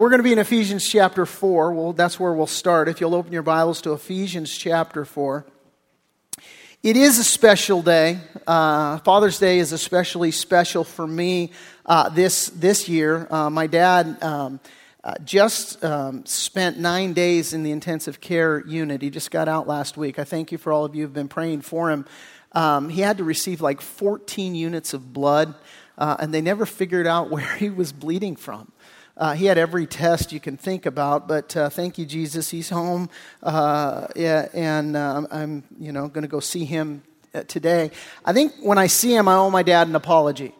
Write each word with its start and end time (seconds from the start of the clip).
We're 0.00 0.10
going 0.10 0.20
to 0.20 0.24
be 0.24 0.30
in 0.30 0.38
Ephesians 0.38 0.88
chapter 0.88 1.26
4. 1.26 1.72
Well, 1.72 1.92
that's 1.92 2.20
where 2.20 2.32
we'll 2.32 2.46
start. 2.46 2.88
If 2.88 3.00
you'll 3.00 3.16
open 3.16 3.32
your 3.32 3.42
Bibles 3.42 3.82
to 3.82 3.94
Ephesians 3.94 4.56
chapter 4.56 5.04
4. 5.04 5.44
It 6.84 6.96
is 6.96 7.18
a 7.18 7.24
special 7.24 7.82
day. 7.82 8.20
Uh, 8.46 8.98
Father's 8.98 9.40
Day 9.40 9.58
is 9.58 9.72
especially 9.72 10.30
special 10.30 10.84
for 10.84 11.04
me 11.04 11.50
uh, 11.84 12.10
this, 12.10 12.46
this 12.50 12.88
year. 12.88 13.26
Uh, 13.28 13.50
my 13.50 13.66
dad 13.66 14.22
um, 14.22 14.60
uh, 15.02 15.14
just 15.24 15.82
um, 15.82 16.24
spent 16.24 16.78
nine 16.78 17.12
days 17.12 17.52
in 17.52 17.64
the 17.64 17.72
intensive 17.72 18.20
care 18.20 18.64
unit. 18.68 19.02
He 19.02 19.10
just 19.10 19.32
got 19.32 19.48
out 19.48 19.66
last 19.66 19.96
week. 19.96 20.20
I 20.20 20.24
thank 20.24 20.52
you 20.52 20.58
for 20.58 20.72
all 20.72 20.84
of 20.84 20.94
you 20.94 21.00
who 21.00 21.06
have 21.08 21.12
been 21.12 21.26
praying 21.26 21.62
for 21.62 21.90
him. 21.90 22.06
Um, 22.52 22.88
he 22.88 23.00
had 23.00 23.18
to 23.18 23.24
receive 23.24 23.60
like 23.60 23.80
14 23.80 24.54
units 24.54 24.94
of 24.94 25.12
blood, 25.12 25.56
uh, 25.98 26.18
and 26.20 26.32
they 26.32 26.40
never 26.40 26.66
figured 26.66 27.08
out 27.08 27.30
where 27.32 27.56
he 27.56 27.68
was 27.68 27.90
bleeding 27.90 28.36
from. 28.36 28.70
Uh, 29.18 29.34
he 29.34 29.46
had 29.46 29.58
every 29.58 29.84
test 29.84 30.30
you 30.30 30.38
can 30.38 30.56
think 30.56 30.86
about, 30.86 31.26
but 31.26 31.56
uh, 31.56 31.68
thank 31.68 31.98
you, 31.98 32.06
Jesus. 32.06 32.50
He's 32.50 32.70
home, 32.70 33.10
uh, 33.42 34.06
yeah, 34.14 34.46
and 34.54 34.96
uh, 34.96 35.26
I'm, 35.32 35.64
you 35.80 35.90
know, 35.90 36.06
going 36.06 36.22
to 36.22 36.28
go 36.28 36.38
see 36.38 36.64
him 36.64 37.02
uh, 37.34 37.42
today. 37.42 37.90
I 38.24 38.32
think 38.32 38.52
when 38.62 38.78
I 38.78 38.86
see 38.86 39.12
him, 39.12 39.26
I 39.26 39.34
owe 39.34 39.50
my 39.50 39.64
dad 39.64 39.88
an 39.88 39.96
apology 39.96 40.54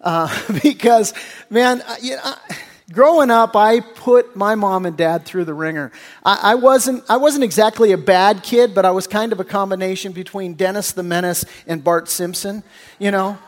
uh, 0.00 0.28
because, 0.64 1.14
man, 1.50 1.84
you 2.02 2.16
know, 2.16 2.34
growing 2.92 3.30
up, 3.30 3.54
I 3.54 3.78
put 3.78 4.34
my 4.34 4.56
mom 4.56 4.86
and 4.86 4.96
dad 4.96 5.24
through 5.24 5.44
the 5.44 5.54
ringer. 5.54 5.92
I, 6.24 6.40
I, 6.42 6.54
wasn't, 6.56 7.04
I 7.08 7.16
wasn't 7.16 7.44
exactly 7.44 7.92
a 7.92 7.98
bad 7.98 8.42
kid, 8.42 8.74
but 8.74 8.84
I 8.84 8.90
was 8.90 9.06
kind 9.06 9.30
of 9.30 9.38
a 9.38 9.44
combination 9.44 10.10
between 10.10 10.54
Dennis 10.54 10.90
the 10.90 11.04
Menace 11.04 11.44
and 11.64 11.84
Bart 11.84 12.08
Simpson, 12.08 12.64
you 12.98 13.12
know 13.12 13.38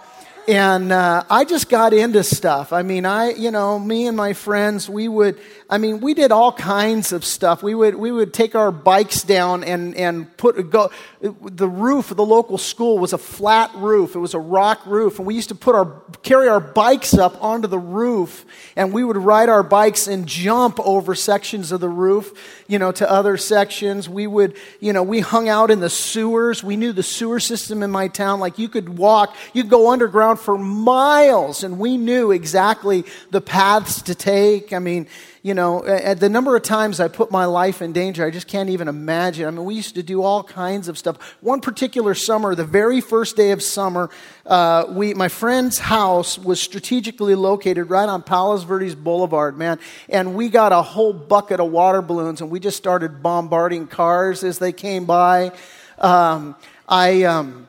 and 0.49 0.91
uh, 0.91 1.25
I 1.31 1.45
just 1.45 1.69
got 1.69 1.93
into 1.93 2.25
stuff. 2.25 2.73
I 2.73 2.83
mean, 2.83 3.07
I, 3.07 3.31
you 3.31 3.51
know, 3.51 3.79
me 3.79 4.07
and 4.07 4.17
my 4.17 4.33
friends, 4.33 4.89
we 4.89 5.07
would, 5.07 5.39
I 5.71 5.79
mean, 5.79 6.01
we 6.01 6.15
did 6.15 6.33
all 6.33 6.53
kinds 6.53 7.13
of 7.13 7.25
stuff. 7.25 7.63
We 7.63 7.75
would, 7.75 7.95
we 7.95 8.11
would 8.11 8.35
take 8.35 8.55
our 8.55 8.73
bikes 8.73 9.23
down 9.23 9.63
and, 9.63 9.95
and 9.95 10.37
put, 10.37 10.71
go, 10.71 10.91
the 11.21 11.69
roof 11.69 12.11
of 12.11 12.17
the 12.17 12.25
local 12.25 12.59
school 12.59 12.99
was 12.99 13.13
a 13.13 13.19
flat 13.19 13.71
roof. 13.77 14.17
It 14.17 14.19
was 14.19 14.35
a 14.35 14.41
rock 14.41 14.85
roof. 14.85 15.19
And 15.19 15.27
we 15.27 15.35
used 15.35 15.51
to 15.51 15.55
put 15.55 15.77
our, 15.77 16.03
carry 16.23 16.49
our 16.49 16.61
bikes 16.61 17.15
up 17.15 17.43
onto 17.43 17.69
the 17.69 17.79
roof 17.79 18.45
and 18.75 18.93
we 18.93 19.05
would 19.05 19.17
ride 19.17 19.49
our 19.49 19.63
bikes 19.63 20.09
and 20.09 20.27
jump 20.27 20.81
over 20.81 21.15
sections 21.15 21.71
of 21.71 21.81
the 21.81 21.89
roof, 21.89 22.63
you 22.67 22.79
know, 22.79 22.91
to 22.93 23.09
other 23.09 23.37
sections. 23.37 24.09
We 24.09 24.27
would, 24.27 24.57
you 24.81 24.93
know, 24.93 25.03
we 25.03 25.21
hung 25.21 25.49
out 25.49 25.71
in 25.71 25.81
the 25.81 25.91
sewers. 25.91 26.65
We 26.65 26.77
knew 26.77 26.93
the 26.93 27.03
sewer 27.03 27.39
system 27.39 27.83
in 27.83 27.91
my 27.91 28.09
town. 28.09 28.41
Like 28.41 28.59
you 28.59 28.69
could 28.69 28.99
walk, 28.99 29.37
you 29.53 29.63
could 29.63 29.71
go 29.71 29.91
underground 29.91 30.32
around 30.33 30.41
for 30.41 30.59
miles 30.59 31.65
and 31.65 31.79
we 31.79 31.97
knew 31.97 32.31
exactly 32.31 33.05
the 33.31 33.41
paths 33.41 34.03
to 34.03 34.15
take. 34.15 34.73
I 34.73 34.79
mean, 34.79 35.07
you 35.43 35.55
know, 35.55 35.85
at 35.85 36.21
the 36.21 36.29
number 36.29 36.57
of 36.57 36.63
times 36.63 37.01
I 37.01 37.09
put 37.09 37.31
my 37.31 37.47
life 37.47 37.83
in 37.83 37.93
danger, 37.93 38.25
I 38.25 38.31
just 38.31 38.47
can't 38.47 38.71
even 38.71 38.89
imagine. 38.89 39.47
I 39.47 39.51
mean, 39.51 39.65
we 39.65 39.75
used 39.75 39.97
to 39.97 40.03
do 40.03 40.23
all 40.23 40.45
kinds 40.45 40.89
of 40.89 40.97
stuff. 40.97 41.21
One 41.41 41.61
particular 41.61 42.15
summer, 42.15 42.55
the 42.55 42.65
very 42.65 43.01
first 43.01 43.37
day 43.37 43.51
of 43.51 43.63
summer, 43.63 44.09
uh, 44.47 44.85
we, 44.89 45.15
my 45.15 45.29
friend's 45.29 45.79
house 45.79 46.39
was 46.39 46.61
strategically 46.61 47.35
located 47.35 47.91
right 47.91 48.09
on 48.09 48.23
Palos 48.23 48.63
Verdes 48.63 48.95
Boulevard, 48.95 49.59
man. 49.59 49.81
And 50.09 50.35
we 50.35 50.49
got 50.49 50.73
a 50.73 50.83
whole 50.83 51.13
bucket 51.13 51.59
of 51.59 51.71
water 51.71 52.03
balloons 52.03 52.41
and 52.41 52.51
we 52.51 52.61
just 52.61 52.77
started 52.77 53.23
bombarding 53.23 53.89
cars 53.89 54.45
as 54.45 54.59
they 54.59 54.73
came 54.73 55.05
by. 55.07 55.53
Um, 55.99 56.57
I, 56.89 57.25
um, 57.25 57.67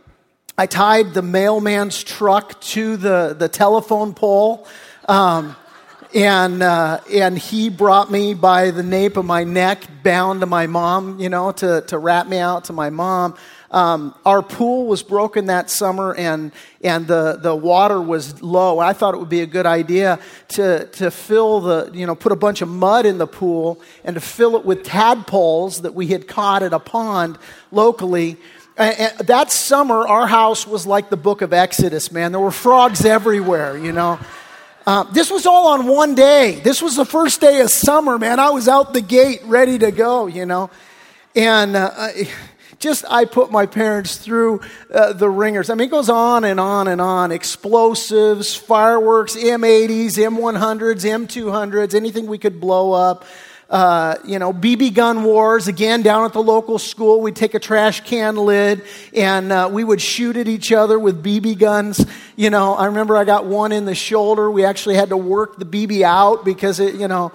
I 0.55 0.67
tied 0.67 1.15
the 1.15 1.23
mailman's 1.23 2.03
truck 2.03 2.61
to 2.61 2.95
the, 2.95 3.35
the 3.37 3.49
telephone 3.49 4.13
pole. 4.13 4.67
Um, 5.07 5.55
and, 6.13 6.61
uh, 6.61 6.99
and 7.11 7.35
he 7.35 7.69
brought 7.69 8.11
me 8.11 8.35
by 8.35 8.69
the 8.69 8.83
nape 8.83 9.17
of 9.17 9.25
my 9.25 9.45
neck, 9.45 9.81
bound 10.03 10.41
to 10.41 10.45
my 10.45 10.67
mom, 10.67 11.19
you 11.19 11.29
know, 11.29 11.53
to, 11.53 11.81
to 11.87 11.97
rat 11.97 12.29
me 12.29 12.37
out 12.37 12.65
to 12.65 12.73
my 12.73 12.91
mom. 12.91 13.35
Um, 13.71 14.13
our 14.23 14.43
pool 14.43 14.85
was 14.85 15.01
broken 15.01 15.47
that 15.47 15.71
summer 15.71 16.13
and, 16.13 16.51
and 16.83 17.07
the, 17.07 17.39
the 17.41 17.55
water 17.55 17.99
was 17.99 18.43
low. 18.43 18.77
I 18.77 18.93
thought 18.93 19.15
it 19.15 19.17
would 19.17 19.29
be 19.29 19.41
a 19.41 19.47
good 19.47 19.65
idea 19.65 20.19
to, 20.49 20.85
to 20.85 21.09
fill 21.09 21.61
the, 21.61 21.89
you 21.95 22.05
know, 22.05 22.13
put 22.13 22.31
a 22.31 22.35
bunch 22.35 22.61
of 22.61 22.69
mud 22.69 23.07
in 23.07 23.17
the 23.17 23.25
pool 23.25 23.81
and 24.03 24.13
to 24.13 24.21
fill 24.21 24.55
it 24.55 24.65
with 24.65 24.83
tadpoles 24.83 25.81
that 25.81 25.95
we 25.95 26.09
had 26.09 26.27
caught 26.27 26.61
at 26.61 26.73
a 26.73 26.79
pond 26.79 27.39
locally 27.71 28.37
and 28.77 29.27
that 29.27 29.51
summer, 29.51 30.07
our 30.07 30.25
house 30.25 30.65
was 30.65 30.87
like 30.87 31.09
the 31.09 31.17
book 31.17 31.41
of 31.41 31.53
Exodus, 31.53 32.11
man. 32.11 32.31
There 32.31 32.41
were 32.41 32.51
frogs 32.51 33.05
everywhere, 33.05 33.77
you 33.77 33.91
know. 33.91 34.19
Uh, 34.85 35.03
this 35.03 35.29
was 35.31 35.45
all 35.45 35.67
on 35.67 35.87
one 35.87 36.15
day. 36.15 36.59
This 36.63 36.81
was 36.81 36.95
the 36.95 37.05
first 37.05 37.39
day 37.39 37.61
of 37.61 37.69
summer, 37.69 38.17
man. 38.17 38.39
I 38.39 38.49
was 38.49 38.67
out 38.67 38.93
the 38.93 39.01
gate 39.01 39.41
ready 39.45 39.77
to 39.79 39.91
go, 39.91 40.27
you 40.27 40.45
know. 40.45 40.71
And 41.35 41.75
uh, 41.75 42.09
just, 42.79 43.05
I 43.09 43.25
put 43.25 43.51
my 43.51 43.65
parents 43.65 44.17
through 44.17 44.61
uh, 44.93 45.13
the 45.13 45.29
ringers. 45.29 45.69
I 45.69 45.75
mean, 45.75 45.87
it 45.87 45.91
goes 45.91 46.09
on 46.09 46.43
and 46.43 46.59
on 46.59 46.87
and 46.87 46.99
on. 46.99 47.31
Explosives, 47.31 48.55
fireworks, 48.55 49.35
M80s, 49.35 50.17
M100s, 50.17 51.05
M200s, 51.05 51.93
anything 51.93 52.25
we 52.25 52.37
could 52.37 52.59
blow 52.59 52.91
up 52.91 53.23
uh, 53.73 54.17
you 54.23 54.37
know, 54.37 54.53
BB 54.53 54.93
gun 54.93 55.23
wars, 55.23 55.67
again, 55.67 56.03
down 56.03 56.25
at 56.25 56.33
the 56.33 56.43
local 56.43 56.77
school. 56.77 57.21
We'd 57.21 57.35
take 57.35 57.55
a 57.55 57.59
trash 57.59 58.01
can 58.01 58.35
lid 58.35 58.83
and 59.15 59.51
uh, 59.51 59.67
we 59.71 59.83
would 59.83 59.99
shoot 59.99 60.37
at 60.37 60.47
each 60.47 60.71
other 60.71 60.99
with 60.99 61.23
BB 61.23 61.57
guns. 61.57 62.05
You 62.35 62.51
know, 62.51 62.75
I 62.75 62.85
remember 62.85 63.17
I 63.17 63.23
got 63.23 63.47
one 63.47 63.71
in 63.71 63.85
the 63.85 63.95
shoulder. 63.95 64.51
We 64.51 64.63
actually 64.63 64.93
had 64.93 65.09
to 65.09 65.17
work 65.17 65.57
the 65.57 65.65
BB 65.65 66.03
out 66.03 66.45
because 66.45 66.79
it, 66.79 66.93
you 66.93 67.07
know, 67.07 67.31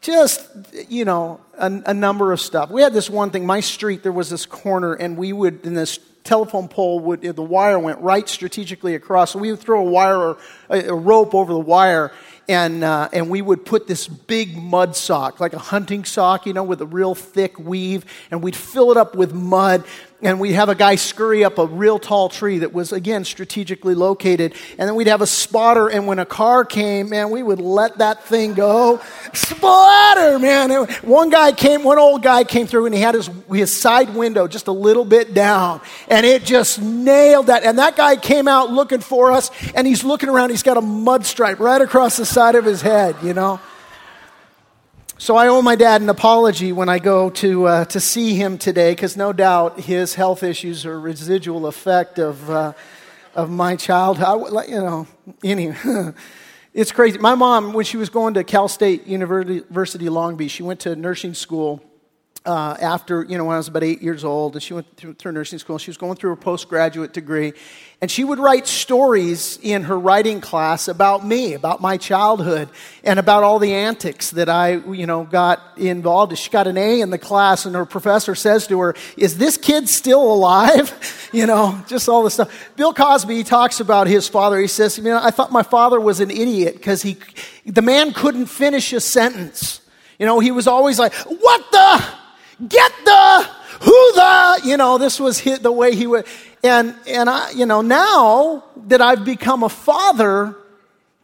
just, 0.00 0.48
you 0.88 1.04
know, 1.04 1.40
a, 1.58 1.66
a 1.86 1.94
number 1.94 2.32
of 2.32 2.40
stuff. 2.40 2.70
We 2.70 2.80
had 2.80 2.92
this 2.92 3.10
one 3.10 3.30
thing, 3.30 3.44
my 3.44 3.58
street, 3.58 4.04
there 4.04 4.12
was 4.12 4.30
this 4.30 4.46
corner 4.46 4.94
and 4.94 5.16
we 5.16 5.32
would, 5.32 5.66
in 5.66 5.74
this 5.74 5.98
telephone 6.24 6.68
pole 6.68 7.00
would 7.00 7.22
the 7.22 7.42
wire 7.42 7.78
went 7.78 8.00
right 8.00 8.28
strategically 8.28 8.94
across. 8.94 9.32
So 9.32 9.38
we 9.38 9.50
would 9.50 9.60
throw 9.60 9.86
a 9.86 9.90
wire 9.90 10.16
or 10.16 10.38
a, 10.70 10.94
rope 10.94 11.34
over 11.34 11.52
the 11.52 11.58
wire 11.58 12.12
and, 12.48 12.82
uh, 12.82 13.08
and 13.12 13.30
we 13.30 13.40
would 13.40 13.64
put 13.64 13.86
this 13.86 14.08
big 14.08 14.56
mud 14.56 14.96
sock, 14.96 15.40
like 15.40 15.52
a 15.52 15.58
hunting 15.58 16.04
sock, 16.04 16.46
you 16.46 16.52
know, 16.52 16.64
with 16.64 16.80
a 16.80 16.86
real 16.86 17.14
thick 17.14 17.58
weave, 17.58 18.04
and 18.30 18.42
we'd 18.42 18.56
fill 18.56 18.90
it 18.90 18.96
up 18.96 19.14
with 19.14 19.32
mud, 19.32 19.84
and 20.22 20.40
we'd 20.40 20.52
have 20.52 20.68
a 20.68 20.74
guy 20.74 20.94
scurry 20.94 21.44
up 21.44 21.58
a 21.58 21.66
real 21.66 21.98
tall 21.98 22.28
tree 22.28 22.58
that 22.58 22.72
was, 22.72 22.92
again, 22.92 23.24
strategically 23.24 23.94
located, 23.94 24.54
and 24.78 24.88
then 24.88 24.94
we'd 24.94 25.08
have 25.08 25.20
a 25.20 25.26
spotter, 25.26 25.88
and 25.88 26.06
when 26.06 26.18
a 26.18 26.24
car 26.24 26.64
came, 26.64 27.10
man, 27.10 27.30
we 27.30 27.42
would 27.42 27.60
let 27.60 27.98
that 27.98 28.24
thing 28.24 28.54
go. 28.54 29.00
Splatter, 29.34 30.38
man. 30.38 30.70
One 31.02 31.30
guy 31.30 31.52
came, 31.52 31.82
one 31.82 31.98
old 31.98 32.22
guy 32.22 32.44
came 32.44 32.66
through, 32.66 32.86
and 32.86 32.94
he 32.94 33.00
had 33.00 33.14
his, 33.14 33.28
his 33.50 33.76
side 33.76 34.14
window 34.14 34.46
just 34.46 34.68
a 34.68 34.72
little 34.72 35.04
bit 35.04 35.34
down, 35.34 35.80
and 36.08 36.24
it 36.24 36.44
just 36.44 36.80
nailed 36.80 37.48
that, 37.48 37.64
and 37.64 37.78
that 37.78 37.96
guy 37.96 38.16
came 38.16 38.46
out 38.46 38.70
looking 38.70 39.00
for 39.00 39.32
us, 39.32 39.50
and 39.74 39.86
he's 39.86 40.04
looking 40.04 40.28
around, 40.28 40.50
he's 40.50 40.62
got 40.62 40.76
a 40.76 40.82
mud 40.82 41.26
stripe 41.26 41.58
right 41.58 41.80
across 41.80 42.16
the 42.16 42.24
side 42.24 42.54
of 42.54 42.64
his 42.64 42.80
head, 42.80 43.16
you 43.22 43.34
know. 43.34 43.60
So 45.22 45.36
I 45.36 45.46
owe 45.46 45.62
my 45.62 45.76
dad 45.76 46.02
an 46.02 46.08
apology 46.08 46.72
when 46.72 46.88
I 46.88 46.98
go 46.98 47.30
to, 47.30 47.68
uh, 47.68 47.84
to 47.84 48.00
see 48.00 48.34
him 48.34 48.58
today, 48.58 48.90
because 48.90 49.16
no 49.16 49.32
doubt 49.32 49.78
his 49.78 50.16
health 50.16 50.42
issues 50.42 50.84
are 50.84 50.94
a 50.94 50.98
residual 50.98 51.68
effect 51.68 52.18
of, 52.18 52.50
uh, 52.50 52.72
of 53.32 53.48
my 53.48 53.76
childhood. 53.76 54.68
you 54.68 54.80
know, 54.80 55.06
anyway, 55.44 55.76
it's 56.74 56.90
crazy. 56.90 57.18
My 57.18 57.36
mom, 57.36 57.72
when 57.72 57.84
she 57.84 57.96
was 57.96 58.08
going 58.08 58.34
to 58.34 58.42
Cal 58.42 58.66
State 58.66 59.06
University 59.06 60.08
Long 60.08 60.34
Beach, 60.34 60.50
she 60.50 60.64
went 60.64 60.80
to 60.80 60.96
nursing 60.96 61.34
school 61.34 61.80
uh, 62.44 62.76
after, 62.80 63.24
you 63.28 63.38
know, 63.38 63.44
when 63.44 63.54
I 63.54 63.58
was 63.58 63.68
about 63.68 63.84
eight 63.84 64.02
years 64.02 64.24
old, 64.24 64.54
and 64.54 64.62
she 64.62 64.74
went 64.74 64.96
through, 64.96 65.14
through 65.14 65.32
nursing 65.32 65.60
school. 65.60 65.78
She 65.78 65.90
was 65.90 65.96
going 65.96 66.16
through 66.16 66.30
her 66.30 66.36
postgraduate 66.36 67.12
degree, 67.12 67.52
and 68.00 68.10
she 68.10 68.24
would 68.24 68.40
write 68.40 68.66
stories 68.66 69.60
in 69.62 69.84
her 69.84 69.96
writing 69.96 70.40
class 70.40 70.88
about 70.88 71.24
me, 71.24 71.54
about 71.54 71.80
my 71.80 71.96
childhood, 71.96 72.68
and 73.04 73.20
about 73.20 73.44
all 73.44 73.60
the 73.60 73.72
antics 73.72 74.32
that 74.32 74.48
I, 74.48 74.72
you 74.72 75.06
know, 75.06 75.22
got 75.22 75.60
involved 75.76 76.32
in. 76.32 76.36
She 76.36 76.50
got 76.50 76.66
an 76.66 76.76
A 76.76 77.00
in 77.00 77.10
the 77.10 77.18
class, 77.18 77.64
and 77.64 77.76
her 77.76 77.86
professor 77.86 78.34
says 78.34 78.66
to 78.66 78.80
her, 78.80 78.96
Is 79.16 79.38
this 79.38 79.56
kid 79.56 79.88
still 79.88 80.32
alive? 80.32 81.28
you 81.32 81.46
know, 81.46 81.80
just 81.86 82.08
all 82.08 82.24
this 82.24 82.34
stuff. 82.34 82.70
Bill 82.74 82.92
Cosby 82.92 83.44
talks 83.44 83.78
about 83.78 84.08
his 84.08 84.28
father. 84.28 84.58
He 84.58 84.66
says, 84.66 84.98
You 84.98 85.04
know, 85.04 85.20
I 85.22 85.30
thought 85.30 85.52
my 85.52 85.62
father 85.62 86.00
was 86.00 86.18
an 86.18 86.32
idiot 86.32 86.74
because 86.74 87.02
he, 87.02 87.18
the 87.66 87.82
man 87.82 88.12
couldn't 88.12 88.46
finish 88.46 88.92
a 88.92 89.00
sentence. 89.00 89.80
You 90.18 90.26
know, 90.26 90.40
he 90.40 90.50
was 90.50 90.66
always 90.66 90.98
like, 90.98 91.14
What 91.14 91.70
the? 91.70 92.21
Get 92.68 92.92
the? 93.04 93.48
Who 93.80 94.12
the? 94.12 94.60
You 94.64 94.76
know, 94.76 94.98
this 94.98 95.18
was 95.18 95.38
hit 95.38 95.62
the 95.62 95.72
way 95.72 95.94
he 95.94 96.06
would. 96.06 96.26
And, 96.62 96.94
and 97.06 97.28
I, 97.28 97.50
you 97.50 97.66
know, 97.66 97.80
now 97.80 98.64
that 98.86 99.00
I've 99.00 99.24
become 99.24 99.64
a 99.64 99.68
father, 99.68 100.56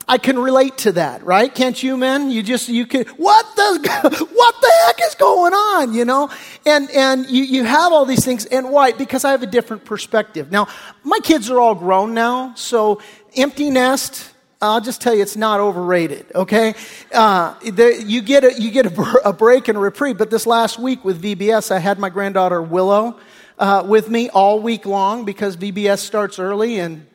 I 0.08 0.16
can 0.16 0.38
relate 0.38 0.78
to 0.78 0.92
that, 0.92 1.22
right? 1.22 1.54
Can't 1.54 1.80
you, 1.80 1.96
men? 1.96 2.30
You 2.30 2.42
just, 2.42 2.68
you 2.68 2.86
can, 2.86 3.04
what 3.18 3.46
the, 3.54 4.26
what 4.32 4.54
the 4.60 4.72
heck 4.86 5.00
is 5.02 5.14
going 5.14 5.52
on, 5.52 5.92
you 5.92 6.06
know? 6.06 6.30
And, 6.64 6.90
and 6.90 7.28
you, 7.28 7.44
you 7.44 7.64
have 7.64 7.92
all 7.92 8.06
these 8.06 8.24
things. 8.24 8.46
And 8.46 8.70
why? 8.70 8.92
Because 8.92 9.24
I 9.24 9.32
have 9.32 9.42
a 9.42 9.46
different 9.46 9.84
perspective. 9.84 10.50
Now, 10.50 10.68
my 11.04 11.18
kids 11.22 11.50
are 11.50 11.60
all 11.60 11.74
grown 11.74 12.14
now, 12.14 12.54
so 12.54 13.02
empty 13.36 13.70
nest, 13.70 14.32
I'll 14.60 14.80
just 14.80 15.00
tell 15.00 15.14
you, 15.14 15.22
it's 15.22 15.36
not 15.36 15.60
overrated. 15.60 16.26
Okay, 16.34 16.74
uh, 17.14 17.54
the, 17.60 18.02
you 18.04 18.20
get 18.22 18.42
a, 18.42 18.60
you 18.60 18.72
get 18.72 18.86
a, 18.86 19.28
a, 19.28 19.32
break 19.32 19.68
and 19.68 19.78
a 19.78 19.80
reprieve. 19.80 20.18
But 20.18 20.30
this 20.30 20.46
last 20.46 20.80
week 20.80 21.04
with 21.04 21.22
VBS, 21.22 21.70
I 21.70 21.78
had 21.78 22.00
my 22.00 22.08
granddaughter 22.08 22.60
Willow 22.60 23.20
uh, 23.56 23.84
with 23.86 24.10
me 24.10 24.28
all 24.30 24.58
week 24.60 24.84
long 24.84 25.24
because 25.24 25.56
VBS 25.56 25.98
starts 25.98 26.40
early, 26.40 26.80
and 26.80 27.06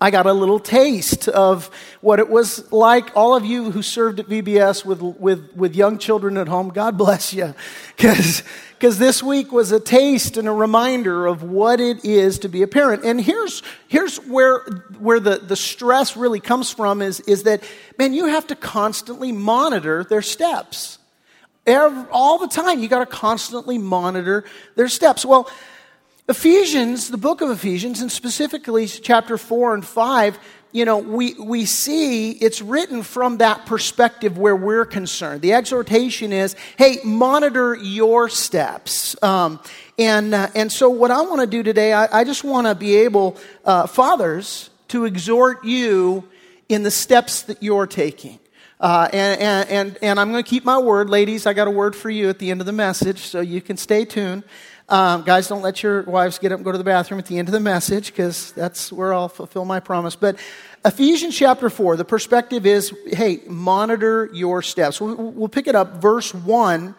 I 0.00 0.10
got 0.10 0.26
a 0.26 0.32
little 0.32 0.58
taste 0.58 1.28
of 1.28 1.70
what 2.00 2.20
it 2.20 2.30
was 2.30 2.70
like. 2.72 3.14
All 3.14 3.36
of 3.36 3.44
you 3.44 3.70
who 3.70 3.82
served 3.82 4.18
at 4.18 4.26
VBS 4.26 4.84
with 4.84 5.02
with 5.02 5.54
with 5.54 5.76
young 5.76 5.98
children 5.98 6.36
at 6.38 6.48
home, 6.48 6.70
God 6.70 6.96
bless 6.96 7.34
you, 7.34 7.54
because 8.80 8.96
this 8.96 9.22
week 9.22 9.52
was 9.52 9.72
a 9.72 9.78
taste 9.78 10.38
and 10.38 10.48
a 10.48 10.52
reminder 10.52 11.26
of 11.26 11.42
what 11.42 11.80
it 11.80 12.02
is 12.02 12.38
to 12.38 12.48
be 12.48 12.62
a 12.62 12.66
parent. 12.66 13.04
And 13.04 13.20
here's, 13.20 13.62
here's 13.88 14.16
where, 14.20 14.60
where 14.98 15.20
the, 15.20 15.36
the 15.36 15.54
stress 15.54 16.16
really 16.16 16.40
comes 16.40 16.70
from 16.70 17.02
is, 17.02 17.20
is 17.20 17.42
that, 17.42 17.62
man, 17.98 18.14
you 18.14 18.24
have 18.24 18.46
to 18.46 18.56
constantly 18.56 19.32
monitor 19.32 20.04
their 20.04 20.22
steps. 20.22 20.96
Every, 21.66 22.06
all 22.10 22.38
the 22.38 22.48
time, 22.48 22.78
you 22.78 22.88
got 22.88 23.00
to 23.00 23.06
constantly 23.06 23.76
monitor 23.76 24.44
their 24.76 24.88
steps. 24.88 25.26
Well, 25.26 25.50
Ephesians, 26.30 27.10
the 27.10 27.18
book 27.18 27.40
of 27.40 27.50
Ephesians, 27.50 28.00
and 28.00 28.10
specifically 28.10 28.86
chapter 28.86 29.36
4 29.36 29.74
and 29.74 29.84
5, 29.84 30.38
you 30.70 30.84
know, 30.84 30.98
we, 30.98 31.34
we 31.34 31.64
see 31.64 32.30
it's 32.30 32.62
written 32.62 33.02
from 33.02 33.38
that 33.38 33.66
perspective 33.66 34.38
where 34.38 34.54
we're 34.54 34.84
concerned. 34.84 35.42
The 35.42 35.54
exhortation 35.54 36.32
is, 36.32 36.54
hey, 36.78 36.98
monitor 37.02 37.74
your 37.74 38.28
steps. 38.28 39.20
Um, 39.24 39.58
and, 39.98 40.32
uh, 40.32 40.50
and 40.54 40.70
so, 40.70 40.88
what 40.88 41.10
I 41.10 41.20
want 41.22 41.40
to 41.40 41.48
do 41.48 41.64
today, 41.64 41.92
I, 41.92 42.20
I 42.20 42.22
just 42.22 42.44
want 42.44 42.68
to 42.68 42.76
be 42.76 42.98
able, 42.98 43.36
uh, 43.64 43.88
fathers, 43.88 44.70
to 44.88 45.06
exhort 45.06 45.64
you 45.64 46.28
in 46.68 46.84
the 46.84 46.92
steps 46.92 47.42
that 47.42 47.60
you're 47.60 47.88
taking. 47.88 48.38
Uh, 48.78 49.08
and, 49.12 49.40
and, 49.40 49.68
and, 49.68 49.98
and 50.00 50.20
I'm 50.20 50.30
going 50.30 50.44
to 50.44 50.48
keep 50.48 50.64
my 50.64 50.78
word. 50.78 51.10
Ladies, 51.10 51.44
I 51.44 51.54
got 51.54 51.66
a 51.66 51.72
word 51.72 51.96
for 51.96 52.08
you 52.08 52.28
at 52.28 52.38
the 52.38 52.52
end 52.52 52.60
of 52.60 52.66
the 52.66 52.72
message, 52.72 53.18
so 53.18 53.40
you 53.40 53.60
can 53.60 53.76
stay 53.76 54.04
tuned. 54.04 54.44
Um, 54.90 55.22
guys, 55.22 55.46
don't 55.46 55.62
let 55.62 55.84
your 55.84 56.02
wives 56.02 56.40
get 56.40 56.50
up 56.50 56.58
and 56.58 56.64
go 56.64 56.72
to 56.72 56.78
the 56.78 56.82
bathroom 56.82 57.20
at 57.20 57.26
the 57.26 57.38
end 57.38 57.46
of 57.46 57.52
the 57.52 57.60
message 57.60 58.06
because 58.06 58.50
that's 58.52 58.92
where 58.92 59.14
I'll 59.14 59.28
fulfill 59.28 59.64
my 59.64 59.78
promise. 59.78 60.16
But 60.16 60.36
Ephesians 60.84 61.36
chapter 61.36 61.70
4, 61.70 61.96
the 61.96 62.04
perspective 62.04 62.66
is 62.66 62.92
hey, 63.06 63.40
monitor 63.46 64.28
your 64.32 64.62
steps. 64.62 65.00
We'll 65.00 65.46
pick 65.46 65.68
it 65.68 65.76
up, 65.76 66.02
verse 66.02 66.34
1. 66.34 66.96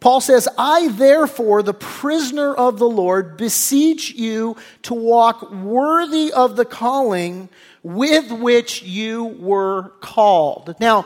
Paul 0.00 0.22
says, 0.22 0.48
I 0.56 0.88
therefore, 0.88 1.62
the 1.62 1.74
prisoner 1.74 2.54
of 2.54 2.78
the 2.78 2.88
Lord, 2.88 3.36
beseech 3.36 4.14
you 4.14 4.56
to 4.82 4.94
walk 4.94 5.50
worthy 5.52 6.32
of 6.32 6.56
the 6.56 6.64
calling 6.64 7.50
with 7.82 8.32
which 8.32 8.82
you 8.82 9.24
were 9.24 9.90
called. 10.00 10.76
Now, 10.80 11.04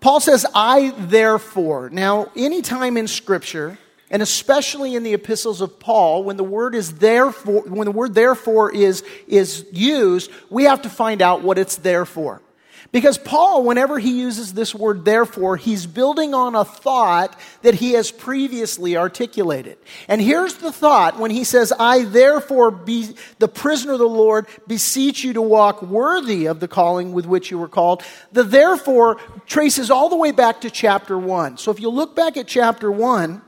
Paul 0.00 0.18
says, 0.18 0.44
I 0.52 0.92
therefore. 0.98 1.90
Now, 1.90 2.32
anytime 2.34 2.96
in 2.96 3.06
Scripture, 3.06 3.78
and 4.10 4.22
especially 4.22 4.94
in 4.94 5.02
the 5.02 5.14
epistles 5.14 5.60
of 5.60 5.80
Paul, 5.80 6.22
when 6.22 6.36
the 6.36 6.44
word 6.44 6.74
is 6.74 6.94
therefore, 6.94 7.62
when 7.62 7.86
the 7.86 7.92
word 7.92 8.14
therefore 8.14 8.72
is, 8.72 9.02
is 9.26 9.66
used, 9.72 10.30
we 10.48 10.64
have 10.64 10.82
to 10.82 10.88
find 10.88 11.20
out 11.20 11.42
what 11.42 11.58
it's 11.58 11.76
there 11.76 12.04
for. 12.04 12.40
Because 12.92 13.18
Paul, 13.18 13.64
whenever 13.64 13.98
he 13.98 14.20
uses 14.20 14.52
this 14.52 14.74
word 14.74 15.04
therefore, 15.04 15.56
he's 15.56 15.86
building 15.86 16.34
on 16.34 16.54
a 16.54 16.64
thought 16.64 17.38
that 17.62 17.74
he 17.74 17.92
has 17.92 18.10
previously 18.10 18.96
articulated. 18.96 19.76
And 20.08 20.20
here's 20.20 20.54
the 20.54 20.72
thought 20.72 21.18
when 21.18 21.30
he 21.30 21.44
says, 21.44 21.72
I 21.78 22.04
therefore 22.04 22.70
be 22.70 23.14
the 23.38 23.48
prisoner 23.48 23.94
of 23.94 23.98
the 23.98 24.08
Lord, 24.08 24.46
beseech 24.66 25.24
you 25.24 25.32
to 25.32 25.42
walk 25.42 25.82
worthy 25.82 26.46
of 26.46 26.60
the 26.60 26.68
calling 26.68 27.12
with 27.12 27.26
which 27.26 27.50
you 27.50 27.58
were 27.58 27.68
called. 27.68 28.02
The 28.32 28.44
therefore 28.44 29.16
traces 29.46 29.90
all 29.90 30.08
the 30.08 30.16
way 30.16 30.30
back 30.30 30.60
to 30.60 30.70
chapter 30.70 31.18
1. 31.18 31.58
So 31.58 31.70
if 31.72 31.80
you 31.80 31.88
look 31.88 32.14
back 32.14 32.36
at 32.36 32.46
chapter 32.46 32.90
1, 32.90 33.42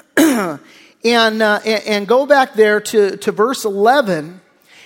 and, 0.16 1.42
uh, 1.42 1.60
and 1.64 2.06
go 2.06 2.26
back 2.26 2.54
there 2.54 2.80
to, 2.80 3.16
to 3.18 3.32
verse 3.32 3.64
11. 3.64 4.40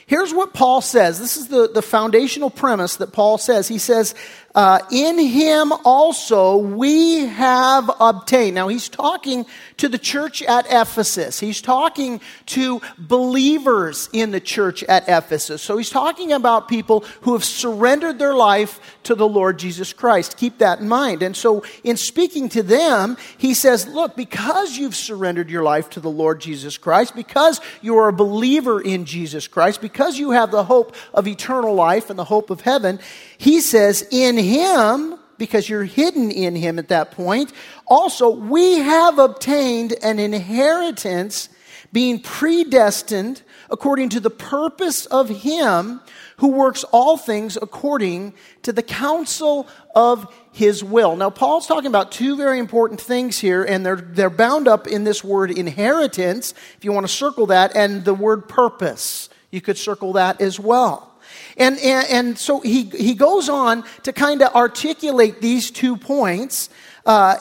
Here's 0.07 0.33
what 0.33 0.55
Paul 0.55 0.81
says. 0.81 1.19
This 1.19 1.37
is 1.37 1.49
the, 1.49 1.69
the 1.69 1.83
foundational 1.83 2.49
premise 2.49 2.97
that 2.97 3.13
Paul 3.13 3.39
says. 3.39 3.67
He 3.67 3.79
says, 3.79 4.15
uh, 4.57 4.81
in 4.91 5.19
him 5.19 5.73
also 5.85 6.57
we 6.57 7.27
have 7.27 7.89
obtained. 8.01 8.57
Now 8.57 8.69
he's 8.69 8.89
talking 8.89 9.47
to 9.77 9.89
the 9.89 9.99
church 9.99 10.43
at 10.43 10.67
Ephesus. 10.71 11.39
He's 11.39 11.61
talking 11.61 12.21
to 12.47 12.81
believers 12.97 14.09
in 14.13 14.31
the 14.31 14.41
church 14.41 14.83
at 14.85 15.05
Ephesus. 15.09 15.63
So 15.63 15.77
he's 15.77 15.91
talking 15.91 16.33
about 16.33 16.67
people 16.67 17.05
who 17.21 17.35
have 17.35 17.45
surrendered 17.45 18.19
their 18.19 18.35
life 18.35 18.81
to 19.03 19.15
the 19.15 19.29
Lord 19.29 19.59
Jesus 19.59 19.93
Christ. 19.93 20.39
Keep 20.39 20.59
that 20.59 20.81
in 20.81 20.89
mind. 20.89 21.23
And 21.23 21.37
so 21.37 21.63
in 21.85 21.99
speaking 21.99 22.49
to 22.51 22.63
them, 22.63 23.19
he 23.37 23.53
says, 23.53 23.87
look, 23.87 24.17
because 24.17 24.79
you've 24.79 24.97
surrendered 24.97 25.51
your 25.51 25.63
life 25.63 25.91
to 25.91 26.01
the 26.01 26.11
Lord 26.11 26.41
Jesus 26.41 26.79
Christ, 26.79 27.15
because 27.15 27.61
you 27.83 27.99
are 27.99 28.09
a 28.09 28.13
believer 28.13 28.81
in 28.81 29.05
Jesus 29.05 29.47
Christ, 29.47 29.83
because 29.83 30.19
you 30.19 30.31
have 30.31 30.51
the 30.51 30.65
hope 30.65 30.97
of 31.13 31.29
eternal 31.29 31.75
life 31.75 32.09
and 32.09 32.19
the 32.19 32.25
hope 32.25 32.49
of 32.49 32.63
heaven, 32.63 32.99
he 33.39 33.61
says, 33.61 34.07
in 34.11 34.37
him, 34.37 35.19
because 35.39 35.69
you're 35.69 35.85
hidden 35.85 36.31
in 36.31 36.55
him 36.57 36.79
at 36.79 36.89
that 36.89 37.11
point, 37.11 37.53
also 37.87 38.31
we 38.31 38.79
have 38.79 39.19
obtained 39.19 39.95
an 40.03 40.19
inheritance 40.19 41.49
being 41.93 42.21
predestined 42.21 43.43
according 43.71 44.09
to 44.11 44.21
the 44.21 44.31
purpose 44.31 45.07
of 45.07 45.29
him 45.29 46.01
who 46.39 46.49
works 46.49 46.85
all 46.85 47.17
things 47.17 47.57
according 47.61 48.35
to 48.63 48.73
the 48.73 48.83
counsel 48.83 49.67
of 49.95 50.33
his 50.53 50.85
will. 50.85 51.17
Now, 51.17 51.31
Paul's 51.31 51.67
talking 51.67 51.87
about 51.87 52.13
two 52.13 52.37
very 52.37 52.59
important 52.59 53.01
things 53.01 53.39
here, 53.39 53.65
and 53.65 53.85
they're, 53.85 53.97
they're 53.97 54.31
bound 54.31 54.69
up 54.69 54.87
in 54.87 55.05
this 55.05 55.25
word 55.25 55.51
inheritance, 55.51 56.53
if 56.77 56.85
you 56.85 56.93
want 56.93 57.07
to 57.07 57.13
circle 57.13 57.47
that, 57.47 57.75
and 57.75 58.05
the 58.05 58.15
word 58.15 58.49
purpose. 58.49 59.29
You 59.51 59.61
could 59.61 59.79
circle 59.79 60.15
that 60.15 60.41
as 60.41 60.61
well. 60.61 61.16
And, 61.57 61.79
and, 61.79 62.07
and 62.09 62.39
so 62.39 62.61
he, 62.61 62.85
he 62.85 63.15
goes 63.15 63.49
on 63.49 63.85
to 64.03 64.13
kind 64.13 64.43
of 64.43 64.55
articulate 64.55 65.41
these 65.41 65.71
two 65.71 65.97
points 65.97 66.69
uh, 67.07 67.39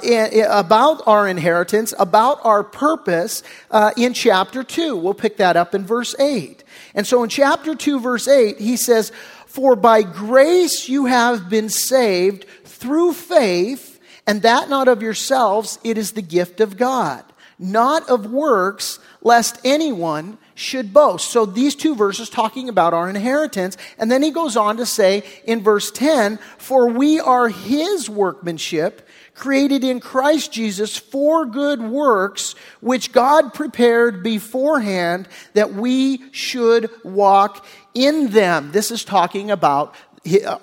about 0.48 1.02
our 1.08 1.28
inheritance, 1.28 1.94
about 1.98 2.40
our 2.46 2.64
purpose 2.64 3.42
uh, 3.72 3.92
in 3.98 4.14
chapter 4.14 4.64
2. 4.64 4.96
We'll 4.96 5.16
pick 5.16 5.38
that 5.38 5.58
up 5.58 5.74
in 5.74 5.86
verse 5.86 6.18
8. 6.20 6.64
And 6.94 7.06
so 7.06 7.24
in 7.24 7.30
chapter 7.30 7.76
2, 7.76 8.00
verse 8.00 8.28
8, 8.28 8.60
he 8.60 8.78
says, 8.78 9.12
For 9.48 9.76
by 9.76 10.04
grace 10.04 10.88
you 10.88 11.08
have 11.08 11.50
been 11.50 11.70
saved 11.70 12.46
through 12.64 13.14
faith, 13.14 14.00
and 14.28 14.44
that 14.44 14.70
not 14.70 14.88
of 14.88 15.02
yourselves, 15.02 15.80
it 15.84 15.98
is 15.98 16.12
the 16.12 16.22
gift 16.22 16.62
of 16.62 16.78
God, 16.78 17.24
not 17.58 18.08
of 18.08 18.32
works, 18.32 19.00
lest 19.22 19.60
anyone 19.66 20.38
should 20.56 20.94
boast. 20.94 21.30
So 21.30 21.46
these 21.46 21.76
two 21.76 21.96
verses 21.96 22.30
talking 22.30 22.70
about 22.70 22.94
our 22.94 23.10
inheritance. 23.10 23.78
And 24.00 24.10
then 24.10 24.24
he 24.24 24.32
goes 24.32 24.58
on 24.58 24.78
to 24.78 24.86
say 24.86 25.24
in 25.44 25.62
verse 25.62 25.92
10, 25.92 26.40
For 26.58 26.90
we 26.90 27.20
are 27.20 27.50
his 27.50 28.10
workmanship, 28.10 29.08
created 29.36 29.84
in 29.84 30.00
Christ 30.00 30.54
Jesus 30.54 30.98
for 30.98 31.46
good 31.46 31.82
works, 31.82 32.56
which 32.80 33.12
God 33.12 33.54
prepared 33.54 34.24
beforehand 34.24 35.28
that 35.54 35.74
we 35.74 36.24
should 36.32 36.90
walk 37.04 37.66
in 37.94 38.30
them. 38.30 38.72
This 38.72 38.92
is 38.92 39.04
talking 39.04 39.52
about 39.52 39.94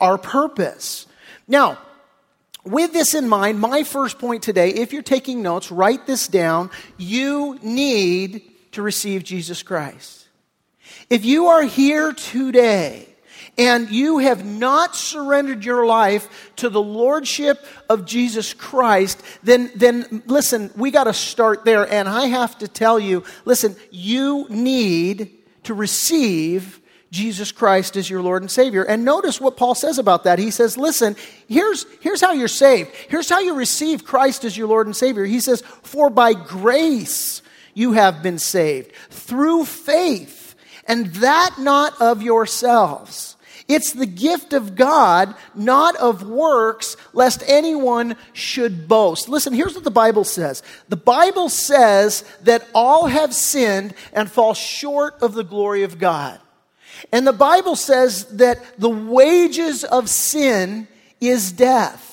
our 0.00 0.16
purpose. 0.16 1.06
Now, 1.46 1.78
with 2.64 2.92
this 2.92 3.14
in 3.14 3.28
mind, 3.28 3.60
my 3.60 3.82
first 3.82 4.18
point 4.18 4.42
today, 4.42 4.70
if 4.70 4.92
you're 4.92 5.02
taking 5.02 5.42
notes, 5.42 5.70
write 5.70 6.06
this 6.06 6.28
down. 6.28 6.70
You 6.96 7.58
need 7.60 8.51
to 8.72 8.82
receive 8.82 9.22
Jesus 9.24 9.62
Christ. 9.62 10.26
If 11.08 11.24
you 11.24 11.46
are 11.48 11.62
here 11.62 12.12
today 12.12 13.08
and 13.58 13.90
you 13.90 14.18
have 14.18 14.44
not 14.44 14.96
surrendered 14.96 15.64
your 15.64 15.84
life 15.86 16.50
to 16.56 16.68
the 16.68 16.82
lordship 16.82 17.64
of 17.88 18.06
Jesus 18.06 18.54
Christ, 18.54 19.22
then, 19.42 19.70
then 19.76 20.22
listen, 20.26 20.70
we 20.76 20.90
got 20.90 21.04
to 21.04 21.12
start 21.12 21.64
there. 21.64 21.90
And 21.90 22.08
I 22.08 22.26
have 22.26 22.58
to 22.58 22.68
tell 22.68 22.98
you, 22.98 23.24
listen, 23.44 23.76
you 23.90 24.46
need 24.48 25.30
to 25.64 25.74
receive 25.74 26.80
Jesus 27.10 27.52
Christ 27.52 27.96
as 27.98 28.08
your 28.08 28.22
Lord 28.22 28.42
and 28.42 28.50
Savior. 28.50 28.84
And 28.84 29.04
notice 29.04 29.38
what 29.38 29.58
Paul 29.58 29.74
says 29.74 29.98
about 29.98 30.24
that. 30.24 30.38
He 30.38 30.50
says, 30.50 30.78
listen, 30.78 31.14
here's, 31.46 31.84
here's 32.00 32.22
how 32.22 32.32
you're 32.32 32.48
saved. 32.48 32.90
Here's 33.08 33.28
how 33.28 33.40
you 33.40 33.54
receive 33.54 34.04
Christ 34.04 34.46
as 34.46 34.56
your 34.56 34.66
Lord 34.66 34.86
and 34.86 34.96
Savior. 34.96 35.26
He 35.26 35.40
says, 35.40 35.60
for 35.82 36.08
by 36.08 36.32
grace 36.32 37.42
you 37.74 37.92
have 37.92 38.22
been 38.22 38.38
saved 38.38 38.92
through 39.10 39.64
faith, 39.64 40.54
and 40.86 41.06
that 41.14 41.56
not 41.58 42.00
of 42.00 42.22
yourselves. 42.22 43.36
It's 43.68 43.92
the 43.92 44.06
gift 44.06 44.52
of 44.52 44.74
God, 44.74 45.34
not 45.54 45.96
of 45.96 46.22
works, 46.22 46.96
lest 47.12 47.42
anyone 47.46 48.16
should 48.32 48.88
boast. 48.88 49.28
Listen, 49.28 49.52
here's 49.52 49.74
what 49.74 49.84
the 49.84 49.90
Bible 49.90 50.24
says. 50.24 50.62
The 50.88 50.96
Bible 50.96 51.48
says 51.48 52.24
that 52.42 52.66
all 52.74 53.06
have 53.06 53.34
sinned 53.34 53.94
and 54.12 54.30
fall 54.30 54.54
short 54.54 55.14
of 55.22 55.34
the 55.34 55.44
glory 55.44 55.84
of 55.84 55.98
God. 55.98 56.40
And 57.12 57.26
the 57.26 57.32
Bible 57.32 57.76
says 57.76 58.24
that 58.36 58.58
the 58.78 58.90
wages 58.90 59.84
of 59.84 60.10
sin 60.10 60.88
is 61.20 61.52
death. 61.52 62.11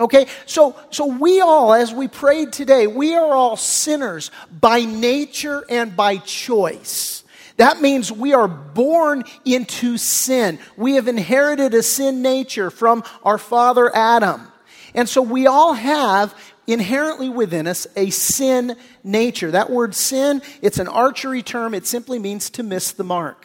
Okay, 0.00 0.26
so, 0.46 0.76
so 0.90 1.06
we 1.06 1.40
all, 1.40 1.74
as 1.74 1.92
we 1.92 2.06
prayed 2.06 2.52
today, 2.52 2.86
we 2.86 3.14
are 3.14 3.34
all 3.34 3.56
sinners 3.56 4.30
by 4.50 4.84
nature 4.84 5.64
and 5.68 5.96
by 5.96 6.18
choice. 6.18 7.24
That 7.56 7.80
means 7.80 8.12
we 8.12 8.32
are 8.32 8.46
born 8.46 9.24
into 9.44 9.96
sin. 9.96 10.60
We 10.76 10.94
have 10.94 11.08
inherited 11.08 11.74
a 11.74 11.82
sin 11.82 12.22
nature 12.22 12.70
from 12.70 13.02
our 13.24 13.38
father 13.38 13.94
Adam. 13.94 14.46
And 14.94 15.08
so 15.08 15.20
we 15.20 15.48
all 15.48 15.74
have 15.74 16.32
inherently 16.68 17.28
within 17.28 17.66
us 17.66 17.88
a 17.96 18.10
sin 18.10 18.76
nature. 19.02 19.50
That 19.50 19.70
word 19.70 19.96
sin, 19.96 20.42
it's 20.62 20.78
an 20.78 20.86
archery 20.86 21.42
term. 21.42 21.74
It 21.74 21.86
simply 21.86 22.20
means 22.20 22.50
to 22.50 22.62
miss 22.62 22.92
the 22.92 23.04
mark 23.04 23.44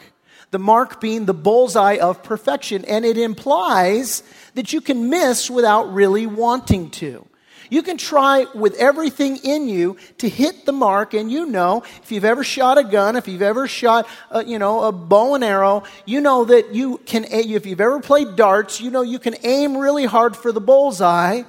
the 0.54 0.58
mark 0.60 1.00
being 1.00 1.24
the 1.24 1.34
bullseye 1.34 1.96
of 1.96 2.22
perfection. 2.22 2.84
And 2.84 3.04
it 3.04 3.18
implies 3.18 4.22
that 4.54 4.72
you 4.72 4.80
can 4.80 5.10
miss 5.10 5.50
without 5.50 5.92
really 5.92 6.26
wanting 6.26 6.90
to. 6.90 7.26
You 7.70 7.82
can 7.82 7.96
try 7.96 8.46
with 8.54 8.74
everything 8.74 9.38
in 9.38 9.68
you 9.68 9.96
to 10.18 10.28
hit 10.28 10.66
the 10.66 10.72
mark, 10.72 11.14
and 11.14 11.32
you 11.32 11.46
know, 11.46 11.82
if 12.02 12.12
you've 12.12 12.24
ever 12.24 12.44
shot 12.44 12.78
a 12.78 12.84
gun, 12.84 13.16
if 13.16 13.26
you've 13.26 13.42
ever 13.42 13.66
shot, 13.66 14.06
a, 14.30 14.44
you 14.44 14.58
know, 14.58 14.84
a 14.84 14.92
bow 14.92 15.34
and 15.34 15.42
arrow, 15.42 15.84
you 16.04 16.20
know 16.20 16.44
that 16.44 16.74
you 16.74 16.98
can, 16.98 17.24
if 17.24 17.66
you've 17.66 17.80
ever 17.80 18.00
played 18.00 18.36
darts, 18.36 18.80
you 18.80 18.90
know 18.90 19.02
you 19.02 19.18
can 19.18 19.34
aim 19.42 19.76
really 19.76 20.04
hard 20.04 20.36
for 20.36 20.52
the 20.52 20.60
bullseye, 20.60 21.42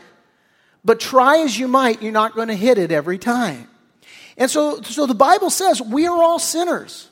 but 0.83 0.99
try 0.99 1.39
as 1.39 1.59
you 1.59 1.67
might, 1.67 2.01
you're 2.01 2.11
not 2.11 2.33
going 2.33 2.47
to 2.47 2.55
hit 2.55 2.77
it 2.77 2.91
every 2.91 3.17
time. 3.17 3.67
And 4.37 4.49
so, 4.49 4.81
so 4.81 5.05
the 5.05 5.15
Bible 5.15 5.49
says 5.49 5.81
we 5.81 6.07
are 6.07 6.23
all 6.23 6.39
sinners. 6.39 7.09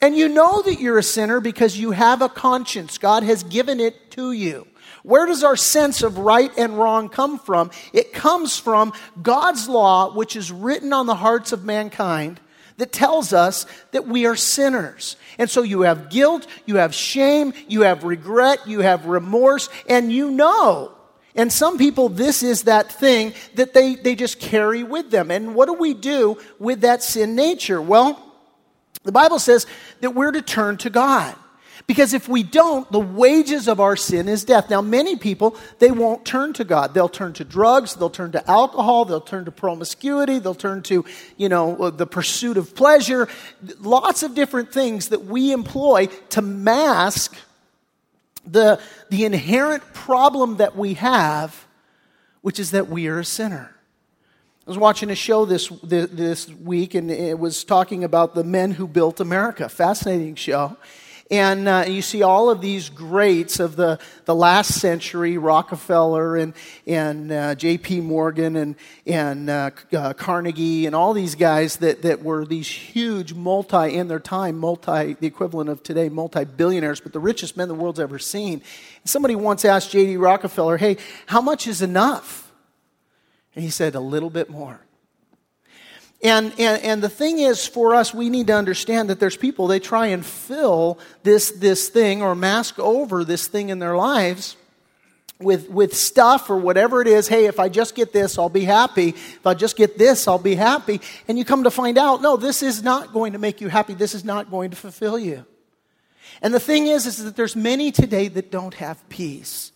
And 0.00 0.14
you 0.14 0.28
know 0.28 0.60
that 0.62 0.78
you're 0.78 0.98
a 0.98 1.02
sinner 1.02 1.40
because 1.40 1.78
you 1.78 1.92
have 1.92 2.20
a 2.20 2.28
conscience. 2.28 2.98
God 2.98 3.22
has 3.22 3.42
given 3.42 3.80
it 3.80 4.10
to 4.12 4.32
you. 4.32 4.66
Where 5.06 5.24
does 5.24 5.44
our 5.44 5.54
sense 5.54 6.02
of 6.02 6.18
right 6.18 6.50
and 6.58 6.76
wrong 6.76 7.08
come 7.08 7.38
from? 7.38 7.70
It 7.92 8.12
comes 8.12 8.58
from 8.58 8.92
God's 9.22 9.68
law, 9.68 10.12
which 10.12 10.34
is 10.34 10.50
written 10.50 10.92
on 10.92 11.06
the 11.06 11.14
hearts 11.14 11.52
of 11.52 11.64
mankind, 11.64 12.40
that 12.78 12.90
tells 12.90 13.32
us 13.32 13.66
that 13.92 14.08
we 14.08 14.26
are 14.26 14.34
sinners. 14.34 15.14
And 15.38 15.48
so 15.48 15.62
you 15.62 15.82
have 15.82 16.10
guilt, 16.10 16.48
you 16.66 16.78
have 16.78 16.92
shame, 16.92 17.52
you 17.68 17.82
have 17.82 18.02
regret, 18.02 18.66
you 18.66 18.80
have 18.80 19.06
remorse, 19.06 19.68
and 19.88 20.12
you 20.12 20.28
know. 20.28 20.90
And 21.36 21.52
some 21.52 21.78
people, 21.78 22.08
this 22.08 22.42
is 22.42 22.64
that 22.64 22.90
thing 22.90 23.32
that 23.54 23.74
they, 23.74 23.94
they 23.94 24.16
just 24.16 24.40
carry 24.40 24.82
with 24.82 25.12
them. 25.12 25.30
And 25.30 25.54
what 25.54 25.66
do 25.66 25.74
we 25.74 25.94
do 25.94 26.36
with 26.58 26.80
that 26.80 27.04
sin 27.04 27.36
nature? 27.36 27.80
Well, 27.80 28.20
the 29.04 29.12
Bible 29.12 29.38
says 29.38 29.66
that 30.00 30.16
we're 30.16 30.32
to 30.32 30.42
turn 30.42 30.78
to 30.78 30.90
God. 30.90 31.36
Because 31.86 32.14
if 32.14 32.28
we 32.28 32.42
don't, 32.42 32.90
the 32.90 32.98
wages 32.98 33.68
of 33.68 33.78
our 33.78 33.94
sin 33.94 34.28
is 34.28 34.44
death. 34.44 34.68
Now, 34.68 34.82
many 34.82 35.14
people, 35.14 35.56
they 35.78 35.92
won't 35.92 36.24
turn 36.24 36.52
to 36.54 36.64
God. 36.64 36.94
They'll 36.94 37.08
turn 37.08 37.32
to 37.34 37.44
drugs, 37.44 37.94
they'll 37.94 38.10
turn 38.10 38.32
to 38.32 38.50
alcohol, 38.50 39.04
they'll 39.04 39.20
turn 39.20 39.44
to 39.44 39.52
promiscuity, 39.52 40.40
they'll 40.40 40.54
turn 40.54 40.82
to, 40.84 41.04
you 41.36 41.48
know, 41.48 41.76
uh, 41.76 41.90
the 41.90 42.06
pursuit 42.06 42.56
of 42.56 42.74
pleasure. 42.74 43.28
Lots 43.78 44.24
of 44.24 44.34
different 44.34 44.72
things 44.72 45.10
that 45.10 45.26
we 45.26 45.52
employ 45.52 46.06
to 46.30 46.42
mask 46.42 47.36
the, 48.44 48.80
the 49.10 49.24
inherent 49.24 49.94
problem 49.94 50.56
that 50.56 50.76
we 50.76 50.94
have, 50.94 51.66
which 52.42 52.58
is 52.58 52.72
that 52.72 52.88
we 52.88 53.06
are 53.06 53.20
a 53.20 53.24
sinner. 53.24 53.72
I 54.66 54.70
was 54.70 54.78
watching 54.78 55.10
a 55.10 55.14
show 55.14 55.44
this, 55.44 55.68
this 55.84 56.48
week, 56.48 56.94
and 56.94 57.12
it 57.12 57.38
was 57.38 57.62
talking 57.62 58.02
about 58.02 58.34
the 58.34 58.42
men 58.42 58.72
who 58.72 58.88
built 58.88 59.20
America. 59.20 59.68
Fascinating 59.68 60.34
show. 60.34 60.76
And 61.28 61.66
uh, 61.66 61.84
you 61.88 62.02
see 62.02 62.22
all 62.22 62.50
of 62.50 62.60
these 62.60 62.88
greats 62.88 63.58
of 63.58 63.74
the, 63.74 63.98
the 64.26 64.34
last 64.34 64.80
century 64.80 65.38
Rockefeller 65.38 66.36
and, 66.36 66.54
and 66.86 67.32
uh, 67.32 67.54
J.P. 67.56 68.02
Morgan 68.02 68.54
and, 68.54 68.76
and 69.06 69.50
uh, 69.50 69.70
uh, 69.92 70.12
Carnegie 70.12 70.86
and 70.86 70.94
all 70.94 71.12
these 71.14 71.34
guys 71.34 71.78
that, 71.78 72.02
that 72.02 72.22
were 72.22 72.44
these 72.44 72.68
huge 72.68 73.34
multi, 73.34 73.96
in 73.96 74.06
their 74.06 74.20
time, 74.20 74.56
multi, 74.56 75.14
the 75.14 75.26
equivalent 75.26 75.68
of 75.68 75.82
today, 75.82 76.08
multi 76.08 76.44
billionaires, 76.44 77.00
but 77.00 77.12
the 77.12 77.18
richest 77.18 77.56
men 77.56 77.66
the 77.66 77.74
world's 77.74 77.98
ever 77.98 78.20
seen. 78.20 78.62
And 79.02 79.10
somebody 79.10 79.34
once 79.34 79.64
asked 79.64 79.90
J.D. 79.90 80.18
Rockefeller, 80.18 80.76
hey, 80.76 80.96
how 81.26 81.40
much 81.40 81.66
is 81.66 81.82
enough? 81.82 82.52
And 83.56 83.64
he 83.64 83.70
said, 83.70 83.96
a 83.96 84.00
little 84.00 84.30
bit 84.30 84.48
more. 84.48 84.85
And, 86.26 86.52
and, 86.58 86.82
and 86.82 87.02
the 87.04 87.08
thing 87.08 87.38
is, 87.38 87.68
for 87.68 87.94
us, 87.94 88.12
we 88.12 88.30
need 88.30 88.48
to 88.48 88.52
understand 88.52 89.10
that 89.10 89.20
there's 89.20 89.36
people, 89.36 89.68
they 89.68 89.78
try 89.78 90.08
and 90.08 90.26
fill 90.26 90.98
this, 91.22 91.52
this 91.52 91.88
thing 91.88 92.20
or 92.20 92.34
mask 92.34 92.80
over 92.80 93.22
this 93.22 93.46
thing 93.46 93.68
in 93.68 93.78
their 93.78 93.96
lives 93.96 94.56
with, 95.38 95.70
with 95.70 95.94
stuff 95.94 96.50
or 96.50 96.56
whatever 96.56 97.00
it 97.00 97.06
is. 97.06 97.28
Hey, 97.28 97.46
if 97.46 97.60
I 97.60 97.68
just 97.68 97.94
get 97.94 98.12
this, 98.12 98.40
I'll 98.40 98.48
be 98.48 98.64
happy. 98.64 99.10
If 99.10 99.46
I 99.46 99.54
just 99.54 99.76
get 99.76 99.98
this, 99.98 100.26
I'll 100.26 100.36
be 100.36 100.56
happy. 100.56 101.00
And 101.28 101.38
you 101.38 101.44
come 101.44 101.62
to 101.62 101.70
find 101.70 101.96
out, 101.96 102.22
no, 102.22 102.36
this 102.36 102.60
is 102.60 102.82
not 102.82 103.12
going 103.12 103.34
to 103.34 103.38
make 103.38 103.60
you 103.60 103.68
happy. 103.68 103.94
This 103.94 104.12
is 104.12 104.24
not 104.24 104.50
going 104.50 104.70
to 104.70 104.76
fulfill 104.76 105.20
you. 105.20 105.46
And 106.42 106.52
the 106.52 106.58
thing 106.58 106.88
is, 106.88 107.06
is 107.06 107.22
that 107.22 107.36
there's 107.36 107.54
many 107.54 107.92
today 107.92 108.26
that 108.26 108.50
don't 108.50 108.74
have 108.74 109.08
peace. 109.08 109.70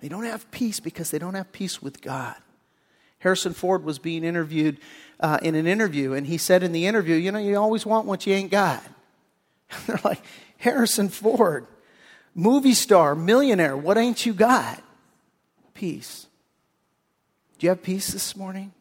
They 0.00 0.08
don't 0.08 0.24
have 0.24 0.50
peace 0.50 0.80
because 0.80 1.10
they 1.10 1.18
don't 1.18 1.34
have 1.34 1.52
peace 1.52 1.82
with 1.82 2.00
God. 2.00 2.36
Harrison 3.22 3.52
Ford 3.52 3.84
was 3.84 4.00
being 4.00 4.24
interviewed 4.24 4.78
uh, 5.20 5.38
in 5.42 5.54
an 5.54 5.66
interview, 5.66 6.12
and 6.12 6.26
he 6.26 6.36
said 6.36 6.64
in 6.64 6.72
the 6.72 6.86
interview, 6.86 7.14
You 7.14 7.30
know, 7.30 7.38
you 7.38 7.56
always 7.56 7.86
want 7.86 8.06
what 8.06 8.26
you 8.26 8.34
ain't 8.34 8.50
got. 8.50 8.82
They're 9.86 10.00
like, 10.04 10.22
Harrison 10.58 11.08
Ford, 11.08 11.66
movie 12.34 12.74
star, 12.74 13.14
millionaire, 13.14 13.76
what 13.76 13.96
ain't 13.96 14.26
you 14.26 14.32
got? 14.32 14.82
Peace. 15.72 16.26
Do 17.58 17.66
you 17.66 17.70
have 17.70 17.82
peace 17.82 18.12
this 18.12 18.34
morning? 18.34 18.72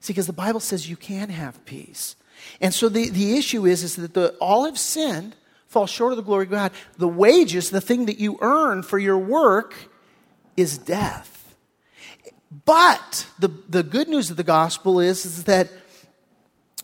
See, 0.00 0.12
because 0.12 0.26
the 0.26 0.32
Bible 0.34 0.60
says 0.60 0.88
you 0.88 0.96
can 0.96 1.30
have 1.30 1.64
peace. 1.64 2.14
And 2.60 2.74
so 2.74 2.88
the, 2.88 3.08
the 3.08 3.36
issue 3.36 3.66
is, 3.66 3.82
is 3.82 3.96
that 3.96 4.14
the, 4.14 4.34
all 4.40 4.66
have 4.66 4.78
sinned, 4.78 5.34
fall 5.66 5.86
short 5.86 6.12
of 6.12 6.18
the 6.18 6.22
glory 6.22 6.44
of 6.44 6.50
God. 6.50 6.72
The 6.98 7.08
wages, 7.08 7.70
the 7.70 7.80
thing 7.80 8.06
that 8.06 8.20
you 8.20 8.38
earn 8.42 8.82
for 8.82 8.98
your 8.98 9.18
work, 9.18 9.74
is 10.56 10.76
death. 10.76 11.37
But 12.50 13.26
the, 13.38 13.48
the 13.68 13.82
good 13.82 14.08
news 14.08 14.30
of 14.30 14.36
the 14.36 14.44
gospel 14.44 15.00
is, 15.00 15.26
is 15.26 15.44
that 15.44 15.70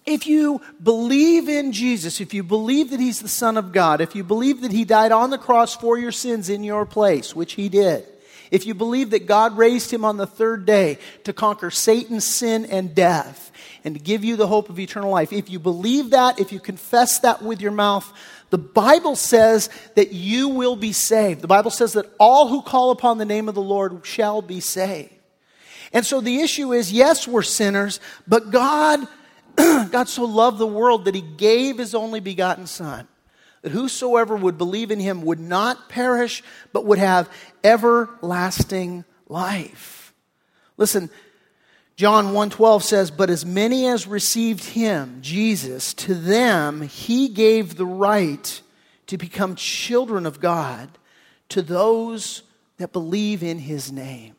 if 0.07 0.27
you 0.27 0.61
believe 0.83 1.49
in 1.49 1.73
Jesus, 1.73 2.21
if 2.21 2.35
you 2.35 2.43
believe 2.43 2.91
that 2.91 3.01
He's 3.01 3.21
the 3.21 3.29
Son 3.29 3.57
of 3.57 3.73
God, 3.73 4.03
if 4.03 4.15
you 4.15 4.23
believe 4.23 4.61
that 4.61 4.73
He 4.73 4.85
died 4.85 5.13
on 5.13 5.31
the 5.31 5.39
cross 5.39 5.75
for 5.75 5.97
your 5.97 6.13
sins 6.13 6.51
in 6.51 6.63
your 6.63 6.85
place, 6.85 7.35
which 7.35 7.55
He 7.55 7.71
did, 7.71 8.05
if 8.51 8.67
you 8.67 8.75
believe 8.75 9.11
that 9.11 9.27
God 9.27 9.57
raised 9.57 9.91
Him 9.91 10.05
on 10.05 10.19
the 10.19 10.27
third 10.27 10.67
day 10.67 10.99
to 11.25 11.33
conquer 11.33 11.71
Satan's 11.71 12.27
sin 12.27 12.67
and 12.67 12.95
death 12.95 13.51
and 13.83 13.95
to 13.95 14.01
give 14.01 14.23
you 14.23 14.37
the 14.37 14.47
hope 14.47 14.69
of 14.69 14.79
eternal 14.79 15.11
life, 15.11 15.33
if 15.33 15.49
you 15.49 15.59
believe 15.59 16.11
that, 16.11 16.39
if 16.39 16.53
you 16.53 16.61
confess 16.61 17.21
that 17.21 17.41
with 17.41 17.63
your 17.63 17.73
mouth, 17.73 18.13
the 18.51 18.59
Bible 18.59 19.17
says 19.17 19.71
that 19.95 20.13
you 20.13 20.51
will 20.51 20.77
be 20.77 20.93
saved. 20.93 21.41
The 21.41 21.49
Bible 21.49 21.71
says 21.71 21.95
that 21.95 22.13
all 22.21 22.49
who 22.49 22.61
call 22.61 22.91
upon 22.91 23.17
the 23.17 23.25
name 23.25 23.49
of 23.49 23.55
the 23.55 23.63
Lord 23.63 24.05
shall 24.05 24.43
be 24.43 24.61
saved. 24.61 25.11
And 25.95 26.05
so 26.05 26.21
the 26.21 26.41
issue 26.41 26.73
is 26.73 26.93
yes, 26.93 27.27
we're 27.27 27.43
sinners, 27.43 28.01
but 28.27 28.51
God, 28.51 29.07
God 29.57 30.09
so 30.09 30.25
loved 30.25 30.59
the 30.59 30.67
world 30.67 31.05
that 31.05 31.15
he 31.15 31.23
gave 31.23 31.79
his 31.79 31.95
only 31.95 32.19
begotten 32.19 32.67
Son, 32.67 33.07
that 33.63 33.71
whosoever 33.71 34.35
would 34.35 34.59
believe 34.59 34.91
in 34.91 34.99
him 34.99 35.23
would 35.23 35.39
not 35.39 35.89
perish, 35.89 36.43
but 36.73 36.85
would 36.85 36.99
have 36.99 37.31
everlasting 37.63 39.05
life. 39.29 40.13
Listen, 40.77 41.09
John 41.95 42.33
1:12 42.33 42.83
says, 42.83 43.13
"But 43.13 43.31
as 43.31 43.47
many 43.47 43.87
as 43.87 44.09
received 44.09 44.65
him, 44.65 45.19
Jesus, 45.21 45.95
to 45.95 46.15
them 46.15 46.83
he 46.83 47.29
gave 47.29 47.77
the 47.77 47.87
right 47.87 48.61
to 49.07 49.17
become 49.17 49.55
children 49.55 50.27
of 50.27 50.41
God 50.41 50.99
to 51.51 51.63
those 51.63 52.43
that 52.79 52.93
believe 52.93 53.45
in 53.45 53.61
his 53.61 53.93
name." 53.93 54.34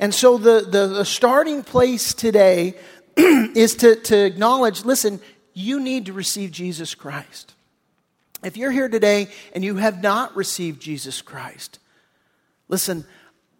And 0.00 0.14
so 0.14 0.38
the, 0.38 0.62
the, 0.62 0.86
the 0.88 1.04
starting 1.04 1.62
place 1.62 2.14
today 2.14 2.74
is 3.16 3.76
to, 3.76 3.94
to 3.96 4.16
acknowledge 4.16 4.84
listen, 4.84 5.20
you 5.52 5.78
need 5.78 6.06
to 6.06 6.12
receive 6.14 6.50
Jesus 6.50 6.94
Christ. 6.94 7.54
If 8.42 8.56
you're 8.56 8.70
here 8.70 8.88
today 8.88 9.28
and 9.54 9.62
you 9.62 9.76
have 9.76 10.02
not 10.02 10.34
received 10.34 10.80
Jesus 10.80 11.20
Christ, 11.20 11.78
listen, 12.68 13.04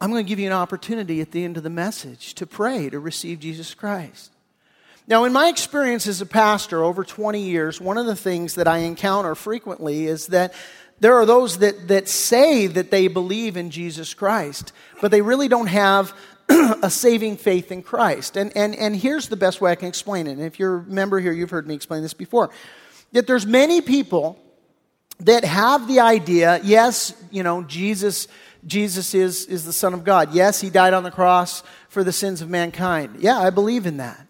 I'm 0.00 0.10
going 0.10 0.24
to 0.24 0.28
give 0.28 0.38
you 0.38 0.46
an 0.46 0.54
opportunity 0.54 1.20
at 1.20 1.30
the 1.30 1.44
end 1.44 1.58
of 1.58 1.62
the 1.62 1.70
message 1.70 2.34
to 2.36 2.46
pray 2.46 2.88
to 2.88 2.98
receive 2.98 3.40
Jesus 3.40 3.74
Christ. 3.74 4.32
Now, 5.06 5.24
in 5.24 5.32
my 5.34 5.48
experience 5.48 6.06
as 6.06 6.22
a 6.22 6.26
pastor 6.26 6.82
over 6.82 7.04
20 7.04 7.42
years, 7.42 7.80
one 7.80 7.98
of 7.98 8.06
the 8.06 8.16
things 8.16 8.54
that 8.54 8.66
I 8.66 8.78
encounter 8.78 9.34
frequently 9.34 10.06
is 10.06 10.28
that 10.28 10.54
there 11.00 11.14
are 11.14 11.26
those 11.26 11.58
that, 11.58 11.88
that 11.88 12.08
say 12.08 12.66
that 12.66 12.90
they 12.90 13.08
believe 13.08 13.56
in 13.56 13.70
Jesus 13.70 14.14
Christ, 14.14 14.72
but 15.00 15.10
they 15.10 15.22
really 15.22 15.48
don't 15.48 15.66
have 15.66 16.14
a 16.82 16.90
saving 16.90 17.38
faith 17.38 17.72
in 17.72 17.82
Christ. 17.82 18.36
And, 18.36 18.54
and, 18.56 18.74
and 18.74 18.94
here's 18.94 19.28
the 19.28 19.36
best 19.36 19.60
way 19.60 19.72
I 19.72 19.76
can 19.76 19.88
explain 19.88 20.26
it. 20.26 20.32
And 20.32 20.42
if 20.42 20.58
you're 20.58 20.78
a 20.78 20.84
member 20.84 21.18
here, 21.18 21.32
you've 21.32 21.50
heard 21.50 21.66
me 21.66 21.74
explain 21.74 22.02
this 22.02 22.14
before. 22.14 22.50
That 23.12 23.26
there's 23.26 23.46
many 23.46 23.80
people 23.80 24.38
that 25.20 25.44
have 25.44 25.88
the 25.88 26.00
idea, 26.00 26.60
yes, 26.62 27.14
you 27.30 27.42
know, 27.42 27.62
Jesus, 27.62 28.28
Jesus 28.66 29.14
is, 29.14 29.46
is 29.46 29.64
the 29.64 29.72
Son 29.72 29.94
of 29.94 30.04
God. 30.04 30.34
Yes, 30.34 30.60
he 30.60 30.70
died 30.70 30.94
on 30.94 31.02
the 31.02 31.10
cross 31.10 31.62
for 31.88 32.04
the 32.04 32.12
sins 32.12 32.42
of 32.42 32.48
mankind. 32.48 33.16
Yeah, 33.20 33.38
I 33.38 33.50
believe 33.50 33.86
in 33.86 33.98
that. 33.98 34.26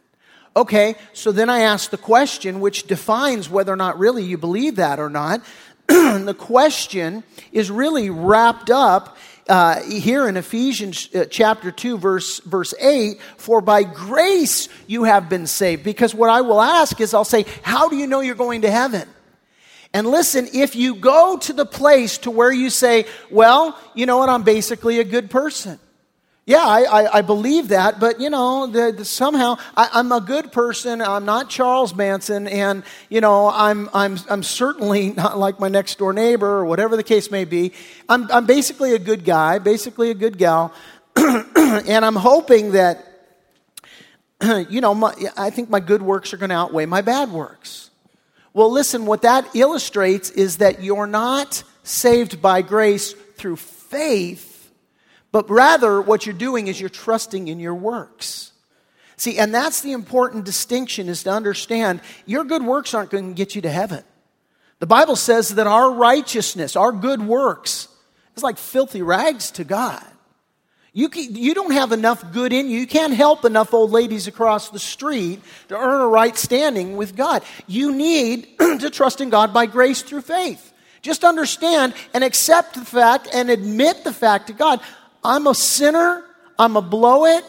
Okay, 0.56 0.96
so 1.12 1.30
then 1.30 1.48
I 1.48 1.60
ask 1.60 1.90
the 1.90 1.96
question, 1.96 2.60
which 2.60 2.88
defines 2.88 3.48
whether 3.48 3.72
or 3.72 3.76
not 3.76 4.00
really 4.00 4.24
you 4.24 4.36
believe 4.36 4.76
that 4.76 4.98
or 4.98 5.08
not. 5.08 5.42
the 6.24 6.36
question 6.38 7.24
is 7.50 7.70
really 7.70 8.10
wrapped 8.10 8.70
up 8.70 9.16
uh, 9.48 9.82
here 9.82 10.28
in 10.28 10.36
Ephesians 10.36 11.12
uh, 11.14 11.24
chapter 11.28 11.72
2, 11.72 11.98
verse, 11.98 12.38
verse 12.40 12.72
8, 12.80 13.20
for 13.36 13.60
by 13.60 13.82
grace 13.82 14.68
you 14.86 15.02
have 15.02 15.28
been 15.28 15.48
saved. 15.48 15.82
Because 15.82 16.14
what 16.14 16.30
I 16.30 16.42
will 16.42 16.60
ask 16.60 17.00
is, 17.00 17.12
I'll 17.12 17.24
say, 17.24 17.44
How 17.62 17.88
do 17.88 17.96
you 17.96 18.06
know 18.06 18.20
you're 18.20 18.36
going 18.36 18.62
to 18.62 18.70
heaven? 18.70 19.08
And 19.92 20.06
listen, 20.06 20.46
if 20.54 20.76
you 20.76 20.94
go 20.94 21.36
to 21.38 21.52
the 21.52 21.66
place 21.66 22.18
to 22.18 22.30
where 22.30 22.52
you 22.52 22.70
say, 22.70 23.06
Well, 23.28 23.76
you 23.94 24.06
know 24.06 24.18
what, 24.18 24.28
I'm 24.28 24.44
basically 24.44 25.00
a 25.00 25.04
good 25.04 25.28
person. 25.28 25.80
Yeah, 26.46 26.64
I, 26.66 26.82
I, 26.82 27.18
I 27.18 27.20
believe 27.20 27.68
that, 27.68 28.00
but 28.00 28.18
you 28.18 28.30
know, 28.30 28.66
the, 28.66 28.92
the, 28.92 29.04
somehow 29.04 29.56
I, 29.76 30.00
am 30.00 30.10
a 30.10 30.20
good 30.20 30.52
person. 30.52 31.02
I'm 31.02 31.26
not 31.26 31.50
Charles 31.50 31.94
Manson, 31.94 32.48
and 32.48 32.82
you 33.10 33.20
know, 33.20 33.50
I'm, 33.50 33.90
I'm, 33.92 34.18
I'm 34.28 34.42
certainly 34.42 35.10
not 35.16 35.38
like 35.38 35.60
my 35.60 35.68
next 35.68 35.98
door 35.98 36.12
neighbor 36.12 36.48
or 36.48 36.64
whatever 36.64 36.96
the 36.96 37.04
case 37.04 37.30
may 37.30 37.44
be. 37.44 37.72
I'm, 38.08 38.30
I'm 38.32 38.46
basically 38.46 38.94
a 38.94 38.98
good 38.98 39.24
guy, 39.24 39.58
basically 39.58 40.10
a 40.10 40.14
good 40.14 40.38
gal, 40.38 40.72
and 41.16 42.04
I'm 42.04 42.16
hoping 42.16 42.72
that, 42.72 43.04
you 44.70 44.80
know, 44.80 44.94
my, 44.94 45.14
I 45.36 45.50
think 45.50 45.68
my 45.68 45.80
good 45.80 46.00
works 46.00 46.32
are 46.32 46.38
going 46.38 46.50
to 46.50 46.56
outweigh 46.56 46.86
my 46.86 47.02
bad 47.02 47.30
works. 47.30 47.90
Well, 48.54 48.72
listen, 48.72 49.04
what 49.04 49.22
that 49.22 49.54
illustrates 49.54 50.30
is 50.30 50.56
that 50.56 50.82
you're 50.82 51.06
not 51.06 51.62
saved 51.84 52.40
by 52.40 52.62
grace 52.62 53.12
through 53.12 53.56
faith 53.56 54.49
but 55.32 55.48
rather, 55.48 56.00
what 56.00 56.26
you're 56.26 56.34
doing 56.34 56.66
is 56.66 56.80
you're 56.80 56.88
trusting 56.88 57.48
in 57.48 57.60
your 57.60 57.74
works. 57.74 58.52
See, 59.16 59.38
and 59.38 59.54
that's 59.54 59.82
the 59.82 59.92
important 59.92 60.44
distinction 60.44 61.08
is 61.08 61.22
to 61.24 61.30
understand 61.30 62.00
your 62.26 62.42
good 62.42 62.62
works 62.62 62.94
aren't 62.94 63.10
going 63.10 63.28
to 63.28 63.34
get 63.34 63.54
you 63.54 63.62
to 63.62 63.70
heaven. 63.70 64.02
The 64.78 64.86
Bible 64.86 65.14
says 65.14 65.56
that 65.56 65.66
our 65.66 65.92
righteousness, 65.92 66.74
our 66.74 66.90
good 66.90 67.20
works, 67.20 67.88
is 68.34 68.42
like 68.42 68.56
filthy 68.56 69.02
rags 69.02 69.50
to 69.52 69.64
God. 69.64 70.02
You, 70.92 71.08
can, 71.08 71.36
you 71.36 71.54
don't 71.54 71.72
have 71.72 71.92
enough 71.92 72.32
good 72.32 72.52
in 72.52 72.68
you. 72.68 72.80
You 72.80 72.86
can't 72.86 73.12
help 73.12 73.44
enough 73.44 73.72
old 73.72 73.92
ladies 73.92 74.26
across 74.26 74.70
the 74.70 74.78
street 74.78 75.40
to 75.68 75.76
earn 75.76 76.00
a 76.00 76.06
right 76.06 76.36
standing 76.36 76.96
with 76.96 77.14
God. 77.14 77.44
You 77.68 77.94
need 77.94 78.48
to 78.58 78.90
trust 78.90 79.20
in 79.20 79.30
God 79.30 79.54
by 79.54 79.66
grace 79.66 80.02
through 80.02 80.22
faith. 80.22 80.72
Just 81.02 81.24
understand 81.24 81.94
and 82.12 82.24
accept 82.24 82.74
the 82.74 82.84
fact 82.84 83.28
and 83.32 83.50
admit 83.50 84.02
the 84.02 84.12
fact 84.12 84.48
to 84.48 84.52
God 84.52 84.80
I'm 85.22 85.46
a 85.46 85.54
sinner, 85.54 86.24
I'm 86.58 86.76
a 86.76 86.82
blow 86.82 87.26
it. 87.26 87.44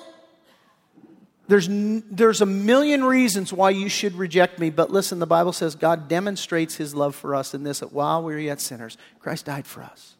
There's, 1.47 1.67
there's 1.69 2.39
a 2.39 2.45
million 2.45 3.03
reasons 3.03 3.51
why 3.51 3.71
you 3.71 3.89
should 3.89 4.15
reject 4.15 4.57
me, 4.57 4.69
but 4.69 4.89
listen, 4.89 5.19
the 5.19 5.27
Bible 5.27 5.51
says 5.51 5.75
God 5.75 6.07
demonstrates 6.07 6.75
his 6.75 6.95
love 6.95 7.13
for 7.13 7.35
us 7.35 7.53
in 7.53 7.63
this 7.63 7.79
that 7.79 7.91
while 7.91 8.23
we 8.23 8.33
were 8.33 8.39
yet 8.39 8.61
sinners, 8.61 8.97
Christ 9.19 9.45
died 9.45 9.67
for 9.67 9.83
us. 9.83 10.15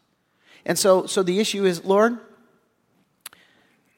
And 0.66 0.78
so, 0.78 1.06
so 1.06 1.22
the 1.22 1.40
issue 1.40 1.64
is, 1.64 1.84
Lord, 1.84 2.18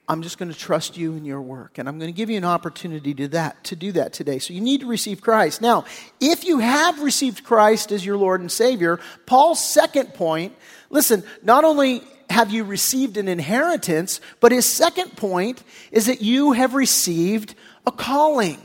I'm 0.07 0.23
just 0.23 0.39
going 0.39 0.53
to 0.53 0.59
trust 0.59 0.97
you 0.97 1.15
in 1.15 1.25
your 1.25 1.41
work. 1.41 1.79
And 1.79 1.89
I'm 1.89 1.99
going 1.99 2.13
to 2.13 2.17
give 2.17 2.29
you 2.29 2.37
an 2.37 2.45
opportunity 2.45 3.15
to 3.15 3.29
that, 3.29 3.65
to 3.65 3.77
do 3.77 3.93
that 3.93 4.13
today. 4.13 4.39
So 4.39 4.53
you 4.53 4.61
need 4.61 4.81
to 4.81 4.87
receive 4.87 5.21
Christ. 5.21 5.63
Now, 5.63 5.87
if 6.21 6.45
you 6.45 6.59
have 6.59 7.01
received 7.01 7.43
Christ 7.43 7.91
as 7.91 8.05
your 8.05 8.19
Lord 8.19 8.43
and 8.43 8.53
Savior, 8.53 9.01
Paul's 9.25 9.67
second 9.67 10.13
point, 10.13 10.55
listen, 10.91 11.25
not 11.43 11.65
only 11.65 12.03
have 12.31 12.50
you 12.50 12.64
received 12.64 13.16
an 13.16 13.28
inheritance, 13.28 14.21
but 14.40 14.52
his 14.52 14.66
second 14.66 15.16
point 15.16 15.62
is 15.93 16.07
that 16.07 16.23
you 16.23 16.52
have 16.52 16.75
received 16.75 17.54
a 17.87 17.93
calling. 17.93 18.59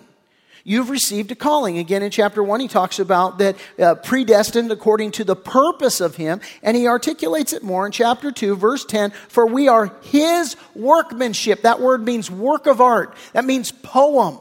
You've 0.63 0.89
received 0.89 1.31
a 1.31 1.35
calling. 1.35 1.77
Again, 1.77 2.03
in 2.03 2.11
chapter 2.11 2.43
1, 2.43 2.59
he 2.59 2.67
talks 2.67 2.99
about 2.99 3.37
that 3.39 3.55
uh, 3.79 3.95
predestined 3.95 4.71
according 4.71 5.11
to 5.11 5.23
the 5.23 5.35
purpose 5.35 6.01
of 6.01 6.15
him, 6.15 6.41
and 6.61 6.75
he 6.75 6.87
articulates 6.87 7.53
it 7.53 7.63
more 7.63 7.85
in 7.85 7.91
chapter 7.91 8.31
2, 8.31 8.55
verse 8.55 8.85
10 8.85 9.11
For 9.29 9.45
we 9.45 9.67
are 9.67 9.93
his 10.03 10.55
workmanship. 10.75 11.63
That 11.63 11.79
word 11.79 12.03
means 12.05 12.29
work 12.29 12.67
of 12.67 12.81
art, 12.81 13.15
that 13.33 13.45
means 13.45 13.71
poem. 13.71 14.39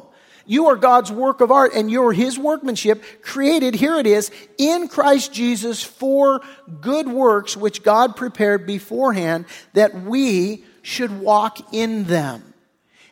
You 0.48 0.68
are 0.68 0.76
God's 0.76 1.12
work 1.12 1.42
of 1.42 1.52
art 1.52 1.72
and 1.74 1.90
you're 1.90 2.12
His 2.12 2.38
workmanship 2.38 3.22
created, 3.22 3.74
here 3.74 3.98
it 3.98 4.06
is, 4.06 4.32
in 4.56 4.88
Christ 4.88 5.32
Jesus 5.32 5.84
for 5.84 6.40
good 6.80 7.06
works 7.06 7.56
which 7.56 7.82
God 7.82 8.16
prepared 8.16 8.66
beforehand 8.66 9.44
that 9.74 10.02
we 10.02 10.64
should 10.80 11.20
walk 11.20 11.72
in 11.72 12.04
them. 12.04 12.54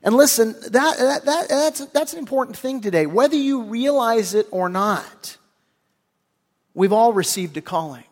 And 0.03 0.15
listen, 0.15 0.53
that, 0.63 0.97
that, 0.99 1.25
that, 1.27 1.49
that's, 1.49 1.85
that's 1.87 2.13
an 2.15 2.19
important 2.19 2.57
thing 2.57 2.81
today. 2.81 3.05
Whether 3.05 3.37
you 3.37 3.65
realize 3.65 4.35
it 4.35 4.47
or 4.51 4.71
not, 4.71 5.37
we've 6.73 6.93
all 6.93 7.13
received 7.13 7.57
a 7.59 7.61
calling. 7.61 8.05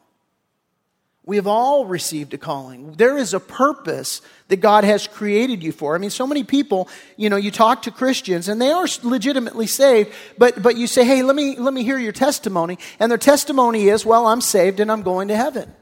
We 1.27 1.37
have 1.37 1.47
all 1.47 1.87
received 1.87 2.35
a 2.35 2.39
calling. 2.39 2.93
There 2.93 3.17
is 3.17 3.33
a 3.33 3.41
purpose 3.41 4.21
that 4.49 4.57
God 4.57 4.85
has 4.85 5.07
created 5.07 5.63
you 5.63 5.73
for. 5.73 5.95
I 5.95 5.99
mean, 5.99 6.11
so 6.11 6.27
many 6.27 6.45
people, 6.45 6.89
you 7.17 7.31
know, 7.31 7.37
you 7.37 7.51
talk 7.51 7.83
to 7.83 7.91
Christians 7.91 8.49
and 8.49 8.61
they 8.61 8.71
are 8.71 8.87
legitimately 9.03 9.67
saved, 9.67 10.13
but, 10.37 10.63
but 10.63 10.77
you 10.77 10.87
say, 10.87 11.05
hey, 11.05 11.23
let 11.23 11.35
me, 11.35 11.57
let 11.57 11.73
me 11.73 11.83
hear 11.83 11.99
your 11.99 12.13
testimony. 12.13 12.79
And 12.99 13.11
their 13.11 13.19
testimony 13.19 13.89
is, 13.89 14.05
well, 14.05 14.27
I'm 14.27 14.43
saved 14.43 14.81
and 14.81 14.93
I'm 14.93 15.03
going 15.03 15.29
to 15.29 15.37
heaven. 15.37 15.73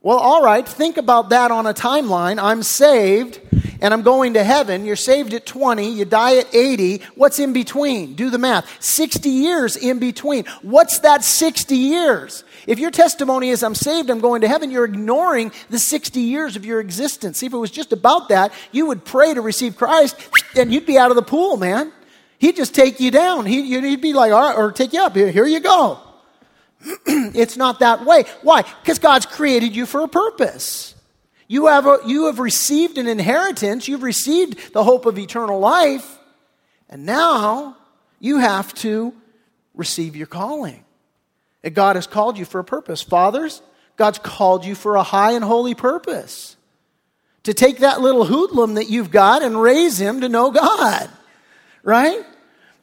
Well, 0.00 0.18
all 0.18 0.44
right, 0.44 0.66
think 0.66 0.96
about 0.96 1.30
that 1.30 1.50
on 1.50 1.66
a 1.66 1.74
timeline. 1.74 2.40
I'm 2.40 2.62
saved 2.62 3.40
and 3.80 3.92
I'm 3.92 4.02
going 4.02 4.34
to 4.34 4.44
heaven. 4.44 4.84
You're 4.84 4.94
saved 4.94 5.34
at 5.34 5.44
20, 5.44 5.90
you 5.90 6.04
die 6.04 6.38
at 6.38 6.54
80. 6.54 7.02
What's 7.16 7.40
in 7.40 7.52
between? 7.52 8.14
Do 8.14 8.30
the 8.30 8.38
math. 8.38 8.80
60 8.80 9.28
years 9.28 9.76
in 9.76 9.98
between. 9.98 10.44
What's 10.62 11.00
that 11.00 11.24
60 11.24 11.74
years? 11.74 12.44
If 12.68 12.78
your 12.78 12.92
testimony 12.92 13.50
is, 13.50 13.64
I'm 13.64 13.74
saved, 13.74 14.08
I'm 14.08 14.20
going 14.20 14.42
to 14.42 14.48
heaven, 14.48 14.70
you're 14.70 14.84
ignoring 14.84 15.50
the 15.68 15.80
60 15.80 16.20
years 16.20 16.54
of 16.54 16.64
your 16.64 16.78
existence. 16.78 17.42
If 17.42 17.52
it 17.52 17.56
was 17.56 17.72
just 17.72 17.92
about 17.92 18.28
that, 18.28 18.52
you 18.70 18.86
would 18.86 19.04
pray 19.04 19.34
to 19.34 19.40
receive 19.40 19.76
Christ 19.76 20.16
and 20.56 20.72
you'd 20.72 20.86
be 20.86 20.96
out 20.96 21.10
of 21.10 21.16
the 21.16 21.22
pool, 21.22 21.56
man. 21.56 21.92
He'd 22.38 22.54
just 22.54 22.72
take 22.72 23.00
you 23.00 23.10
down. 23.10 23.46
He'd, 23.46 23.82
he'd 23.82 24.00
be 24.00 24.12
like, 24.12 24.30
all 24.30 24.48
right, 24.48 24.56
or 24.56 24.70
take 24.70 24.92
you 24.92 25.02
up. 25.02 25.16
Here, 25.16 25.32
here 25.32 25.46
you 25.46 25.58
go. 25.58 25.98
it's 27.06 27.56
not 27.56 27.80
that 27.80 28.04
way. 28.04 28.24
Why? 28.42 28.62
Because 28.82 28.98
God's 28.98 29.26
created 29.26 29.74
you 29.74 29.86
for 29.86 30.02
a 30.02 30.08
purpose. 30.08 30.94
You 31.48 31.66
have, 31.66 31.86
a, 31.86 31.98
you 32.06 32.26
have 32.26 32.38
received 32.38 32.98
an 32.98 33.06
inheritance, 33.06 33.88
you've 33.88 34.02
received 34.02 34.74
the 34.74 34.84
hope 34.84 35.06
of 35.06 35.18
eternal 35.18 35.58
life, 35.58 36.18
and 36.90 37.06
now 37.06 37.76
you 38.20 38.38
have 38.38 38.74
to 38.74 39.14
receive 39.74 40.14
your 40.14 40.26
calling. 40.26 40.84
And 41.64 41.74
God 41.74 41.96
has 41.96 42.06
called 42.06 42.38
you 42.38 42.44
for 42.44 42.58
a 42.58 42.64
purpose. 42.64 43.02
Fathers, 43.02 43.62
God's 43.96 44.18
called 44.18 44.64
you 44.64 44.74
for 44.74 44.96
a 44.96 45.02
high 45.02 45.32
and 45.32 45.44
holy 45.44 45.74
purpose. 45.74 46.56
To 47.44 47.54
take 47.54 47.78
that 47.78 48.00
little 48.00 48.24
hoodlum 48.24 48.74
that 48.74 48.90
you've 48.90 49.10
got 49.10 49.42
and 49.42 49.60
raise 49.60 49.98
him 49.98 50.20
to 50.20 50.28
know 50.28 50.50
God. 50.50 51.08
Right? 51.82 52.24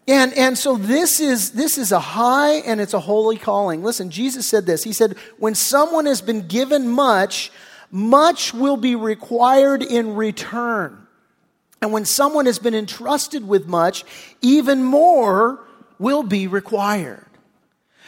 And, 0.07 0.33
and 0.33 0.57
so 0.57 0.75
this 0.75 1.19
is, 1.19 1.51
this 1.51 1.77
is 1.77 1.91
a 1.91 1.99
high 1.99 2.55
and 2.57 2.79
it's 2.79 2.93
a 2.93 2.99
holy 2.99 3.37
calling. 3.37 3.83
Listen, 3.83 4.11
Jesus 4.11 4.45
said 4.45 4.65
this. 4.65 4.83
He 4.83 4.93
said, 4.93 5.17
when 5.37 5.55
someone 5.55 6.05
has 6.05 6.21
been 6.21 6.47
given 6.47 6.87
much, 6.87 7.51
much 7.89 8.53
will 8.53 8.77
be 8.77 8.95
required 8.95 9.81
in 9.81 10.15
return. 10.15 11.07
And 11.81 11.91
when 11.91 12.05
someone 12.05 12.45
has 12.45 12.59
been 12.59 12.75
entrusted 12.75 13.47
with 13.47 13.67
much, 13.67 14.05
even 14.41 14.83
more 14.83 15.59
will 15.97 16.23
be 16.23 16.47
required. 16.47 17.25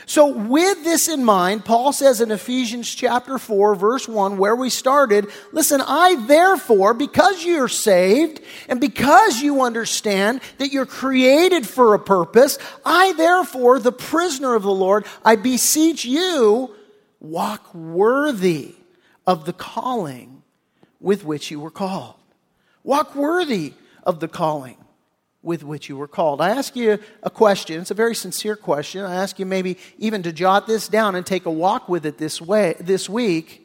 So, 0.10 0.28
with 0.28 0.86
this 0.86 1.10
in 1.10 1.26
mind, 1.26 1.66
Paul 1.66 1.92
says 1.92 2.22
in 2.22 2.32
Ephesians 2.32 2.90
chapter 2.96 3.38
4, 3.38 3.76
verse 3.76 4.08
1, 4.08 4.38
where 4.38 4.56
we 4.56 4.70
started, 4.70 5.28
listen, 5.52 5.82
I 5.86 6.16
therefore, 6.28 6.94
because 6.94 7.44
you're 7.44 7.68
saved 7.68 8.40
and 8.70 8.80
because 8.80 9.42
you 9.42 9.64
understand 9.64 10.40
that 10.60 10.72
you're 10.72 10.86
created 10.86 11.68
for 11.68 11.94
a 11.94 12.00
purpose, 12.00 12.58
I 12.86 13.12
therefore, 13.18 13.80
the 13.80 13.92
prisoner 13.92 14.56
of 14.56 14.64
the 14.64 14.72
Lord, 14.72 15.06
I 15.26 15.36
beseech 15.36 16.06
you, 16.06 16.74
walk 17.20 17.76
worthy 17.76 18.76
of 19.28 19.44
the 19.44 19.52
calling 19.52 20.42
with 21.02 21.26
which 21.26 21.52
you 21.52 21.60
were 21.60 21.70
called. 21.70 22.16
Walk 22.82 23.14
worthy 23.14 23.74
of 24.04 24.22
the 24.22 24.30
calling 24.30 24.78
with 25.48 25.64
which 25.64 25.88
you 25.88 25.96
were 25.96 26.10
called. 26.10 26.42
I 26.42 26.50
ask 26.50 26.76
you 26.76 27.00
a 27.24 27.30
question. 27.30 27.80
It's 27.80 27.90
a 27.90 27.96
very 27.96 28.14
sincere 28.14 28.58
question. 28.58 29.06
I 29.06 29.16
ask 29.16 29.40
you 29.40 29.46
maybe 29.46 29.78
even 29.98 30.22
to 30.24 30.34
jot 30.34 30.68
this 30.68 30.90
down 30.90 31.16
and 31.16 31.26
take 31.26 31.46
a 31.46 31.52
walk 31.52 31.88
with 31.88 32.06
it 32.06 32.18
this 32.18 32.42
way 32.42 32.76
this 32.82 33.10
week. 33.10 33.64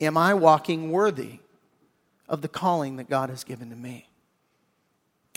Am 0.00 0.16
I 0.16 0.32
walking 0.32 0.90
worthy 0.90 1.38
of 2.28 2.40
the 2.40 2.48
calling 2.48 2.96
that 2.96 3.10
God 3.10 3.28
has 3.28 3.44
given 3.44 3.68
to 3.70 3.76
me? 3.76 4.08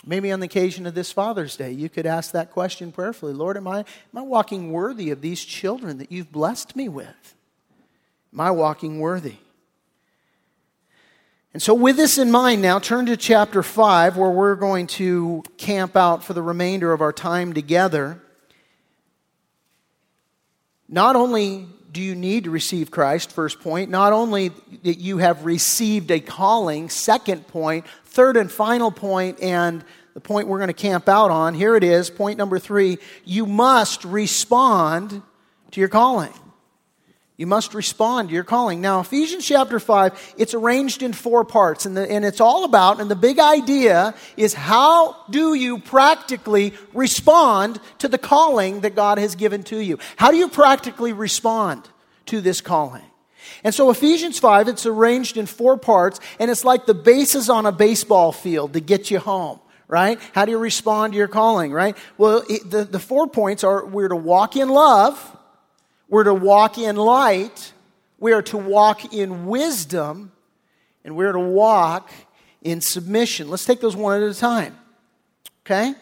Maybe 0.06 0.32
on 0.32 0.40
the 0.40 0.46
occasion 0.46 0.86
of 0.86 0.96
this 0.96 1.12
Father's 1.12 1.58
Day, 1.58 1.72
you 1.72 1.90
could 1.90 2.06
ask 2.06 2.32
that 2.32 2.52
question 2.52 2.94
prayerfully 2.94 3.34
Lord, 3.34 3.58
am 3.58 3.68
I, 3.68 3.80
am 3.80 3.86
I 4.16 4.22
walking 4.22 4.72
worthy 4.72 5.12
of 5.12 5.20
these 5.20 5.44
children 5.44 5.98
that 5.98 6.10
you've 6.10 6.32
blessed 6.32 6.76
me 6.78 6.88
with? 6.88 7.36
Am 8.34 8.40
I 8.40 8.52
walking 8.52 9.00
worthy? 9.00 9.36
And 11.52 11.62
so, 11.62 11.74
with 11.74 11.98
this 11.98 12.20
in 12.20 12.30
mind, 12.30 12.62
now 12.62 12.78
turn 12.78 13.08
to 13.08 13.18
chapter 13.18 13.64
5, 13.64 14.18
where 14.18 14.30
we're 14.30 14.56
going 14.56 14.86
to 14.88 15.44
camp 15.58 15.96
out 15.96 16.24
for 16.24 16.34
the 16.34 16.44
remainder 16.44 16.94
of 16.94 17.02
our 17.02 17.12
time 17.12 17.54
together. 17.54 18.22
Not 20.88 21.16
only 21.16 21.68
do 21.92 22.02
you 22.02 22.14
need 22.14 22.44
to 22.44 22.52
receive 22.52 22.92
Christ, 22.92 23.32
first 23.32 23.62
point, 23.62 23.90
not 23.90 24.14
only 24.14 24.50
that 24.84 25.00
you 25.00 25.18
have 25.18 25.44
received 25.44 26.12
a 26.12 26.20
calling, 26.20 26.88
second 26.90 27.48
point, 27.48 27.86
third 28.06 28.38
and 28.38 28.52
final 28.52 28.92
point, 28.92 29.40
and 29.42 29.84
the 30.14 30.20
point 30.20 30.48
we're 30.48 30.60
going 30.60 30.68
to 30.68 30.74
camp 30.74 31.10
out 31.10 31.32
on, 31.32 31.56
here 31.56 31.76
it 31.76 31.84
is, 31.84 32.12
point 32.12 32.38
number 32.38 32.60
three, 32.60 33.00
you 33.26 33.48
must 33.48 34.06
respond 34.06 35.24
to 35.72 35.80
your 35.80 35.90
calling. 35.90 36.34
You 37.40 37.48
must 37.48 37.74
respond 37.74 38.28
to 38.28 38.36
your 38.36 38.44
calling. 38.44 38.82
Now, 38.82 39.00
Ephesians 39.00 39.46
chapter 39.46 39.80
5, 39.80 40.34
it's 40.38 40.54
arranged 40.54 41.02
in 41.02 41.14
four 41.14 41.46
parts, 41.46 41.86
and, 41.86 41.96
the, 41.96 42.02
and 42.12 42.26
it's 42.26 42.42
all 42.42 42.66
about, 42.66 43.00
and 43.00 43.10
the 43.10 43.16
big 43.16 43.40
idea 43.40 44.14
is 44.36 44.54
how 44.54 45.16
do 45.30 45.54
you 45.54 45.80
practically 45.80 46.74
respond 46.94 47.80
to 48.00 48.10
the 48.10 48.18
calling 48.18 48.82
that 48.82 48.94
God 48.94 49.20
has 49.20 49.36
given 49.36 49.64
to 49.64 49.78
you? 49.78 50.00
How 50.18 50.32
do 50.32 50.38
you 50.38 50.50
practically 50.50 51.14
respond 51.14 51.88
to 52.26 52.42
this 52.42 52.60
calling? 52.60 53.06
And 53.64 53.74
so 53.74 53.90
Ephesians 53.90 54.38
5, 54.38 54.68
it's 54.68 54.86
arranged 54.86 55.38
in 55.38 55.46
four 55.46 55.78
parts, 55.78 56.20
and 56.40 56.52
it's 56.52 56.66
like 56.66 56.88
the 56.88 56.94
bases 56.94 57.50
on 57.50 57.66
a 57.66 57.72
baseball 57.72 58.34
field 58.34 58.74
to 58.74 58.82
get 58.82 59.10
you 59.10 59.20
home 59.20 59.62
right? 59.88 60.20
How 60.34 60.46
do 60.46 60.52
you 60.52 60.60
respond 60.60 61.14
to 61.14 61.18
your 61.18 61.28
calling, 61.28 61.72
right? 61.72 61.98
Well, 62.16 62.44
it, 62.48 62.70
the, 62.70 62.84
the 62.84 63.00
four 63.00 63.26
points 63.26 63.64
are 63.64 63.84
we're 63.84 64.10
to 64.10 64.16
walk 64.16 64.56
in 64.56 64.70
love, 64.70 65.36
we're 66.10 66.24
to 66.24 66.34
walk 66.34 66.78
in 66.78 66.96
light, 66.96 67.72
we 68.20 68.34
are 68.34 68.42
to 68.44 68.58
walk 68.58 69.14
in 69.14 69.46
wisdom, 69.46 70.32
and 71.04 71.16
we're 71.16 71.32
to 71.32 71.40
walk 71.40 72.10
in 72.62 72.82
submission. 72.82 73.50
Let's 73.50 73.66
take 73.66 73.80
those 73.80 73.96
one 73.96 74.22
at 74.22 74.28
a 74.28 74.34
time. 74.34 74.78
Okay? 75.66 75.94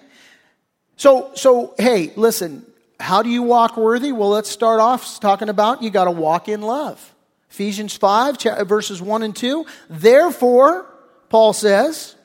So, 0.95 1.31
so 1.35 1.75
hey, 1.77 2.13
listen, 2.15 2.65
how 2.99 3.21
do 3.21 3.29
you 3.29 3.43
walk 3.43 3.77
worthy? 3.77 4.11
Well, 4.11 4.29
let's 4.29 4.49
start 4.49 4.79
off 4.79 5.19
talking 5.19 5.49
about 5.49 5.83
you 5.83 5.89
got 5.89 6.05
to 6.05 6.11
walk 6.11 6.47
in 6.47 6.61
love. 6.61 7.13
Ephesians 7.51 7.95
5, 7.95 8.41
verses 8.67 9.01
1 9.01 9.23
and 9.23 9.35
2. 9.35 9.65
Therefore, 9.89 10.85
Paul 11.29 11.53
says, 11.53 12.15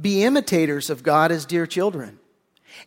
be 0.00 0.24
imitators 0.24 0.90
of 0.90 1.02
God 1.02 1.32
as 1.32 1.44
dear 1.44 1.66
children 1.66 2.17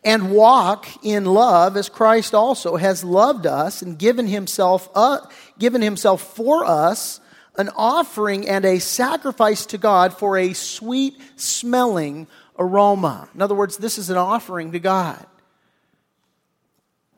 and 0.03 0.31
walk 0.31 0.87
in 1.03 1.25
love 1.25 1.77
as 1.77 1.89
Christ 1.89 2.33
also 2.33 2.75
has 2.75 3.03
loved 3.03 3.45
us 3.45 3.81
and 3.81 3.97
given 3.97 4.27
himself 4.27 4.89
uh, 4.95 5.19
given 5.59 5.81
himself 5.81 6.35
for 6.35 6.65
us 6.65 7.19
an 7.57 7.69
offering 7.75 8.47
and 8.47 8.65
a 8.65 8.79
sacrifice 8.79 9.65
to 9.67 9.77
God 9.77 10.13
for 10.13 10.37
a 10.37 10.53
sweet 10.53 11.19
smelling 11.35 12.27
aroma. 12.57 13.29
In 13.35 13.41
other 13.41 13.55
words, 13.55 13.77
this 13.77 13.97
is 13.97 14.09
an 14.09 14.17
offering 14.17 14.71
to 14.71 14.79
God. 14.79 15.25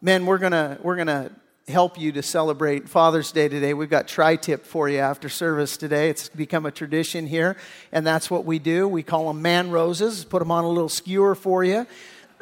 Men, 0.01 0.25
we're 0.25 0.37
going 0.37 0.77
we're 0.81 0.95
going 0.95 1.07
to 1.07 1.31
help 1.67 1.97
you 1.97 2.11
to 2.11 2.21
celebrate 2.21 2.89
Father's 2.89 3.31
Day 3.31 3.47
today. 3.47 3.73
We've 3.73 3.89
got 3.89 4.07
tri 4.07 4.35
tip 4.35 4.65
for 4.65 4.89
you 4.89 4.97
after 4.97 5.29
service 5.29 5.77
today. 5.77 6.09
It's 6.09 6.27
become 6.27 6.65
a 6.65 6.71
tradition 6.71 7.25
here, 7.25 7.55
and 7.91 8.05
that's 8.05 8.29
what 8.29 8.43
we 8.43 8.59
do. 8.59 8.87
We 8.87 9.03
call 9.03 9.27
them 9.27 9.41
man 9.41 9.71
roses, 9.71 10.25
put 10.25 10.39
them 10.39 10.51
on 10.51 10.65
a 10.65 10.69
little 10.69 10.89
skewer 10.89 11.35
for 11.35 11.63
you. 11.63 11.87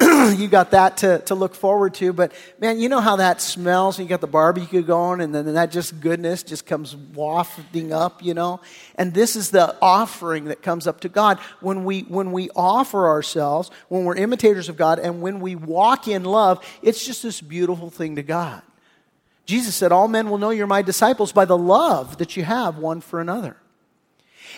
you 0.36 0.48
got 0.48 0.72
that 0.72 0.98
to, 0.98 1.20
to 1.20 1.34
look 1.34 1.54
forward 1.54 1.94
to. 1.94 2.12
But 2.12 2.32
man, 2.58 2.80
you 2.80 2.88
know 2.88 3.00
how 3.00 3.16
that 3.16 3.40
smells. 3.40 3.98
You 3.98 4.06
got 4.06 4.20
the 4.20 4.26
barbecue 4.26 4.82
going, 4.82 5.20
and 5.20 5.34
then 5.34 5.52
that 5.54 5.70
just 5.70 6.00
goodness 6.00 6.42
just 6.42 6.66
comes 6.66 6.96
wafting 6.96 7.92
up, 7.92 8.22
you 8.22 8.34
know. 8.34 8.60
And 8.96 9.14
this 9.14 9.36
is 9.36 9.50
the 9.50 9.76
offering 9.80 10.46
that 10.46 10.62
comes 10.62 10.86
up 10.86 11.00
to 11.00 11.08
God 11.08 11.38
when 11.60 11.84
we 11.84 12.00
when 12.02 12.32
we 12.32 12.50
offer 12.56 13.06
ourselves, 13.06 13.70
when 13.88 14.04
we're 14.04 14.16
imitators 14.16 14.68
of 14.68 14.76
God, 14.76 14.98
and 14.98 15.22
when 15.22 15.40
we 15.40 15.54
walk 15.54 16.08
in 16.08 16.24
love. 16.24 16.64
It's 16.82 17.04
just 17.04 17.22
this 17.22 17.40
beautiful 17.40 17.90
thing 17.90 18.16
to 18.16 18.22
God. 18.22 18.62
Jesus 19.46 19.74
said, 19.74 19.92
"All 19.92 20.08
men 20.08 20.30
will 20.30 20.38
know 20.38 20.50
you're 20.50 20.66
my 20.66 20.82
disciples 20.82 21.32
by 21.32 21.44
the 21.44 21.58
love 21.58 22.18
that 22.18 22.36
you 22.36 22.44
have 22.44 22.78
one 22.78 23.00
for 23.00 23.20
another." 23.20 23.56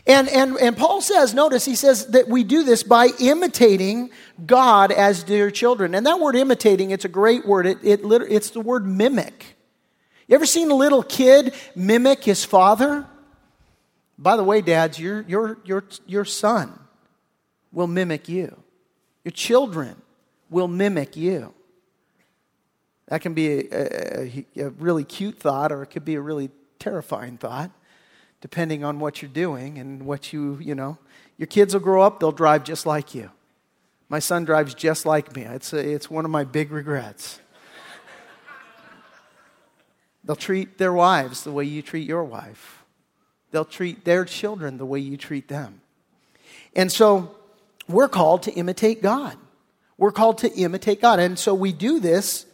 And, 0.06 0.28
and, 0.28 0.56
and 0.58 0.76
Paul 0.76 1.00
says, 1.00 1.34
notice, 1.34 1.64
he 1.64 1.74
says 1.74 2.08
that 2.08 2.28
we 2.28 2.44
do 2.44 2.62
this 2.64 2.82
by 2.82 3.08
imitating 3.20 4.10
God 4.44 4.92
as 4.92 5.22
dear 5.22 5.50
children. 5.50 5.94
And 5.94 6.06
that 6.06 6.20
word 6.20 6.36
imitating, 6.36 6.90
it's 6.90 7.04
a 7.04 7.08
great 7.08 7.46
word. 7.46 7.66
It, 7.66 7.78
it, 7.82 8.00
it's 8.04 8.50
the 8.50 8.60
word 8.60 8.86
mimic. 8.86 9.56
You 10.26 10.34
ever 10.34 10.46
seen 10.46 10.70
a 10.70 10.74
little 10.74 11.02
kid 11.02 11.54
mimic 11.74 12.24
his 12.24 12.44
father? 12.44 13.06
By 14.18 14.36
the 14.36 14.44
way, 14.44 14.60
dads, 14.60 14.98
your, 14.98 15.22
your, 15.22 15.58
your, 15.64 15.84
your 16.06 16.24
son 16.24 16.78
will 17.72 17.86
mimic 17.86 18.28
you. 18.28 18.56
Your 19.24 19.32
children 19.32 19.96
will 20.50 20.68
mimic 20.68 21.16
you. 21.16 21.54
That 23.08 23.20
can 23.20 23.34
be 23.34 23.68
a, 23.68 23.68
a, 23.72 24.46
a 24.56 24.68
really 24.70 25.04
cute 25.04 25.38
thought, 25.38 25.72
or 25.72 25.82
it 25.82 25.88
could 25.88 26.04
be 26.04 26.14
a 26.14 26.20
really 26.20 26.50
terrifying 26.78 27.38
thought 27.38 27.70
depending 28.44 28.84
on 28.84 29.00
what 29.00 29.22
you're 29.22 29.30
doing 29.30 29.78
and 29.78 30.04
what 30.04 30.30
you, 30.30 30.58
you 30.60 30.74
know. 30.74 30.98
Your 31.38 31.46
kids 31.46 31.72
will 31.72 31.80
grow 31.80 32.02
up, 32.02 32.20
they'll 32.20 32.30
drive 32.30 32.62
just 32.62 32.84
like 32.84 33.14
you. 33.14 33.30
My 34.10 34.18
son 34.18 34.44
drives 34.44 34.74
just 34.74 35.06
like 35.06 35.34
me. 35.34 35.44
It's, 35.44 35.72
a, 35.72 35.78
it's 35.78 36.10
one 36.10 36.26
of 36.26 36.30
my 36.30 36.44
big 36.44 36.70
regrets. 36.70 37.40
they'll 40.24 40.36
treat 40.36 40.76
their 40.76 40.92
wives 40.92 41.42
the 41.42 41.52
way 41.52 41.64
you 41.64 41.80
treat 41.80 42.06
your 42.06 42.22
wife, 42.22 42.84
they'll 43.50 43.64
treat 43.64 44.04
their 44.04 44.26
children 44.26 44.76
the 44.76 44.84
way 44.84 44.98
you 44.98 45.16
treat 45.16 45.48
them. 45.48 45.80
And 46.76 46.92
so 46.92 47.34
we're 47.88 48.10
called 48.10 48.42
to 48.42 48.52
imitate 48.52 49.00
God. 49.00 49.38
We're 49.96 50.12
called 50.12 50.36
to 50.38 50.52
imitate 50.52 51.00
God. 51.00 51.18
And 51.18 51.38
so 51.38 51.54
we 51.54 51.72
do 51.72 51.98
this, 51.98 52.44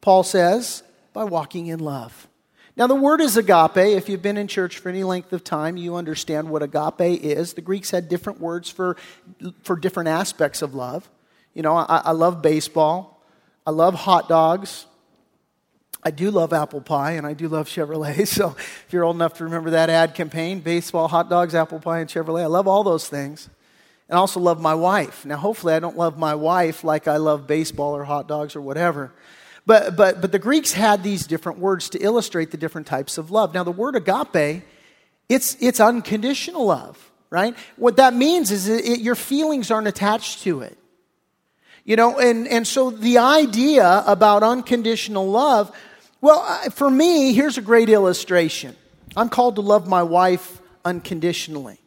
Paul 0.00 0.22
says, 0.22 0.84
by 1.12 1.24
walking 1.24 1.66
in 1.66 1.80
love. 1.80 2.28
Now, 2.76 2.88
the 2.88 2.94
word 2.94 3.20
is 3.20 3.36
agape. 3.36 3.76
If 3.76 4.08
you've 4.08 4.22
been 4.22 4.36
in 4.36 4.48
church 4.48 4.78
for 4.78 4.88
any 4.88 5.04
length 5.04 5.32
of 5.32 5.44
time, 5.44 5.76
you 5.76 5.94
understand 5.94 6.50
what 6.50 6.62
agape 6.62 7.22
is. 7.22 7.54
The 7.54 7.60
Greeks 7.60 7.90
had 7.90 8.08
different 8.08 8.40
words 8.40 8.68
for, 8.68 8.96
for 9.62 9.76
different 9.76 10.08
aspects 10.08 10.60
of 10.60 10.74
love. 10.74 11.08
You 11.54 11.62
know, 11.62 11.76
I, 11.76 12.02
I 12.04 12.10
love 12.10 12.42
baseball, 12.42 13.22
I 13.66 13.70
love 13.70 13.94
hot 13.94 14.28
dogs. 14.28 14.86
I 16.06 16.10
do 16.10 16.30
love 16.30 16.52
apple 16.52 16.82
pie 16.82 17.12
and 17.12 17.26
I 17.26 17.32
do 17.32 17.48
love 17.48 17.66
Chevrolet. 17.66 18.28
So 18.34 18.54
if 18.58 18.88
you're 18.90 19.04
old 19.04 19.16
enough 19.16 19.34
to 19.38 19.44
remember 19.44 19.70
that 19.70 19.88
ad 19.88 20.14
campaign 20.14 20.60
baseball, 20.60 21.08
hot 21.08 21.30
dogs, 21.30 21.54
apple 21.54 21.80
pie, 21.80 22.00
and 22.00 22.10
Chevrolet, 22.10 22.42
I 22.42 22.46
love 22.46 22.68
all 22.68 22.84
those 22.84 23.08
things. 23.08 23.48
And 24.08 24.18
I 24.18 24.20
also 24.20 24.38
love 24.38 24.60
my 24.60 24.74
wife. 24.74 25.24
Now, 25.24 25.38
hopefully, 25.38 25.72
I 25.72 25.80
don't 25.80 25.96
love 25.96 26.18
my 26.18 26.34
wife 26.34 26.84
like 26.84 27.08
I 27.08 27.16
love 27.16 27.46
baseball 27.46 27.96
or 27.96 28.04
hot 28.04 28.28
dogs 28.28 28.54
or 28.54 28.60
whatever. 28.60 29.12
But, 29.66 29.96
but, 29.96 30.20
but 30.20 30.30
the 30.30 30.38
Greeks 30.38 30.72
had 30.72 31.02
these 31.02 31.26
different 31.26 31.58
words 31.58 31.88
to 31.90 31.98
illustrate 31.98 32.50
the 32.50 32.56
different 32.56 32.86
types 32.86 33.16
of 33.16 33.30
love. 33.30 33.54
Now, 33.54 33.64
the 33.64 33.72
word 33.72 33.96
agape, 33.96 34.62
it's, 35.28 35.56
it's 35.60 35.80
unconditional 35.80 36.66
love, 36.66 37.10
right? 37.30 37.56
What 37.76 37.96
that 37.96 38.14
means 38.14 38.50
is 38.50 38.68
it, 38.68 38.84
it, 38.84 39.00
your 39.00 39.14
feelings 39.14 39.70
aren't 39.70 39.88
attached 39.88 40.42
to 40.42 40.60
it. 40.60 40.78
You 41.84 41.96
know, 41.96 42.18
and, 42.18 42.48
and 42.48 42.66
so 42.66 42.90
the 42.90 43.18
idea 43.18 44.02
about 44.06 44.42
unconditional 44.42 45.30
love, 45.30 45.74
well, 46.20 46.42
for 46.70 46.90
me, 46.90 47.34
here's 47.34 47.58
a 47.58 47.62
great 47.62 47.88
illustration. 47.88 48.76
I'm 49.16 49.28
called 49.28 49.56
to 49.56 49.60
love 49.60 49.86
my 49.86 50.02
wife 50.02 50.60
unconditionally. 50.84 51.78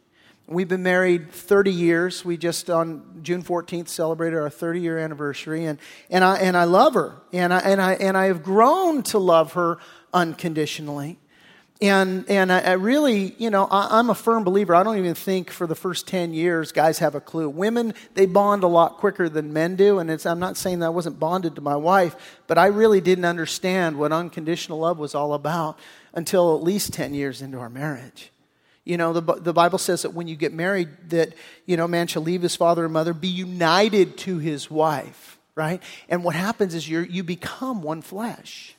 We've 0.50 0.66
been 0.66 0.82
married 0.82 1.30
30 1.30 1.70
years. 1.70 2.24
We 2.24 2.38
just 2.38 2.70
on 2.70 3.20
June 3.22 3.42
14th 3.42 3.88
celebrated 3.88 4.38
our 4.38 4.48
30 4.48 4.80
year 4.80 4.96
anniversary, 4.98 5.66
and, 5.66 5.78
and, 6.08 6.24
I, 6.24 6.38
and 6.38 6.56
I 6.56 6.64
love 6.64 6.94
her. 6.94 7.16
And 7.34 7.52
I, 7.52 7.58
and, 7.58 7.82
I, 7.82 7.92
and 7.92 8.16
I 8.16 8.26
have 8.26 8.42
grown 8.42 9.02
to 9.04 9.18
love 9.18 9.52
her 9.52 9.76
unconditionally. 10.14 11.18
And, 11.82 12.24
and 12.30 12.50
I, 12.50 12.60
I 12.60 12.72
really, 12.72 13.34
you 13.36 13.50
know, 13.50 13.66
I, 13.66 13.98
I'm 13.98 14.08
a 14.08 14.14
firm 14.14 14.42
believer. 14.42 14.74
I 14.74 14.82
don't 14.82 14.96
even 14.96 15.14
think 15.14 15.50
for 15.50 15.66
the 15.66 15.74
first 15.74 16.08
10 16.08 16.32
years 16.32 16.72
guys 16.72 16.98
have 17.00 17.14
a 17.14 17.20
clue. 17.20 17.50
Women, 17.50 17.92
they 18.14 18.24
bond 18.24 18.64
a 18.64 18.68
lot 18.68 18.96
quicker 18.96 19.28
than 19.28 19.52
men 19.52 19.76
do. 19.76 19.98
And 19.98 20.10
it's, 20.10 20.24
I'm 20.24 20.40
not 20.40 20.56
saying 20.56 20.78
that 20.78 20.86
I 20.86 20.90
wasn't 20.90 21.20
bonded 21.20 21.56
to 21.56 21.60
my 21.60 21.76
wife, 21.76 22.16
but 22.46 22.56
I 22.56 22.68
really 22.68 23.02
didn't 23.02 23.26
understand 23.26 23.98
what 23.98 24.12
unconditional 24.12 24.78
love 24.78 24.98
was 24.98 25.14
all 25.14 25.34
about 25.34 25.78
until 26.14 26.56
at 26.56 26.62
least 26.62 26.94
10 26.94 27.12
years 27.12 27.42
into 27.42 27.58
our 27.58 27.68
marriage. 27.68 28.32
You 28.88 28.96
know, 28.96 29.12
the, 29.12 29.34
the 29.34 29.52
Bible 29.52 29.76
says 29.76 30.00
that 30.00 30.14
when 30.14 30.28
you 30.28 30.34
get 30.34 30.54
married, 30.54 30.88
that, 31.10 31.34
you 31.66 31.76
know, 31.76 31.86
man 31.86 32.06
shall 32.06 32.22
leave 32.22 32.40
his 32.40 32.56
father 32.56 32.84
and 32.84 32.92
mother, 32.92 33.12
be 33.12 33.28
united 33.28 34.16
to 34.18 34.38
his 34.38 34.70
wife, 34.70 35.38
right? 35.54 35.82
And 36.08 36.24
what 36.24 36.34
happens 36.34 36.74
is 36.74 36.88
you 36.88 37.00
you 37.00 37.22
become 37.22 37.82
one 37.82 38.00
flesh. 38.00 38.74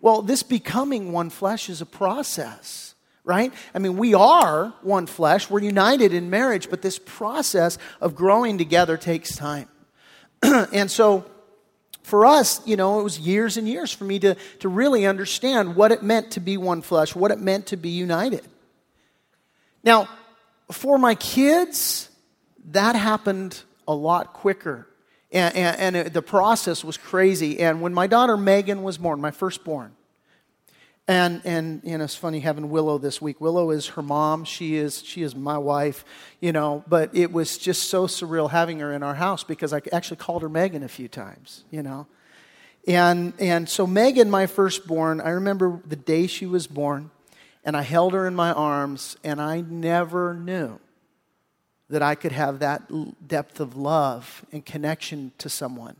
Well, 0.00 0.22
this 0.22 0.42
becoming 0.42 1.12
one 1.12 1.28
flesh 1.28 1.68
is 1.68 1.82
a 1.82 1.86
process. 1.86 2.94
right? 3.22 3.52
I 3.74 3.80
mean, 3.80 3.98
we 3.98 4.14
are 4.14 4.72
one 4.80 5.04
flesh, 5.06 5.50
we're 5.50 5.60
united 5.60 6.14
in 6.14 6.30
marriage, 6.30 6.70
but 6.70 6.80
this 6.80 6.98
process 6.98 7.76
of 8.00 8.14
growing 8.14 8.56
together 8.56 8.96
takes 8.96 9.36
time. 9.36 9.68
and 10.42 10.90
so, 10.90 11.26
for 12.02 12.24
us, 12.24 12.66
you 12.66 12.76
know, 12.76 13.00
it 13.00 13.02
was 13.02 13.18
years 13.18 13.58
and 13.58 13.68
years 13.68 13.92
for 13.92 14.04
me 14.04 14.18
to, 14.20 14.36
to 14.60 14.68
really 14.70 15.04
understand 15.04 15.76
what 15.76 15.92
it 15.92 16.02
meant 16.02 16.32
to 16.32 16.40
be 16.40 16.56
one 16.56 16.80
flesh, 16.80 17.14
what 17.14 17.30
it 17.30 17.38
meant 17.38 17.66
to 17.66 17.76
be 17.76 17.90
united. 17.90 18.46
Now, 19.84 20.08
for 20.72 20.98
my 20.98 21.14
kids, 21.14 22.08
that 22.70 22.96
happened 22.96 23.62
a 23.86 23.94
lot 23.94 24.32
quicker. 24.32 24.88
And, 25.30 25.54
and, 25.54 25.96
and 25.96 26.12
the 26.12 26.22
process 26.22 26.82
was 26.82 26.96
crazy. 26.96 27.60
And 27.60 27.80
when 27.82 27.92
my 27.92 28.06
daughter 28.06 28.36
Megan 28.36 28.82
was 28.82 28.98
born, 28.98 29.20
my 29.20 29.30
firstborn, 29.30 29.92
and, 31.06 31.42
and 31.44 31.82
you 31.84 31.98
know, 31.98 32.04
it's 32.04 32.14
funny 32.14 32.40
having 32.40 32.70
Willow 32.70 32.96
this 32.96 33.20
week. 33.20 33.38
Willow 33.40 33.70
is 33.70 33.88
her 33.88 34.02
mom. 34.02 34.44
She 34.44 34.76
is, 34.76 35.02
she 35.02 35.22
is 35.22 35.36
my 35.36 35.58
wife, 35.58 36.04
you 36.40 36.50
know, 36.50 36.82
but 36.88 37.14
it 37.14 37.30
was 37.30 37.58
just 37.58 37.90
so 37.90 38.06
surreal 38.06 38.50
having 38.50 38.78
her 38.78 38.90
in 38.90 39.02
our 39.02 39.14
house 39.14 39.44
because 39.44 39.74
I 39.74 39.82
actually 39.92 40.16
called 40.16 40.40
her 40.40 40.48
Megan 40.48 40.82
a 40.82 40.88
few 40.88 41.08
times, 41.08 41.64
you 41.70 41.82
know. 41.82 42.06
And, 42.88 43.34
and 43.38 43.68
so 43.68 43.86
Megan, 43.86 44.30
my 44.30 44.46
firstborn, 44.46 45.20
I 45.20 45.30
remember 45.30 45.80
the 45.86 45.96
day 45.96 46.26
she 46.26 46.46
was 46.46 46.66
born, 46.66 47.10
and 47.64 47.76
I 47.76 47.82
held 47.82 48.12
her 48.12 48.26
in 48.26 48.34
my 48.34 48.52
arms, 48.52 49.16
and 49.24 49.40
I 49.40 49.60
never 49.60 50.34
knew 50.34 50.78
that 51.88 52.02
I 52.02 52.14
could 52.14 52.32
have 52.32 52.60
that 52.60 52.82
depth 53.26 53.60
of 53.60 53.76
love 53.76 54.44
and 54.52 54.64
connection 54.64 55.32
to 55.38 55.48
someone 55.48 55.96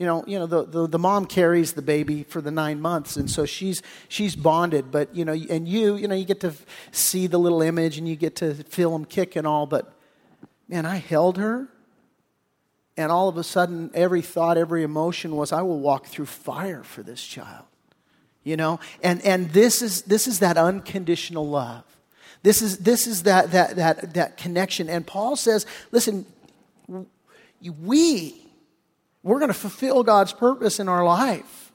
you 0.00 0.06
know, 0.06 0.24
you 0.26 0.38
know 0.38 0.46
the, 0.46 0.64
the, 0.64 0.86
the, 0.86 0.98
mom 0.98 1.26
carries 1.26 1.74
the 1.74 1.82
baby 1.82 2.22
for 2.22 2.40
the 2.40 2.50
nine 2.50 2.80
months, 2.80 3.18
and 3.18 3.30
so 3.30 3.44
she's, 3.44 3.82
she's 4.08 4.34
bonded. 4.34 4.90
But, 4.90 5.14
you 5.14 5.26
know, 5.26 5.34
and 5.34 5.68
you, 5.68 5.96
you 5.96 6.08
know, 6.08 6.14
you 6.14 6.24
get 6.24 6.40
to 6.40 6.54
see 6.90 7.26
the 7.26 7.36
little 7.36 7.60
image 7.60 7.98
and 7.98 8.08
you 8.08 8.16
get 8.16 8.36
to 8.36 8.54
feel 8.54 8.92
them 8.92 9.04
kick 9.04 9.36
and 9.36 9.46
all. 9.46 9.66
But, 9.66 9.92
man, 10.68 10.86
I 10.86 10.96
held 10.96 11.36
her, 11.36 11.68
and 12.96 13.12
all 13.12 13.28
of 13.28 13.36
a 13.36 13.44
sudden, 13.44 13.90
every 13.92 14.22
thought, 14.22 14.56
every 14.56 14.84
emotion 14.84 15.36
was, 15.36 15.52
I 15.52 15.60
will 15.60 15.80
walk 15.80 16.06
through 16.06 16.26
fire 16.26 16.82
for 16.82 17.02
this 17.02 17.22
child. 17.22 17.66
You 18.44 18.56
know? 18.56 18.80
And, 19.02 19.24
and 19.24 19.50
this, 19.50 19.82
is, 19.82 20.02
this 20.02 20.26
is 20.26 20.38
that 20.38 20.56
unconditional 20.56 21.48
love. 21.48 21.84
This 22.42 22.62
is, 22.62 22.78
this 22.78 23.06
is 23.06 23.24
that, 23.24 23.52
that, 23.52 23.76
that, 23.76 24.14
that 24.14 24.36
connection. 24.36 24.88
And 24.88 25.06
Paul 25.06 25.36
says, 25.36 25.66
listen, 25.92 26.24
we 27.62 28.40
we're 29.22 29.38
going 29.38 29.48
to 29.48 29.54
fulfill 29.54 30.02
God's 30.02 30.32
purpose 30.32 30.80
in 30.80 30.88
our 30.88 31.04
life. 31.04 31.72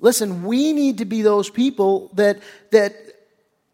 Listen, 0.00 0.44
we 0.44 0.72
need 0.72 0.98
to 0.98 1.04
be 1.04 1.22
those 1.22 1.50
people 1.50 2.10
that, 2.14 2.40
that 2.70 2.94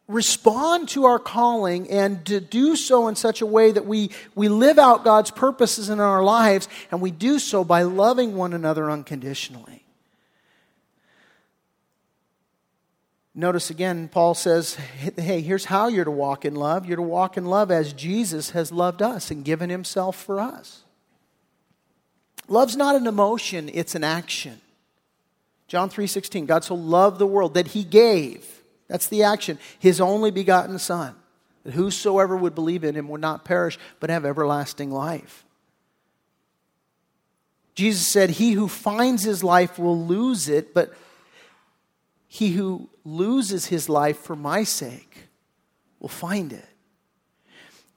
respond 0.09 0.89
to 0.91 1.05
our 1.05 1.19
calling 1.19 1.91
and 1.91 2.25
to 2.27 2.41
do 2.41 2.77
so 2.77 3.09
in 3.09 3.17
such 3.17 3.41
a 3.41 3.47
way 3.47 3.73
that 3.73 3.87
we, 3.87 4.11
we 4.35 4.49
live 4.49 4.79
out 4.79 5.05
God's 5.05 5.31
purposes 5.31 5.91
in 5.91 6.01
our 6.01 6.23
lives, 6.23 6.69
and 6.91 7.01
we 7.01 7.11
do 7.11 7.39
so 7.39 7.65
by 7.65 7.83
loving 7.83 8.35
one 8.37 8.53
another 8.53 8.91
unconditionally. 8.91 9.82
Notice 13.35 13.71
again, 13.71 14.09
Paul 14.09 14.35
says, 14.35 14.75
hey, 14.75 15.41
here's 15.41 15.65
how 15.65 15.89
you're 15.89 16.05
to 16.05 16.11
walk 16.11 16.45
in 16.45 16.55
love. 16.55 16.85
You're 16.85 16.97
to 16.97 17.03
walk 17.03 17.37
in 17.37 17.47
love 17.47 17.71
as 17.71 17.95
Jesus 17.95 18.51
has 18.51 18.71
loved 18.71 19.01
us 19.01 19.31
and 19.31 19.45
given 19.45 19.71
himself 19.71 20.17
for 20.17 20.39
us. 20.39 20.83
Love's 22.47 22.77
not 22.77 22.97
an 22.97 23.07
emotion, 23.07 23.71
it's 23.73 23.95
an 23.95 24.05
action. 24.05 24.61
John 25.73 25.89
3:16 25.89 26.45
God 26.45 26.65
so 26.65 26.75
loved 26.75 27.19
the 27.19 27.27
world 27.27 27.55
that 27.55 27.69
he 27.69 27.83
gave 27.83 28.63
that's 28.89 29.09
the 29.09 29.23
action 29.23 29.59
his 29.79 30.03
only 30.03 30.31
begotten 30.31 30.79
son 30.79 31.15
that 31.65 31.73
whosoever 31.73 32.37
would 32.37 32.55
believe 32.55 32.85
in 32.85 32.95
him 32.95 33.09
would 33.09 33.23
not 33.23 33.47
perish 33.47 33.79
but 33.99 34.11
have 34.11 34.27
everlasting 34.27 34.91
life. 34.91 35.47
Jesus 37.75 38.07
said 38.07 38.29
he 38.29 38.53
who 38.53 38.69
finds 38.69 39.23
his 39.23 39.43
life 39.43 39.79
will 39.79 39.99
lose 39.99 40.47
it 40.47 40.75
but 40.75 40.93
he 42.33 42.53
who 42.53 42.89
loses 43.05 43.67
his 43.67 43.91
life 43.91 44.17
for 44.17 44.35
my 44.35 44.65
sake 44.65 45.29
will 46.01 46.09
find 46.09 46.55
it. 46.55 46.65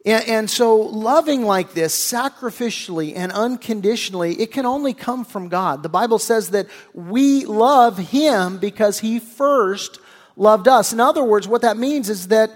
And, 0.05 0.27
and, 0.27 0.49
so, 0.49 0.75
loving 0.75 1.45
like 1.45 1.73
this, 1.73 1.97
sacrificially 1.97 3.13
and 3.15 3.31
unconditionally, 3.31 4.33
it 4.33 4.51
can 4.51 4.65
only 4.65 4.93
come 4.93 5.23
from 5.23 5.47
God. 5.47 5.83
The 5.83 5.89
Bible 5.89 6.19
says 6.19 6.49
that 6.49 6.67
we 6.93 7.45
love 7.45 7.97
Him 7.97 8.57
because 8.57 8.99
He 8.99 9.19
first 9.19 9.99
loved 10.35 10.67
us. 10.67 10.91
In 10.91 10.99
other 10.99 11.23
words, 11.23 11.47
what 11.47 11.61
that 11.61 11.77
means 11.77 12.09
is 12.09 12.27
that 12.27 12.51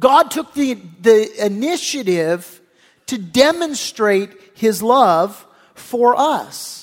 God 0.00 0.32
took 0.32 0.52
the, 0.52 0.74
the 1.00 1.46
initiative 1.46 2.60
to 3.06 3.18
demonstrate 3.18 4.32
His 4.54 4.82
love 4.82 5.46
for 5.76 6.16
us. 6.16 6.81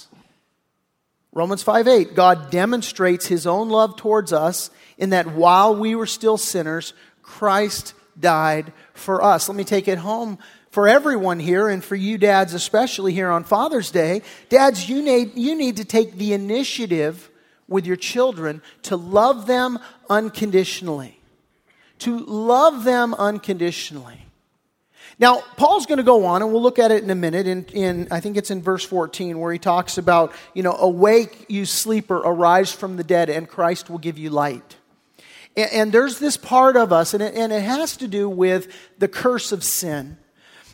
Romans 1.31 1.61
5 1.61 1.87
8, 1.87 2.15
God 2.15 2.49
demonstrates 2.49 3.27
His 3.27 3.45
own 3.45 3.69
love 3.69 3.97
towards 3.97 4.33
us 4.33 4.71
in 4.97 5.11
that 5.11 5.27
while 5.27 5.75
we 5.75 5.95
were 5.95 6.07
still 6.07 6.37
sinners, 6.37 6.93
Christ 7.21 7.93
died 8.19 8.73
for 8.93 9.23
us. 9.23 9.47
Let 9.47 9.55
me 9.55 9.63
take 9.63 9.87
it 9.87 9.99
home 9.99 10.39
for 10.71 10.87
everyone 10.87 11.39
here 11.39 11.69
and 11.69 11.83
for 11.83 11.95
you 11.95 12.17
dads 12.17 12.53
especially 12.53 13.13
here 13.13 13.29
on 13.29 13.43
Father's 13.43 13.91
Day. 13.91 14.21
Dads, 14.49 14.89
you 14.89 15.01
need, 15.01 15.35
you 15.35 15.55
need 15.55 15.77
to 15.77 15.85
take 15.85 16.13
the 16.13 16.33
initiative 16.33 17.29
with 17.67 17.85
your 17.85 17.95
children 17.95 18.61
to 18.83 18.95
love 18.95 19.45
them 19.45 19.79
unconditionally. 20.09 21.21
To 21.99 22.17
love 22.17 22.83
them 22.83 23.13
unconditionally. 23.13 24.28
Now, 25.19 25.43
Paul's 25.58 25.86
going 25.86 25.97
to 25.97 26.03
go 26.03 26.25
on, 26.25 26.41
and 26.41 26.51
we'll 26.51 26.62
look 26.62 26.79
at 26.79 26.91
it 26.91 27.03
in 27.03 27.10
a 27.10 27.15
minute. 27.15 27.45
In, 27.45 27.65
in, 27.73 28.08
I 28.10 28.21
think 28.21 28.38
it's 28.38 28.51
in 28.51 28.62
verse 28.62 28.86
14, 28.86 29.38
where 29.38 29.51
he 29.51 29.60
talks 29.60 29.97
about, 29.97 30.34
you 30.53 30.63
know, 30.63 30.73
awake, 30.73 31.45
you 31.49 31.65
sleeper, 31.65 32.15
arise 32.15 32.71
from 32.71 32.95
the 32.95 33.03
dead, 33.03 33.29
and 33.29 33.47
Christ 33.47 33.89
will 33.89 33.97
give 33.97 34.17
you 34.17 34.29
light. 34.29 34.77
And, 35.58 35.71
and 35.73 35.91
there's 35.91 36.19
this 36.19 36.38
part 36.38 36.77
of 36.77 36.93
us, 36.93 37.13
and 37.13 37.21
it, 37.21 37.36
and 37.36 37.51
it 37.51 37.62
has 37.63 37.97
to 37.97 38.08
do 38.08 38.29
with 38.29 38.73
the 38.97 39.10
curse 39.10 39.51
of 39.51 39.62
sin. 39.62 40.17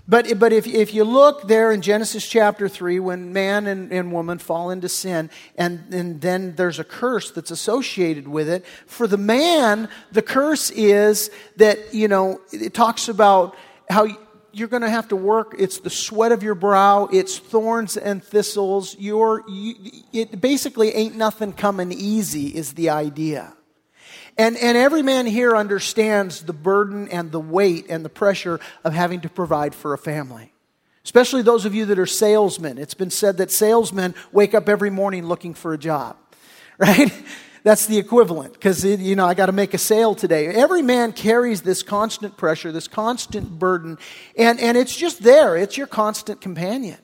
But, 0.08 0.38
but 0.38 0.54
if, 0.54 0.68
if 0.68 0.94
you 0.94 1.04
look 1.04 1.48
there 1.48 1.72
in 1.72 1.82
Genesis 1.82 2.28
chapter 2.28 2.70
3, 2.70 3.00
when 3.00 3.34
man 3.34 3.66
and, 3.66 3.92
and 3.92 4.12
woman 4.12 4.38
fall 4.38 4.70
into 4.70 4.88
sin, 4.88 5.32
and, 5.58 5.92
and 5.92 6.22
then 6.22 6.54
there's 6.56 6.78
a 6.78 6.84
curse 6.84 7.32
that's 7.32 7.50
associated 7.50 8.28
with 8.28 8.48
it, 8.48 8.64
for 8.86 9.08
the 9.08 9.18
man, 9.18 9.90
the 10.12 10.22
curse 10.22 10.70
is 10.70 11.32
that, 11.56 11.96
you 11.96 12.08
know, 12.08 12.40
it 12.52 12.76
talks 12.76 13.10
about 13.10 13.56
how 13.90 14.06
you're 14.56 14.68
going 14.70 14.82
to 14.82 14.90
have 14.90 15.10
to 15.10 15.16
work. 15.16 15.56
It's 15.58 15.80
the 15.80 15.90
sweat 15.90 16.32
of 16.32 16.42
your 16.42 16.56
brow. 16.56 17.10
It's 17.12 17.38
thorns 17.38 17.98
and 17.98 18.24
thistles. 18.24 18.96
You're, 18.98 19.44
you, 19.50 19.76
it 20.14 20.40
basically 20.40 20.94
ain't 20.94 21.16
nothing 21.16 21.54
coming 21.54 21.92
easy, 21.92 22.48
is 22.48 22.74
the 22.74 22.90
idea. 22.90 23.54
And, 24.38 24.58
and 24.58 24.78
every 24.78 25.02
man 25.02 25.26
here 25.26 25.56
understands 25.56 26.44
the 26.44 26.54
burden 26.54 27.08
and 27.10 27.32
the 27.32 27.40
weight 27.40 27.88
and 27.90 28.04
the 28.04 28.10
pressure 28.10 28.60
of 28.84 28.94
having 28.94 29.22
to 29.22 29.30
provide 29.30 29.76
for 29.76 29.94
a 29.94 29.98
family. 29.98 30.54
Especially 31.04 31.42
those 31.42 31.66
of 31.66 31.76
you 31.76 31.86
that 31.86 32.00
are 32.00 32.06
salesmen. 32.06 32.78
It's 32.78 32.96
been 32.96 33.12
said 33.12 33.38
that 33.38 33.52
salesmen 33.52 34.16
wake 34.32 34.54
up 34.54 34.68
every 34.68 34.90
morning 34.90 35.26
looking 35.26 35.54
for 35.54 35.74
a 35.74 35.78
job, 35.78 36.18
right? 36.78 37.12
That's 37.66 37.88
the 37.88 37.98
equivalent 37.98 38.54
because, 38.54 38.86
you 38.86 39.16
know, 39.16 39.26
I 39.26 39.34
got 39.34 39.48
to 39.48 39.52
make 39.52 39.74
a 39.74 39.80
sale 39.80 40.14
today. 40.14 40.46
Every 40.46 40.84
man 40.84 41.14
carries 41.14 41.64
this 41.64 41.82
constant 41.82 42.38
pressure, 42.38 42.72
this 42.72 42.88
constant 42.88 43.58
burden, 43.58 43.98
and, 44.38 44.60
and 44.60 44.78
it's 44.78 44.96
just 44.96 45.24
there. 45.24 45.58
It's 45.58 45.76
your 45.76 45.88
constant 45.88 46.42
companion. 46.42 47.00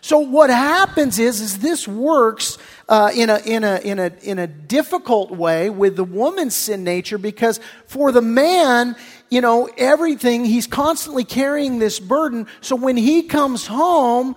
So 0.00 0.20
what 0.20 0.48
happens 0.48 1.18
is, 1.18 1.42
is 1.42 1.58
this 1.58 1.86
works 1.86 2.56
uh, 2.88 3.10
in, 3.14 3.28
a, 3.28 3.40
in, 3.44 3.62
a, 3.62 3.78
in, 3.80 3.98
a, 3.98 4.10
in 4.22 4.38
a 4.38 4.46
difficult 4.46 5.30
way 5.32 5.68
with 5.68 5.96
the 5.96 6.04
woman's 6.04 6.56
sin 6.56 6.82
nature 6.82 7.18
because 7.18 7.60
for 7.86 8.10
the 8.10 8.22
man, 8.22 8.96
you 9.28 9.42
know, 9.42 9.68
everything, 9.76 10.46
he's 10.46 10.66
constantly 10.66 11.24
carrying 11.24 11.78
this 11.78 12.00
burden. 12.00 12.46
So 12.62 12.74
when 12.74 12.96
he 12.96 13.24
comes 13.24 13.66
home, 13.66 14.36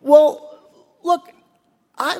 well, 0.00 0.58
look, 1.04 1.30
I, 1.96 2.18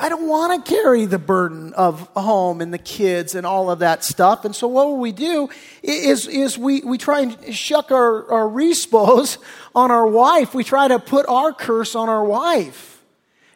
I 0.00 0.08
don't 0.08 0.28
want 0.28 0.64
to 0.64 0.72
carry 0.72 1.06
the 1.06 1.18
burden 1.18 1.74
of 1.74 2.08
home 2.14 2.60
and 2.60 2.72
the 2.72 2.78
kids 2.78 3.34
and 3.34 3.44
all 3.44 3.68
of 3.68 3.80
that 3.80 4.04
stuff. 4.04 4.44
And 4.44 4.54
so 4.54 4.68
what 4.68 4.96
we 4.96 5.10
do 5.10 5.48
is, 5.82 6.28
is 6.28 6.56
we, 6.56 6.82
we 6.82 6.98
try 6.98 7.22
and 7.22 7.54
shuck 7.54 7.90
our, 7.90 8.30
our 8.30 8.46
respos 8.46 9.38
on 9.74 9.90
our 9.90 10.06
wife. 10.06 10.54
We 10.54 10.62
try 10.62 10.86
to 10.86 11.00
put 11.00 11.26
our 11.26 11.52
curse 11.52 11.96
on 11.96 12.08
our 12.08 12.24
wife. 12.24 13.02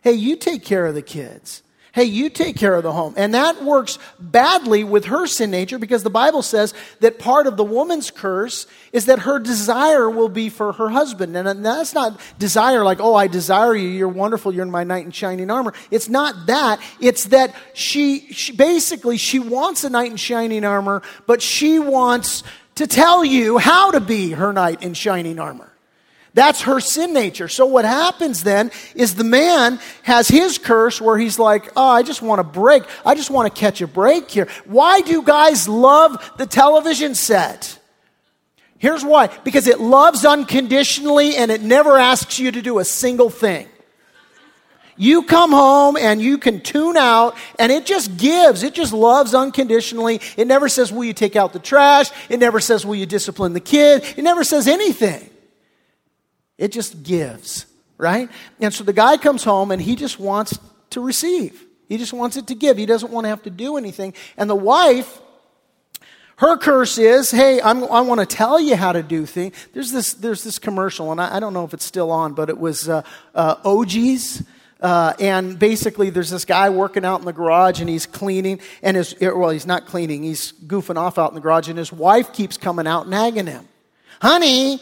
Hey, 0.02 0.14
you 0.14 0.34
take 0.34 0.64
care 0.64 0.86
of 0.86 0.96
the 0.96 1.02
kids. 1.02 1.62
Hey, 1.94 2.04
you 2.04 2.30
take 2.30 2.56
care 2.56 2.74
of 2.74 2.82
the 2.82 2.92
home. 2.92 3.12
And 3.18 3.34
that 3.34 3.62
works 3.62 3.98
badly 4.18 4.82
with 4.82 5.04
her 5.06 5.26
sin 5.26 5.50
nature 5.50 5.78
because 5.78 6.02
the 6.02 6.08
Bible 6.08 6.40
says 6.40 6.72
that 7.00 7.18
part 7.18 7.46
of 7.46 7.58
the 7.58 7.64
woman's 7.64 8.10
curse 8.10 8.66
is 8.94 9.04
that 9.06 9.20
her 9.20 9.38
desire 9.38 10.08
will 10.08 10.30
be 10.30 10.48
for 10.48 10.72
her 10.72 10.88
husband. 10.88 11.36
And 11.36 11.64
that's 11.64 11.92
not 11.92 12.18
desire 12.38 12.82
like, 12.82 12.98
oh, 12.98 13.14
I 13.14 13.26
desire 13.26 13.74
you, 13.74 13.88
you're 13.88 14.08
wonderful, 14.08 14.54
you're 14.54 14.64
in 14.64 14.70
my 14.70 14.84
knight 14.84 15.04
in 15.04 15.10
shining 15.10 15.50
armor. 15.50 15.74
It's 15.90 16.08
not 16.08 16.46
that. 16.46 16.80
It's 16.98 17.24
that 17.24 17.54
she, 17.74 18.20
she 18.32 18.52
basically, 18.52 19.18
she 19.18 19.38
wants 19.38 19.84
a 19.84 19.90
knight 19.90 20.10
in 20.10 20.16
shining 20.16 20.64
armor, 20.64 21.02
but 21.26 21.42
she 21.42 21.78
wants 21.78 22.42
to 22.76 22.86
tell 22.86 23.22
you 23.22 23.58
how 23.58 23.90
to 23.90 24.00
be 24.00 24.30
her 24.30 24.50
knight 24.54 24.82
in 24.82 24.94
shining 24.94 25.38
armor. 25.38 25.71
That's 26.34 26.62
her 26.62 26.80
sin 26.80 27.12
nature. 27.12 27.48
So 27.48 27.66
what 27.66 27.84
happens 27.84 28.42
then 28.42 28.70
is 28.94 29.14
the 29.14 29.24
man 29.24 29.78
has 30.02 30.28
his 30.28 30.56
curse 30.56 31.00
where 31.00 31.18
he's 31.18 31.38
like, 31.38 31.70
oh, 31.76 31.88
I 31.88 32.02
just 32.02 32.22
want 32.22 32.38
to 32.38 32.44
break. 32.44 32.84
I 33.04 33.14
just 33.14 33.30
want 33.30 33.54
to 33.54 33.60
catch 33.60 33.82
a 33.82 33.86
break 33.86 34.30
here. 34.30 34.48
Why 34.64 35.02
do 35.02 35.22
guys 35.22 35.68
love 35.68 36.32
the 36.38 36.46
television 36.46 37.14
set? 37.14 37.78
Here's 38.78 39.04
why. 39.04 39.28
Because 39.44 39.66
it 39.66 39.78
loves 39.78 40.24
unconditionally 40.24 41.36
and 41.36 41.50
it 41.50 41.60
never 41.60 41.98
asks 41.98 42.38
you 42.38 42.50
to 42.50 42.62
do 42.62 42.78
a 42.78 42.84
single 42.84 43.28
thing. 43.28 43.68
You 44.96 45.22
come 45.22 45.52
home 45.52 45.96
and 45.96 46.20
you 46.20 46.38
can 46.38 46.60
tune 46.60 46.96
out 46.96 47.36
and 47.58 47.70
it 47.70 47.84
just 47.86 48.16
gives. 48.16 48.62
It 48.62 48.74
just 48.74 48.92
loves 48.92 49.34
unconditionally. 49.34 50.20
It 50.36 50.46
never 50.46 50.68
says, 50.68 50.92
will 50.92 51.04
you 51.04 51.12
take 51.12 51.36
out 51.36 51.52
the 51.52 51.58
trash? 51.58 52.10
It 52.28 52.40
never 52.40 52.60
says, 52.60 52.86
will 52.86 52.94
you 52.94 53.06
discipline 53.06 53.52
the 53.52 53.60
kid? 53.60 54.02
It 54.16 54.22
never 54.22 54.44
says 54.44 54.66
anything. 54.66 55.28
It 56.58 56.72
just 56.72 57.02
gives, 57.02 57.66
right? 57.98 58.28
And 58.60 58.72
so 58.72 58.84
the 58.84 58.92
guy 58.92 59.16
comes 59.16 59.44
home 59.44 59.70
and 59.70 59.80
he 59.80 59.96
just 59.96 60.18
wants 60.18 60.58
to 60.90 61.00
receive. 61.00 61.64
He 61.88 61.98
just 61.98 62.12
wants 62.12 62.36
it 62.36 62.46
to 62.46 62.54
give. 62.54 62.78
He 62.78 62.86
doesn't 62.86 63.12
want 63.12 63.24
to 63.24 63.28
have 63.28 63.42
to 63.42 63.50
do 63.50 63.76
anything. 63.76 64.14
And 64.36 64.48
the 64.48 64.54
wife, 64.54 65.20
her 66.36 66.56
curse 66.56 66.98
is, 66.98 67.30
hey, 67.30 67.60
I'm, 67.60 67.84
i 67.84 68.00
want 68.00 68.20
to 68.20 68.26
tell 68.26 68.58
you 68.58 68.76
how 68.76 68.92
to 68.92 69.02
do 69.02 69.26
things. 69.26 69.54
There's 69.72 69.92
this, 69.92 70.14
there's 70.14 70.42
this 70.42 70.58
commercial, 70.58 71.12
and 71.12 71.20
I, 71.20 71.36
I 71.36 71.40
don't 71.40 71.52
know 71.52 71.64
if 71.64 71.74
it's 71.74 71.84
still 71.84 72.10
on, 72.10 72.34
but 72.34 72.48
it 72.48 72.58
was 72.58 72.88
uh, 72.88 73.02
uh, 73.34 73.56
OG's. 73.64 74.42
Uh, 74.80 75.12
and 75.20 75.58
basically, 75.58 76.10
there's 76.10 76.30
this 76.30 76.44
guy 76.44 76.70
working 76.70 77.04
out 77.04 77.20
in 77.20 77.24
the 77.24 77.32
garage 77.32 77.80
and 77.80 77.88
he's 77.88 78.04
cleaning, 78.04 78.58
and 78.82 78.96
his, 78.96 79.14
well, 79.20 79.50
he's 79.50 79.66
not 79.66 79.86
cleaning, 79.86 80.24
he's 80.24 80.52
goofing 80.66 80.96
off 80.96 81.18
out 81.18 81.30
in 81.30 81.36
the 81.36 81.40
garage, 81.40 81.68
and 81.68 81.78
his 81.78 81.92
wife 81.92 82.32
keeps 82.32 82.56
coming 82.56 82.86
out 82.86 83.08
nagging 83.08 83.46
him. 83.46 83.68
Honey, 84.22 84.78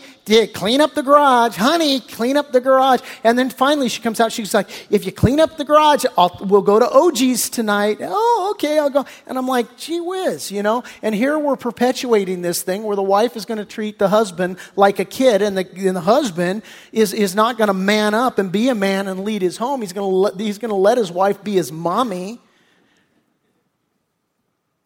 clean 0.52 0.82
up 0.82 0.92
the 0.92 1.02
garage. 1.02 1.56
Honey, 1.56 2.00
clean 2.00 2.36
up 2.36 2.52
the 2.52 2.60
garage. 2.60 3.00
And 3.24 3.38
then 3.38 3.48
finally 3.48 3.88
she 3.88 4.02
comes 4.02 4.20
out. 4.20 4.32
She's 4.32 4.52
like, 4.52 4.68
if 4.90 5.06
you 5.06 5.12
clean 5.12 5.40
up 5.40 5.56
the 5.56 5.64
garage, 5.64 6.04
I'll, 6.18 6.36
we'll 6.42 6.60
go 6.60 6.78
to 6.78 6.86
OG's 6.86 7.48
tonight. 7.48 8.00
Oh, 8.02 8.50
okay, 8.54 8.78
I'll 8.78 8.90
go. 8.90 9.06
And 9.26 9.38
I'm 9.38 9.46
like, 9.48 9.78
gee 9.78 9.98
whiz, 9.98 10.52
you 10.52 10.62
know? 10.62 10.84
And 11.00 11.14
here 11.14 11.38
we're 11.38 11.56
perpetuating 11.56 12.42
this 12.42 12.62
thing 12.62 12.82
where 12.82 12.96
the 12.96 13.02
wife 13.02 13.34
is 13.34 13.46
going 13.46 13.56
to 13.56 13.64
treat 13.64 13.98
the 13.98 14.08
husband 14.08 14.58
like 14.76 14.98
a 14.98 15.06
kid 15.06 15.40
and 15.40 15.56
the, 15.56 15.66
and 15.88 15.96
the 15.96 16.02
husband 16.02 16.60
is, 16.92 17.14
is 17.14 17.34
not 17.34 17.56
going 17.56 17.68
to 17.68 17.74
man 17.74 18.12
up 18.12 18.38
and 18.38 18.52
be 18.52 18.68
a 18.68 18.74
man 18.74 19.08
and 19.08 19.24
lead 19.24 19.40
his 19.40 19.56
home. 19.56 19.80
He's 19.80 19.94
going 19.94 20.36
to 20.36 20.44
he's 20.44 20.58
going 20.58 20.68
to 20.68 20.74
let 20.74 20.98
his 20.98 21.10
wife 21.10 21.42
be 21.42 21.54
his 21.54 21.72
mommy. 21.72 22.42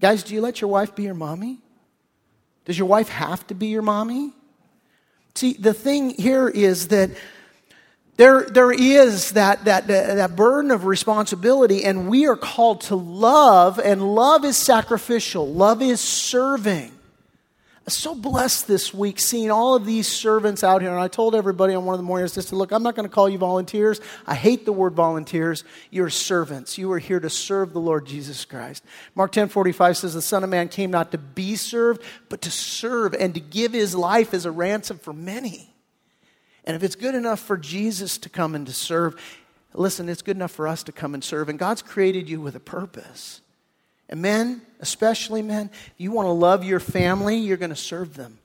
Guys, 0.00 0.22
do 0.22 0.32
you 0.32 0.40
let 0.40 0.60
your 0.60 0.70
wife 0.70 0.94
be 0.94 1.02
your 1.02 1.14
mommy? 1.14 1.58
Does 2.66 2.78
your 2.78 2.86
wife 2.86 3.08
have 3.08 3.44
to 3.48 3.54
be 3.56 3.66
your 3.66 3.82
mommy? 3.82 4.32
See, 5.36 5.54
the 5.54 5.74
thing 5.74 6.10
here 6.10 6.48
is 6.48 6.88
that 6.88 7.10
there, 8.16 8.42
there 8.42 8.70
is 8.70 9.32
that, 9.32 9.64
that, 9.64 9.88
that 9.88 10.36
burden 10.36 10.70
of 10.70 10.84
responsibility, 10.84 11.84
and 11.84 12.08
we 12.08 12.26
are 12.28 12.36
called 12.36 12.82
to 12.82 12.94
love, 12.94 13.80
and 13.80 14.14
love 14.14 14.44
is 14.44 14.56
sacrificial, 14.56 15.52
love 15.52 15.82
is 15.82 16.00
serving 16.00 16.93
so 17.92 18.14
blessed 18.14 18.66
this 18.66 18.94
week 18.94 19.20
seeing 19.20 19.50
all 19.50 19.74
of 19.74 19.84
these 19.84 20.08
servants 20.08 20.64
out 20.64 20.80
here. 20.80 20.90
And 20.90 20.98
I 20.98 21.08
told 21.08 21.34
everybody 21.34 21.74
on 21.74 21.84
one 21.84 21.92
of 21.92 21.98
the 21.98 22.04
mornings, 22.04 22.32
just 22.34 22.48
to 22.48 22.56
look, 22.56 22.72
I'm 22.72 22.82
not 22.82 22.94
going 22.94 23.06
to 23.06 23.14
call 23.14 23.28
you 23.28 23.36
volunteers. 23.36 24.00
I 24.26 24.34
hate 24.34 24.64
the 24.64 24.72
word 24.72 24.94
volunteers. 24.94 25.64
You're 25.90 26.08
servants. 26.08 26.78
You 26.78 26.90
are 26.92 26.98
here 26.98 27.20
to 27.20 27.28
serve 27.28 27.74
the 27.74 27.80
Lord 27.80 28.06
Jesus 28.06 28.46
Christ. 28.46 28.84
Mark 29.14 29.32
10 29.32 29.48
45 29.48 29.98
says, 29.98 30.14
The 30.14 30.22
Son 30.22 30.42
of 30.42 30.48
Man 30.48 30.68
came 30.68 30.90
not 30.90 31.12
to 31.12 31.18
be 31.18 31.56
served, 31.56 32.02
but 32.30 32.40
to 32.42 32.50
serve 32.50 33.12
and 33.12 33.34
to 33.34 33.40
give 33.40 33.74
his 33.74 33.94
life 33.94 34.32
as 34.32 34.46
a 34.46 34.50
ransom 34.50 34.98
for 34.98 35.12
many. 35.12 35.74
And 36.64 36.74
if 36.74 36.82
it's 36.82 36.96
good 36.96 37.14
enough 37.14 37.40
for 37.40 37.58
Jesus 37.58 38.16
to 38.18 38.30
come 38.30 38.54
and 38.54 38.66
to 38.66 38.72
serve, 38.72 39.20
listen, 39.74 40.08
it's 40.08 40.22
good 40.22 40.36
enough 40.36 40.52
for 40.52 40.66
us 40.66 40.82
to 40.84 40.92
come 40.92 41.12
and 41.12 41.22
serve. 41.22 41.50
And 41.50 41.58
God's 41.58 41.82
created 41.82 42.30
you 42.30 42.40
with 42.40 42.56
a 42.56 42.60
purpose. 42.60 43.42
And 44.08 44.20
men, 44.20 44.62
especially 44.80 45.42
men, 45.42 45.70
if 45.72 45.94
you 45.96 46.12
want 46.12 46.26
to 46.26 46.32
love 46.32 46.64
your 46.64 46.80
family, 46.80 47.36
you're 47.38 47.56
going 47.56 47.70
to 47.70 47.76
serve 47.76 48.14
them. 48.14 48.38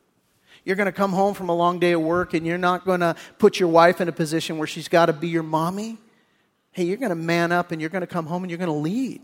You're 0.64 0.76
going 0.76 0.88
to 0.88 0.92
come 0.92 1.12
home 1.12 1.34
from 1.34 1.50
a 1.50 1.56
long 1.56 1.80
day 1.80 1.94
of 1.94 2.02
work 2.02 2.34
and 2.34 2.46
you're 2.46 2.58
not 2.58 2.86
going 2.86 3.00
to 3.00 3.16
put 3.38 3.60
your 3.60 3.70
wife 3.70 4.02
in 4.02 4.08
a 4.08 4.12
position 4.12 4.58
where 4.58 4.68
she's 4.68 4.88
got 4.88 5.08
to 5.08 5.14
be 5.14 5.28
your 5.28 5.44
mommy. 5.44 5.98
Hey, 6.72 6.84
you're 6.84 6.98
going 6.98 7.10
to 7.10 7.16
man 7.16 7.52
up 7.52 7.72
and 7.72 7.82
you're 7.82 7.90
going 7.90 8.02
to 8.02 8.08
come 8.08 8.26
home 8.26 8.44
and 8.44 8.52
you're 8.52 8.60
going 8.60 8.70
to 8.70 8.74
lead. 8.74 9.22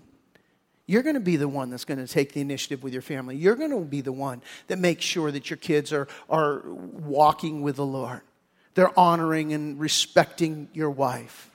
You're 0.88 1.04
going 1.04 1.16
to 1.16 1.22
be 1.22 1.36
the 1.36 1.48
one 1.48 1.70
that's 1.70 1.86
going 1.86 2.06
to 2.06 2.12
take 2.12 2.34
the 2.34 2.42
initiative 2.42 2.84
with 2.84 2.94
your 2.94 3.02
family. 3.02 3.36
You're 3.36 3.56
going 3.56 3.72
to 3.72 3.80
be 3.80 4.02
the 4.02 4.12
one 4.12 4.42
that 4.68 4.78
makes 4.78 5.04
sure 5.04 5.32
that 5.32 5.50
your 5.50 5.58
kids 5.58 5.92
are, 5.92 6.08
are 6.30 6.62
walking 6.66 7.62
with 7.62 7.78
the 7.78 7.86
Lord. 7.86 8.22
They're 8.76 8.98
honoring 8.98 9.54
and 9.54 9.80
respecting 9.80 10.70
your 10.74 10.92
wife. 10.92 11.50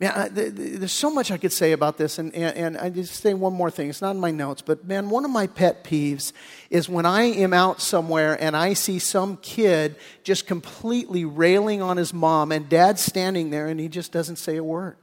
Man, 0.00 0.30
there's 0.32 0.90
so 0.90 1.10
much 1.10 1.30
I 1.30 1.36
could 1.36 1.52
say 1.52 1.70
about 1.70 1.96
this, 1.96 2.18
and, 2.18 2.34
and, 2.34 2.56
and, 2.56 2.78
I 2.78 2.90
just 2.90 3.22
say 3.22 3.34
one 3.34 3.52
more 3.52 3.70
thing. 3.70 3.88
It's 3.88 4.02
not 4.02 4.12
in 4.12 4.20
my 4.20 4.32
notes, 4.32 4.60
but 4.60 4.84
man, 4.84 5.10
one 5.10 5.24
of 5.24 5.30
my 5.30 5.46
pet 5.46 5.84
peeves 5.84 6.32
is 6.70 6.88
when 6.88 7.06
I 7.06 7.22
am 7.22 7.52
out 7.52 7.80
somewhere 7.80 8.36
and 8.42 8.56
I 8.56 8.72
see 8.72 8.98
some 8.98 9.36
kid 9.36 9.94
just 10.24 10.48
completely 10.48 11.24
railing 11.24 11.82
on 11.82 11.98
his 11.98 12.12
mom, 12.12 12.50
and 12.50 12.68
dad's 12.68 13.00
standing 13.00 13.50
there 13.50 13.68
and 13.68 13.78
he 13.78 13.86
just 13.86 14.10
doesn't 14.10 14.36
say 14.36 14.56
a 14.56 14.64
word, 14.64 14.96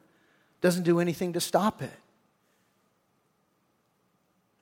doesn't 0.60 0.84
do 0.84 0.99
anything 0.99 1.32
to 1.34 1.39
stop 1.39 1.82
it. 1.82 1.93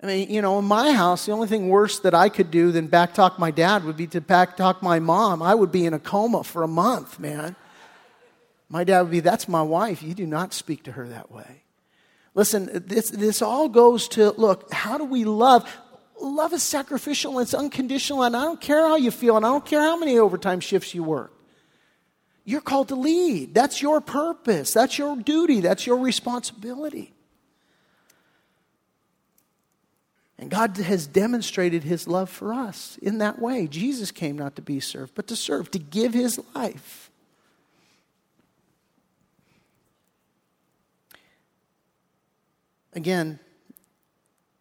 I 0.02 0.06
mean, 0.06 0.30
you 0.30 0.44
know, 0.44 0.60
in 0.60 0.66
my 0.66 0.92
house, 0.92 1.26
the 1.26 1.32
only 1.32 1.48
thing 1.48 1.70
worse 1.70 2.00
that 2.02 2.14
I 2.14 2.30
could 2.30 2.52
do 2.52 2.72
than 2.72 2.88
backtalk 2.88 3.40
my 3.40 3.50
dad 3.50 3.84
would 3.84 3.98
be 3.98 4.06
to 4.08 4.22
backtalk 4.22 4.84
my 4.84 5.00
mom. 5.00 5.42
I 5.42 5.56
would 5.56 5.72
be 5.72 5.88
in 5.88 5.96
a 5.96 6.00
coma 6.00 6.44
for 6.44 6.62
a 6.62 6.68
month, 6.68 7.20
man. 7.20 7.56
My 8.70 8.84
dad 8.84 9.02
would 9.02 9.12
be, 9.12 9.20
That's 9.20 9.48
my 9.48 9.62
wife. 9.62 10.04
You 10.04 10.14
do 10.14 10.26
not 10.28 10.54
speak 10.54 10.84
to 10.84 10.92
her 10.94 11.08
that 11.08 11.32
way. 11.32 11.64
Listen, 12.34 12.70
this, 12.86 13.10
this 13.10 13.42
all 13.42 13.68
goes 13.68 14.08
to 14.10 14.30
look, 14.32 14.72
how 14.72 14.98
do 14.98 15.06
we 15.06 15.26
love? 15.26 15.68
Love 16.22 16.54
is 16.54 16.62
sacrificial 16.64 17.40
and 17.40 17.42
it's 17.42 17.54
unconditional, 17.54 18.24
and 18.24 18.36
I 18.36 18.44
don't 18.44 18.62
care 18.62 18.88
how 18.88 18.96
you 18.96 19.12
feel, 19.12 19.38
and 19.38 19.46
I 19.46 19.50
don't 19.50 19.66
care 19.66 19.82
how 19.82 19.98
many 19.98 20.18
overtime 20.20 20.60
shifts 20.60 20.94
you 20.94 21.04
work. 21.04 21.34
You're 22.46 22.62
called 22.62 22.90
to 22.90 22.96
lead. 22.96 23.54
That's 23.54 23.82
your 23.82 24.02
purpose. 24.02 24.72
That's 24.74 24.98
your 24.98 25.18
duty. 25.18 25.60
That's 25.60 25.86
your 25.86 25.98
responsibility. 25.98 27.14
And 30.40 30.50
God 30.50 30.78
has 30.78 31.08
demonstrated 31.08 31.84
his 31.84 32.08
love 32.08 32.30
for 32.30 32.54
us 32.54 32.98
in 33.02 33.18
that 33.18 33.40
way. 33.40 33.68
Jesus 33.68 34.12
came 34.12 34.38
not 34.38 34.56
to 34.56 34.62
be 34.62 34.80
served, 34.80 35.14
but 35.16 35.28
to 35.28 35.36
serve, 35.36 35.72
to 35.72 35.80
give 35.80 36.14
his 36.14 36.40
life. 36.54 37.07
Again, 42.98 43.38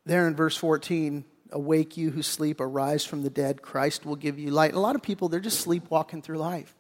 there 0.05 0.29
in 0.29 0.37
verse 0.37 0.59
14, 0.59 1.25
awake 1.53 1.97
you 1.97 2.11
who 2.11 2.21
sleep, 2.21 2.61
arise 2.61 3.03
from 3.03 3.23
the 3.23 3.31
dead, 3.31 3.63
Christ 3.63 4.05
will 4.05 4.15
give 4.15 4.39
you 4.39 4.51
light. 4.51 4.75
A 4.75 4.79
lot 4.79 4.95
of 4.95 5.01
people, 5.01 5.31
they're 5.31 5.41
just 5.41 5.61
sleepwalking 5.61 6.21
through 6.21 6.37
life. 6.37 6.75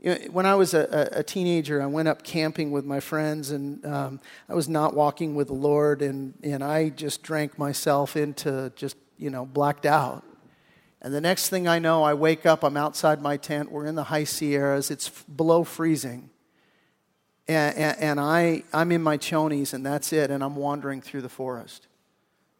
You 0.00 0.14
know, 0.14 0.20
when 0.30 0.46
I 0.46 0.54
was 0.54 0.72
a, 0.72 1.10
a, 1.12 1.22
teenager, 1.22 1.82
I 1.82 1.86
went 1.86 2.08
up 2.08 2.22
camping 2.22 2.70
with 2.70 2.86
my 2.86 2.98
friends, 2.98 3.50
and 3.50 3.84
um, 3.84 4.20
I 4.48 4.54
was 4.54 4.70
not 4.70 4.94
walking 4.94 5.34
with 5.34 5.48
the 5.48 5.52
Lord, 5.52 6.00
and, 6.00 6.32
and 6.42 6.64
I 6.64 6.88
just 6.88 7.22
drank 7.22 7.58
myself 7.58 8.16
into 8.16 8.72
just, 8.74 8.96
you 9.18 9.28
know, 9.28 9.44
blacked 9.44 9.84
out. 9.84 10.24
And 11.02 11.12
the 11.12 11.20
next 11.20 11.50
thing 11.50 11.68
I 11.68 11.78
know, 11.78 12.02
I 12.02 12.14
wake 12.14 12.46
up, 12.46 12.64
I'm 12.64 12.78
outside 12.78 13.20
my 13.20 13.36
tent, 13.36 13.70
we're 13.70 13.84
in 13.84 13.96
the 13.96 14.04
high 14.04 14.24
Sierras, 14.24 14.90
it's 14.90 15.10
below 15.24 15.62
freezing 15.62 16.30
and, 17.48 17.76
and, 17.76 17.98
and 18.00 18.20
I, 18.20 18.62
I'm 18.72 18.90
in 18.92 19.02
my 19.02 19.18
chonies, 19.18 19.72
and 19.72 19.84
that's 19.86 20.12
it, 20.12 20.30
and 20.30 20.42
I'm 20.42 20.56
wandering 20.56 21.00
through 21.00 21.22
the 21.22 21.28
forest. 21.28 21.86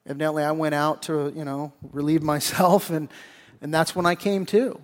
Evidently, 0.06 0.44
I 0.44 0.52
went 0.52 0.74
out 0.74 1.02
to, 1.02 1.32
you 1.34 1.44
know, 1.44 1.72
relieve 1.92 2.22
myself, 2.22 2.90
and, 2.90 3.08
and 3.60 3.74
that's 3.74 3.96
when 3.96 4.06
I 4.06 4.14
came 4.14 4.46
to. 4.46 4.80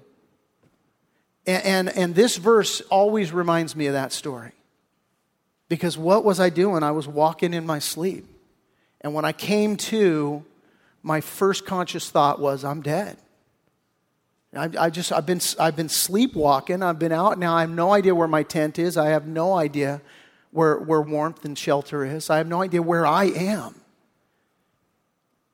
And, 1.47 1.65
and, 1.65 1.97
and 1.97 2.15
this 2.15 2.37
verse 2.37 2.81
always 2.83 3.33
reminds 3.33 3.77
me 3.77 3.87
of 3.87 3.93
that 3.95 4.13
story. 4.13 4.53
Because 5.69 5.97
what 5.97 6.25
was 6.25 6.39
I 6.39 6.51
doing? 6.51 6.83
I 6.83 6.91
was 6.91 7.09
walking 7.09 7.55
in 7.55 7.65
my 7.65 7.79
sleep. 7.79 8.27
And 9.01 9.15
when 9.15 9.25
I 9.25 9.33
came 9.33 9.77
to, 9.77 10.45
my 11.03 11.21
first 11.21 11.65
conscious 11.65 12.11
thought 12.11 12.41
was, 12.41 12.65
I'm 12.65 12.83
dead. 12.83 13.17
I, 14.55 14.69
I 14.79 14.91
just, 14.91 15.13
I've 15.13 15.25
been, 15.25 15.41
I've 15.59 15.77
been 15.77 15.89
sleepwalking. 15.89 16.83
I've 16.83 16.99
been 16.99 17.13
out 17.13 17.39
now. 17.39 17.57
I 17.57 17.63
have 17.63 17.71
no 17.71 17.93
idea 17.93 18.15
where 18.15 18.29
my 18.29 18.43
tent 18.43 18.79
is. 18.79 18.97
I 18.97 19.09
have 19.09 19.27
no 19.27 19.55
idea 19.55 20.03
where, 20.51 20.77
where 20.79 21.01
warmth 21.01 21.45
and 21.45 21.57
shelter 21.57 22.05
is. 22.05 22.29
I 22.29 22.37
have 22.37 22.47
no 22.47 22.63
idea 22.63 22.83
where 22.83 23.07
I 23.07 23.25
am. 23.25 23.75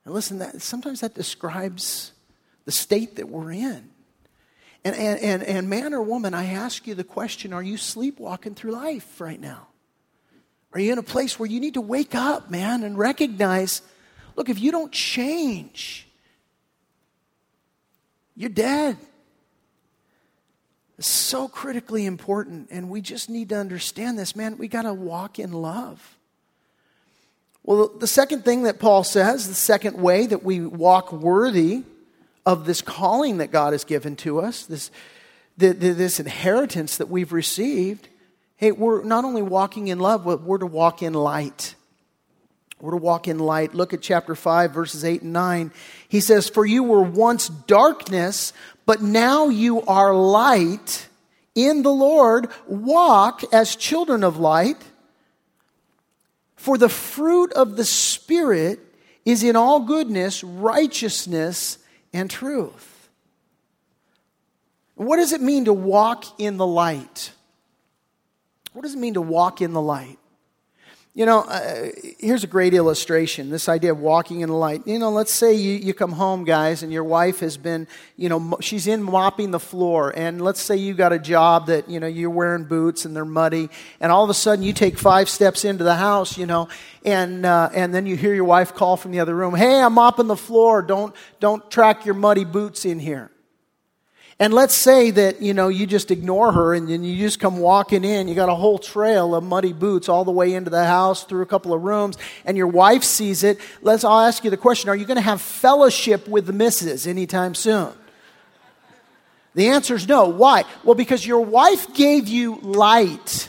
And 0.04 0.14
listen, 0.14 0.38
that, 0.38 0.62
sometimes 0.62 1.00
that 1.00 1.14
describes 1.14 2.12
the 2.64 2.72
state 2.72 3.16
that 3.16 3.28
we're 3.28 3.52
in. 3.52 3.90
And, 4.84 4.96
and, 4.96 5.20
and, 5.20 5.42
and 5.42 5.70
man 5.70 5.94
or 5.94 6.02
woman, 6.02 6.34
I 6.34 6.46
ask 6.46 6.86
you 6.86 6.94
the 6.94 7.04
question 7.04 7.52
are 7.52 7.62
you 7.62 7.76
sleepwalking 7.76 8.54
through 8.54 8.72
life 8.72 9.20
right 9.20 9.40
now? 9.40 9.68
Are 10.72 10.80
you 10.80 10.92
in 10.92 10.98
a 10.98 11.02
place 11.02 11.38
where 11.38 11.48
you 11.48 11.60
need 11.60 11.74
to 11.74 11.80
wake 11.80 12.14
up, 12.14 12.50
man, 12.50 12.82
and 12.82 12.98
recognize 12.98 13.82
look, 14.34 14.48
if 14.48 14.60
you 14.60 14.70
don't 14.70 14.92
change, 14.92 16.07
you're 18.38 18.48
dead. 18.48 18.96
It's 20.96 21.08
so 21.08 21.48
critically 21.48 22.06
important, 22.06 22.68
and 22.70 22.88
we 22.88 23.00
just 23.00 23.28
need 23.28 23.48
to 23.48 23.56
understand 23.56 24.16
this, 24.16 24.36
man. 24.36 24.58
We 24.58 24.68
got 24.68 24.82
to 24.82 24.94
walk 24.94 25.40
in 25.40 25.50
love. 25.50 26.16
Well, 27.64 27.88
the 27.88 28.06
second 28.06 28.44
thing 28.44 28.62
that 28.62 28.78
Paul 28.78 29.02
says, 29.02 29.48
the 29.48 29.54
second 29.54 30.00
way 30.00 30.26
that 30.26 30.44
we 30.44 30.60
walk 30.60 31.12
worthy 31.12 31.82
of 32.46 32.64
this 32.64 32.80
calling 32.80 33.38
that 33.38 33.50
God 33.50 33.72
has 33.72 33.82
given 33.82 34.14
to 34.16 34.40
us, 34.40 34.66
this, 34.66 34.92
this 35.56 36.20
inheritance 36.20 36.96
that 36.98 37.08
we've 37.08 37.32
received, 37.32 38.08
hey, 38.54 38.70
we're 38.70 39.02
not 39.02 39.24
only 39.24 39.42
walking 39.42 39.88
in 39.88 39.98
love, 39.98 40.24
but 40.24 40.42
we're 40.42 40.58
to 40.58 40.66
walk 40.66 41.02
in 41.02 41.12
light. 41.12 41.74
We're 42.80 42.92
to 42.92 42.96
walk 42.96 43.26
in 43.26 43.38
light. 43.38 43.74
Look 43.74 43.92
at 43.92 44.00
chapter 44.00 44.34
5, 44.34 44.72
verses 44.72 45.04
8 45.04 45.22
and 45.22 45.32
9. 45.32 45.72
He 46.08 46.20
says, 46.20 46.48
For 46.48 46.64
you 46.64 46.84
were 46.84 47.02
once 47.02 47.48
darkness, 47.48 48.52
but 48.86 49.02
now 49.02 49.48
you 49.48 49.82
are 49.82 50.14
light 50.14 51.08
in 51.54 51.82
the 51.82 51.90
Lord. 51.90 52.48
Walk 52.66 53.42
as 53.52 53.74
children 53.74 54.22
of 54.22 54.38
light. 54.38 54.76
For 56.54 56.78
the 56.78 56.88
fruit 56.88 57.52
of 57.52 57.76
the 57.76 57.84
Spirit 57.84 58.80
is 59.24 59.42
in 59.42 59.56
all 59.56 59.80
goodness, 59.80 60.44
righteousness, 60.44 61.78
and 62.12 62.30
truth. 62.30 63.08
What 64.94 65.16
does 65.16 65.32
it 65.32 65.40
mean 65.40 65.66
to 65.66 65.72
walk 65.72 66.24
in 66.40 66.56
the 66.56 66.66
light? 66.66 67.32
What 68.72 68.82
does 68.82 68.94
it 68.94 68.98
mean 68.98 69.14
to 69.14 69.20
walk 69.20 69.60
in 69.60 69.72
the 69.72 69.80
light? 69.80 70.18
You 71.18 71.26
know, 71.26 71.40
uh, 71.40 71.88
here's 72.20 72.44
a 72.44 72.46
great 72.46 72.74
illustration 72.74 73.50
this 73.50 73.68
idea 73.68 73.90
of 73.90 73.98
walking 73.98 74.42
in 74.42 74.50
the 74.50 74.54
light. 74.54 74.86
You 74.86 75.00
know, 75.00 75.10
let's 75.10 75.34
say 75.34 75.52
you, 75.52 75.72
you 75.72 75.92
come 75.92 76.12
home, 76.12 76.44
guys, 76.44 76.84
and 76.84 76.92
your 76.92 77.02
wife 77.02 77.40
has 77.40 77.56
been, 77.56 77.88
you 78.16 78.28
know, 78.28 78.56
she's 78.60 78.86
in 78.86 79.02
mopping 79.02 79.50
the 79.50 79.58
floor. 79.58 80.12
And 80.16 80.40
let's 80.40 80.62
say 80.62 80.76
you 80.76 80.94
got 80.94 81.12
a 81.12 81.18
job 81.18 81.66
that, 81.66 81.90
you 81.90 81.98
know, 81.98 82.06
you're 82.06 82.30
wearing 82.30 82.66
boots 82.66 83.04
and 83.04 83.16
they're 83.16 83.24
muddy. 83.24 83.68
And 83.98 84.12
all 84.12 84.22
of 84.22 84.30
a 84.30 84.34
sudden 84.34 84.62
you 84.62 84.72
take 84.72 84.96
five 84.96 85.28
steps 85.28 85.64
into 85.64 85.82
the 85.82 85.96
house, 85.96 86.38
you 86.38 86.46
know, 86.46 86.68
and, 87.04 87.44
uh, 87.44 87.70
and 87.74 87.92
then 87.92 88.06
you 88.06 88.16
hear 88.16 88.32
your 88.32 88.44
wife 88.44 88.76
call 88.76 88.96
from 88.96 89.10
the 89.10 89.18
other 89.18 89.34
room, 89.34 89.56
Hey, 89.56 89.80
I'm 89.80 89.94
mopping 89.94 90.28
the 90.28 90.36
floor. 90.36 90.82
Don't, 90.82 91.12
don't 91.40 91.68
track 91.68 92.06
your 92.06 92.14
muddy 92.14 92.44
boots 92.44 92.84
in 92.84 93.00
here. 93.00 93.32
And 94.40 94.54
let's 94.54 94.74
say 94.74 95.10
that, 95.10 95.42
you 95.42 95.52
know, 95.52 95.66
you 95.66 95.84
just 95.84 96.12
ignore 96.12 96.52
her 96.52 96.72
and 96.72 96.88
then 96.88 97.02
you 97.02 97.16
just 97.16 97.40
come 97.40 97.58
walking 97.58 98.04
in. 98.04 98.28
You 98.28 98.36
got 98.36 98.48
a 98.48 98.54
whole 98.54 98.78
trail 98.78 99.34
of 99.34 99.42
muddy 99.42 99.72
boots 99.72 100.08
all 100.08 100.24
the 100.24 100.30
way 100.30 100.54
into 100.54 100.70
the 100.70 100.84
house 100.84 101.24
through 101.24 101.42
a 101.42 101.46
couple 101.46 101.74
of 101.74 101.82
rooms 101.82 102.16
and 102.44 102.56
your 102.56 102.68
wife 102.68 103.02
sees 103.02 103.42
it. 103.42 103.58
Let's, 103.82 104.04
I'll 104.04 104.20
ask 104.20 104.44
you 104.44 104.50
the 104.50 104.56
question, 104.56 104.90
are 104.90 104.96
you 104.96 105.06
going 105.06 105.16
to 105.16 105.22
have 105.22 105.40
fellowship 105.40 106.28
with 106.28 106.46
the 106.46 106.52
missus 106.52 107.08
anytime 107.08 107.56
soon? 107.56 107.92
The 109.56 109.70
answer 109.70 109.96
is 109.96 110.06
no. 110.06 110.28
Why? 110.28 110.64
Well, 110.84 110.94
because 110.94 111.26
your 111.26 111.40
wife 111.40 111.92
gave 111.94 112.28
you 112.28 112.60
light, 112.62 113.48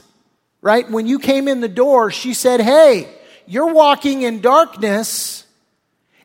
right? 0.59 0.89
When 0.89 1.05
you 1.05 1.19
came 1.19 1.47
in 1.47 1.61
the 1.61 1.67
door, 1.67 2.09
she 2.09 2.33
said, 2.33 2.61
Hey, 2.61 3.13
you're 3.45 3.73
walking 3.73 4.23
in 4.23 4.41
darkness. 4.41 5.45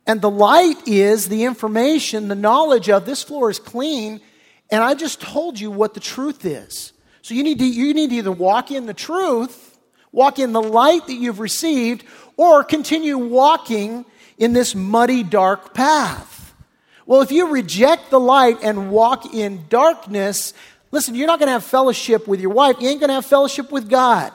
And 0.07 0.23
the 0.23 0.31
light 0.31 0.87
is 0.87 1.29
the 1.29 1.45
information, 1.45 2.29
the 2.29 2.35
knowledge 2.35 2.89
of 2.89 3.05
this 3.05 3.23
floor 3.23 3.51
is 3.51 3.59
clean 3.59 4.23
and 4.71 4.83
I 4.83 4.95
just 4.95 5.21
told 5.21 5.59
you 5.59 5.71
what 5.71 5.95
the 5.95 6.01
truth 6.01 6.45
is. 6.45 6.93
So 7.23 7.35
you 7.35 7.43
need 7.43 7.59
to, 7.59 7.65
you 7.65 7.95
need 7.95 8.11
to 8.11 8.17
either 8.17 8.33
walk 8.33 8.71
in 8.71 8.87
the 8.87 8.95
truth, 8.95 9.79
walk 10.13 10.39
in 10.39 10.53
the 10.53 10.63
light 10.63 11.07
that 11.07 11.15
you've 11.15 11.41
received, 11.41 12.05
or 12.37 12.65
continue 12.65 13.19
walking 13.19 14.05
in 14.39 14.53
this 14.53 14.75
muddy, 14.75 15.23
dark 15.23 15.75
path. 15.75 16.55
Well, 17.07 17.21
if 17.21 17.31
you 17.31 17.49
reject 17.49 18.11
the 18.11 18.21
light 18.21 18.59
and 18.63 18.91
walk 18.91 19.35
in 19.35 19.67
darkness, 19.69 20.55
listen, 20.91 21.15
you're 21.15 21.27
not 21.27 21.39
going 21.39 21.49
to 21.49 21.53
have 21.53 21.65
fellowship 21.65 22.27
with 22.27 22.41
your 22.41 22.51
wife. 22.51 22.77
You 22.81 22.89
ain't 22.89 23.01
going 23.01 23.09
to 23.09 23.15
have 23.15 23.27
fellowship 23.27 23.71
with 23.71 23.89
God 23.89 24.33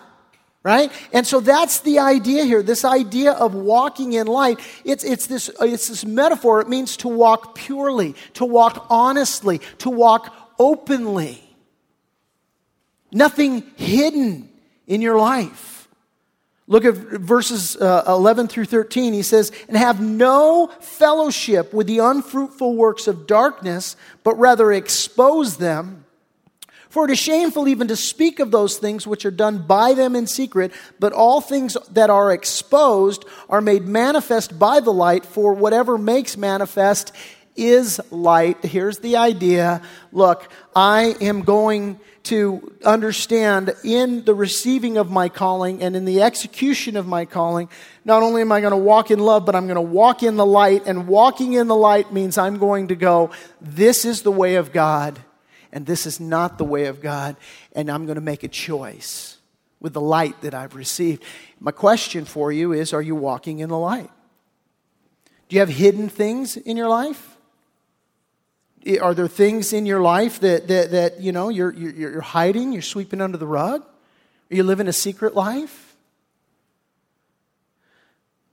right? 0.64 0.92
And 1.14 1.26
so 1.26 1.40
that's 1.40 1.80
the 1.82 2.00
idea 2.00 2.44
here 2.44 2.62
this 2.62 2.84
idea 2.84 3.32
of 3.32 3.54
walking 3.54 4.14
in 4.14 4.28
light. 4.28 4.60
It's, 4.84 5.04
it's, 5.04 5.28
this, 5.28 5.50
it's 5.62 5.88
this 5.88 6.06
metaphor. 6.06 6.62
It 6.62 6.70
means 6.70 6.98
to 6.98 7.08
walk 7.08 7.56
purely 7.56 8.16
to 8.34 8.46
walk 8.46 8.88
honestly 8.90 9.62
to 9.80 9.90
walk 9.90 10.34
openly. 10.58 11.44
Nothing 13.12 13.64
hidden 13.76 14.50
in 14.86 15.02
your 15.02 15.18
life. 15.18 15.88
Look 16.68 16.86
at 16.86 16.94
verses 16.94 17.76
uh, 17.78 18.04
11 18.08 18.48
through 18.48 18.66
13 18.66 19.14
he 19.14 19.24
says 19.24 19.52
and 19.68 19.76
have 19.76 20.00
no 20.00 20.68
fellowship 20.82 21.74
with 21.74 21.88
the 21.88 21.98
unfruitful 21.98 22.76
works 22.76 23.08
of 23.08 23.26
darkness 23.26 23.96
but 24.24 24.38
rather 24.38 24.72
expose 24.72 25.58
them 25.58 26.06
for 26.90 27.06
it 27.06 27.12
is 27.12 27.20
shameful 27.20 27.68
even 27.68 27.88
to 27.88 27.96
speak 27.96 28.40
of 28.40 28.52
those 28.52 28.78
things 28.78 29.06
which 29.06 29.26
are 29.26 29.32
done 29.32 29.60
by 29.60 29.94
them 29.94 30.16
in 30.16 30.28
secret, 30.28 30.72
but 31.00 31.14
all 31.14 31.40
things 31.40 31.78
that 31.92 32.10
are 32.10 32.32
exposed 32.32 33.26
are 33.48 33.62
made 33.62 33.88
manifest 33.88 34.58
by 34.58 34.80
the 34.80 34.94
light, 34.94 35.26
for 35.26 35.54
whatever 35.54 35.98
makes 35.98 36.36
manifest 36.36 37.12
is 37.56 38.00
light. 38.10 38.64
Here's 38.64 39.00
the 39.00 39.18
idea. 39.18 39.82
Look, 40.12 40.50
I 40.76 41.16
am 41.22 41.42
going 41.42 42.00
to 42.24 42.76
understand 42.86 43.74
in 43.84 44.24
the 44.26 44.34
receiving 44.34 44.98
of 44.98 45.10
my 45.10 45.30
calling 45.30 45.82
and 45.82 45.96
in 45.96 46.06
the 46.06 46.22
execution 46.22 46.98
of 46.98 47.08
my 47.08 47.26
calling, 47.26 47.70
not 48.04 48.24
only 48.24 48.42
am 48.42 48.52
I 48.52 48.62
going 48.62 48.72
to 48.72 48.78
walk 48.78 49.12
in 49.12 49.20
love, 49.20 49.46
but 49.46 49.56
I'm 49.56 49.68
going 49.68 49.76
to 49.76 49.82
walk 49.82 50.24
in 50.24 50.38
the 50.38 50.46
light. 50.46 50.84
And 50.86 51.08
walking 51.08 51.54
in 51.54 51.68
the 51.68 51.76
light 51.76 52.12
means 52.14 52.38
I'm 52.38 52.58
going 52.58 52.90
to 52.90 52.96
go, 52.96 53.32
this 53.62 54.06
is 54.06 54.22
the 54.22 54.32
way 54.32 54.56
of 54.56 54.72
God 54.72 55.20
and 55.72 55.86
this 55.86 56.06
is 56.06 56.20
not 56.20 56.58
the 56.58 56.64
way 56.64 56.86
of 56.86 57.02
God, 57.02 57.36
and 57.74 57.90
I'm 57.90 58.06
going 58.06 58.16
to 58.16 58.22
make 58.22 58.44
a 58.44 58.48
choice 58.48 59.38
with 59.80 59.94
the 59.94 60.02
light 60.02 60.42
that 60.42 60.54
I've 60.54 60.76
received. 60.76 61.24
My 61.60 61.72
question 61.72 62.26
for 62.26 62.52
you 62.52 62.74
is 62.74 62.94
Are 62.94 63.02
you 63.02 63.16
walking 63.16 63.60
in 63.60 63.70
the 63.70 63.78
light? 63.78 64.10
Do 65.48 65.56
you 65.56 65.60
have 65.62 65.70
hidden 65.70 66.10
things 66.10 66.58
in 66.58 66.78
your 66.78 66.90
life? 66.90 67.38
Are 69.02 69.14
there 69.14 69.28
things 69.28 69.74
in 69.74 69.86
your 69.86 70.00
life 70.00 70.40
that, 70.40 70.68
that, 70.70 70.92
that 70.92 71.20
you 71.20 71.32
know, 71.32 71.50
you're, 71.50 71.74
you're, 71.74 71.92
you're 71.92 72.22
hiding, 72.22 72.72
you're 72.72 72.82
sweeping 72.82 73.20
under 73.20 73.38
the 73.38 73.48
rug? 73.48 73.82
Are 73.82 74.56
you 74.56 74.64
living 74.64 74.88
a 74.88 74.94
secret 74.94 75.36
life? 75.36 75.90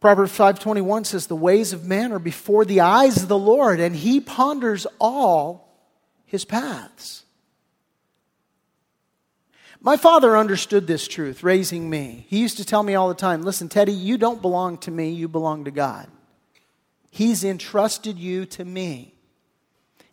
Proverbs 0.00 0.36
5:21 0.36 1.06
says 1.06 1.26
the 1.26 1.36
ways 1.36 1.72
of 1.72 1.84
man 1.84 2.12
are 2.12 2.18
before 2.18 2.64
the 2.64 2.80
eyes 2.80 3.22
of 3.22 3.28
the 3.28 3.38
Lord 3.38 3.80
and 3.80 3.96
he 3.96 4.20
ponders 4.20 4.86
all 5.00 5.65
his 6.26 6.44
paths. 6.44 7.24
My 9.80 9.96
father 9.96 10.36
understood 10.36 10.86
this 10.86 11.06
truth, 11.06 11.42
raising 11.42 11.88
me. 11.88 12.26
He 12.28 12.40
used 12.40 12.56
to 12.56 12.64
tell 12.64 12.82
me 12.82 12.94
all 12.94 13.08
the 13.08 13.14
time 13.14 13.42
listen, 13.42 13.68
Teddy, 13.68 13.92
you 13.92 14.18
don't 14.18 14.42
belong 14.42 14.78
to 14.78 14.90
me, 14.90 15.10
you 15.10 15.28
belong 15.28 15.64
to 15.64 15.70
God. 15.70 16.08
He's 17.10 17.44
entrusted 17.44 18.18
you 18.18 18.46
to 18.46 18.64
me. 18.64 19.14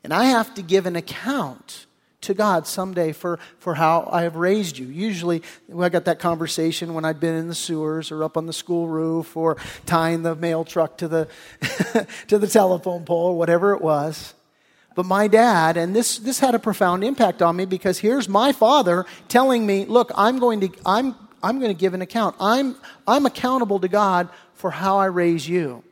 And 0.04 0.14
I 0.14 0.26
have 0.26 0.54
to 0.56 0.62
give 0.62 0.86
an 0.86 0.96
account 0.96 1.86
to 2.22 2.34
God 2.34 2.68
someday 2.68 3.12
for, 3.12 3.40
for 3.60 3.76
how 3.76 4.08
I 4.12 4.24
have 4.24 4.36
raised 4.36 4.78
you. 4.78 4.88
Usually, 4.88 5.42
I 5.78 5.90
got 5.90 6.06
that 6.06 6.20
conversation 6.20 6.94
when 6.94 7.06
I'd 7.06 7.20
been 7.20 7.36
in 7.36 7.48
the 7.48 7.56
sewers 7.56 8.12
or 8.12 8.24
up 8.24 8.38
on 8.38 8.46
the 8.46 8.54
school 8.54 8.88
roof 8.88 9.36
or 9.36 9.58
tying 9.86 10.24
the 10.24 10.36
mail 10.36 10.64
truck 10.64 10.98
to 11.00 11.08
the, 11.08 11.28
to 12.28 12.38
the 12.38 12.48
telephone 12.48 13.06
pole, 13.06 13.32
or 13.32 13.38
whatever 13.38 13.74
it 13.74 13.82
was. 13.82 14.34
But 14.96 15.06
my 15.06 15.28
dad, 15.28 15.78
and 15.78 15.96
this, 15.96 16.20
this 16.20 16.40
had 16.40 16.56
a 16.56 16.60
profound 16.60 17.04
impact 17.04 17.42
on 17.42 17.56
me 17.56 17.66
because 17.66 18.00
here's 18.00 18.30
my 18.30 18.52
father 18.52 19.06
telling 19.28 19.66
me, 19.66 19.86
look, 19.86 20.12
I'm 20.16 20.40
going 20.40 20.62
to, 20.62 20.70
I'm, 20.86 21.16
I'm 21.42 21.60
going 21.60 21.72
to 21.72 21.80
give 21.80 21.94
an 21.94 22.02
account. 22.02 22.36
I'm, 22.40 22.76
I'm 23.08 23.26
accountable 23.26 23.80
to 23.80 23.88
God 23.88 24.30
for 24.54 24.72
how 24.72 24.98
I 24.98 25.06
raise 25.06 25.48
you. 25.48 25.84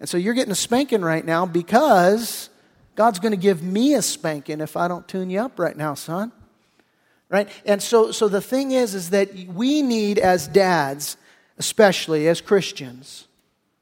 And 0.00 0.08
so 0.08 0.16
you're 0.16 0.34
getting 0.34 0.52
a 0.52 0.56
spanking 0.56 1.02
right 1.02 1.24
now 1.24 1.46
because 1.46 2.50
God's 2.96 3.18
going 3.18 3.32
to 3.32 3.38
give 3.38 3.62
me 3.62 3.94
a 3.94 4.02
spanking 4.02 4.60
if 4.60 4.76
I 4.76 4.88
don't 4.88 5.06
tune 5.06 5.30
you 5.30 5.40
up 5.40 5.58
right 5.58 5.76
now, 5.76 5.94
son. 5.94 6.32
Right? 7.28 7.48
And 7.64 7.80
so, 7.80 8.10
so 8.10 8.26
the 8.28 8.40
thing 8.40 8.72
is, 8.72 8.94
is 8.94 9.10
that 9.10 9.32
we 9.32 9.82
need 9.82 10.18
as 10.18 10.48
dads, 10.48 11.16
especially 11.58 12.26
as 12.26 12.40
Christians, 12.40 13.28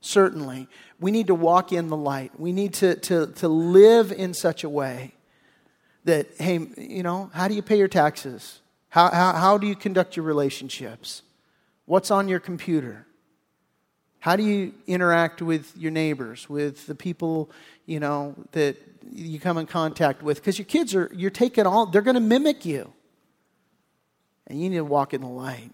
certainly, 0.01 0.69
we 1.01 1.11
need 1.11 1.29
to 1.29 1.35
walk 1.35 1.73
in 1.73 1.89
the 1.89 1.97
light. 1.97 2.33
We 2.39 2.53
need 2.53 2.75
to, 2.75 2.97
to, 2.97 3.27
to 3.27 3.49
live 3.49 4.11
in 4.13 4.35
such 4.35 4.65
a 4.65 4.69
way 4.69 5.13
that, 6.05 6.27
hey, 6.39 6.67
you 6.77 7.03
know, 7.03 7.31
how 7.33 7.49
do 7.49 7.55
you 7.55 7.63
pay 7.63 7.79
your 7.79 7.89
taxes? 7.89 8.61
How, 8.89 9.11
how, 9.11 9.33
how 9.33 9.59
do 9.59 9.67
you 9.67 9.77
conduct 9.77 10.17
your 10.17 10.25
relationships? 10.25 11.23
What's 11.85 12.11
on 12.11 12.29
your 12.29 12.41
computer? 12.41 13.07
How 14.21 14.35
do 14.35 14.43
you 14.43 14.75
interact 14.87 15.41
with 15.43 15.77
your 15.77 15.93
neighbors, 15.93 16.49
with 16.49 16.87
the 16.87 16.95
people, 16.95 17.51
you 17.87 18.01
know, 18.01 18.35
that 18.53 18.77
you 19.13 19.39
come 19.39 19.59
in 19.59 19.67
contact 19.67 20.23
with? 20.23 20.39
Because 20.39 20.59
your 20.59 20.67
kids 20.67 20.95
are, 20.95 21.11
you're 21.15 21.31
taking 21.31 21.67
all, 21.67 21.87
they're 21.87 22.03
going 22.03 22.15
to 22.15 22.21
mimic 22.21 22.65
you. 22.65 22.93
And 24.49 24.61
you 24.61 24.71
need 24.71 24.77
to 24.77 24.85
walk 24.85 25.15
in 25.15 25.21
the 25.21 25.29
light. 25.29 25.71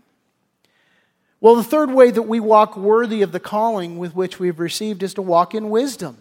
Well, 1.44 1.56
the 1.56 1.62
third 1.62 1.90
way 1.90 2.10
that 2.10 2.22
we 2.22 2.40
walk 2.40 2.74
worthy 2.74 3.20
of 3.20 3.30
the 3.30 3.38
calling 3.38 3.98
with 3.98 4.16
which 4.16 4.38
we've 4.38 4.58
received 4.58 5.02
is 5.02 5.12
to 5.12 5.20
walk 5.20 5.54
in 5.54 5.68
wisdom. 5.68 6.16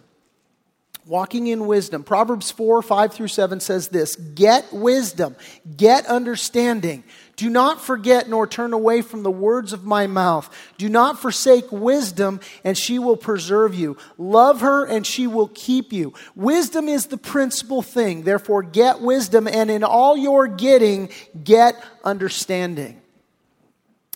Walking 1.06 1.46
in 1.46 1.66
wisdom. 1.66 2.04
Proverbs 2.04 2.50
4 2.50 2.82
5 2.82 3.14
through 3.14 3.28
7 3.28 3.58
says 3.58 3.88
this 3.88 4.16
Get 4.16 4.70
wisdom, 4.70 5.34
get 5.78 6.04
understanding. 6.04 7.04
Do 7.36 7.48
not 7.48 7.80
forget 7.80 8.28
nor 8.28 8.46
turn 8.46 8.74
away 8.74 9.00
from 9.00 9.22
the 9.22 9.30
words 9.30 9.72
of 9.72 9.86
my 9.86 10.06
mouth. 10.06 10.54
Do 10.76 10.90
not 10.90 11.18
forsake 11.18 11.72
wisdom, 11.72 12.38
and 12.62 12.76
she 12.76 12.98
will 12.98 13.16
preserve 13.16 13.74
you. 13.74 13.96
Love 14.18 14.60
her, 14.60 14.84
and 14.84 15.06
she 15.06 15.26
will 15.26 15.48
keep 15.54 15.90
you. 15.90 16.12
Wisdom 16.36 16.86
is 16.86 17.06
the 17.06 17.16
principal 17.16 17.80
thing. 17.80 18.24
Therefore, 18.24 18.62
get 18.62 19.00
wisdom, 19.00 19.48
and 19.48 19.70
in 19.70 19.84
all 19.84 20.18
your 20.18 20.48
getting, 20.48 21.08
get 21.42 21.82
understanding. 22.04 23.00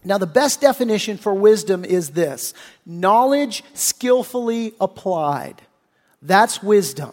Now, 0.09 0.16
the 0.16 0.26
best 0.26 0.62
definition 0.62 1.18
for 1.18 1.34
wisdom 1.34 1.84
is 1.84 2.12
this 2.12 2.54
knowledge 2.86 3.62
skillfully 3.74 4.72
applied. 4.80 5.61
That's 6.22 6.62
wisdom. 6.62 7.12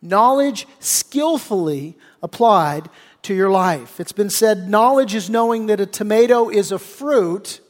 Knowledge 0.00 0.68
skillfully 0.78 1.98
applied 2.22 2.88
to 3.22 3.34
your 3.34 3.50
life. 3.50 3.98
It's 3.98 4.12
been 4.12 4.30
said 4.30 4.68
knowledge 4.68 5.12
is 5.12 5.28
knowing 5.28 5.66
that 5.66 5.80
a 5.80 5.86
tomato 5.86 6.48
is 6.48 6.70
a 6.70 6.78
fruit, 6.78 7.60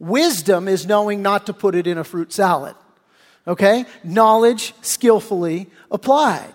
wisdom 0.00 0.66
is 0.66 0.84
knowing 0.84 1.22
not 1.22 1.46
to 1.46 1.52
put 1.52 1.76
it 1.76 1.86
in 1.86 1.96
a 1.96 2.02
fruit 2.02 2.32
salad. 2.32 2.74
Okay? 3.46 3.84
Knowledge 4.02 4.74
skillfully 4.82 5.70
applied. 5.92 6.52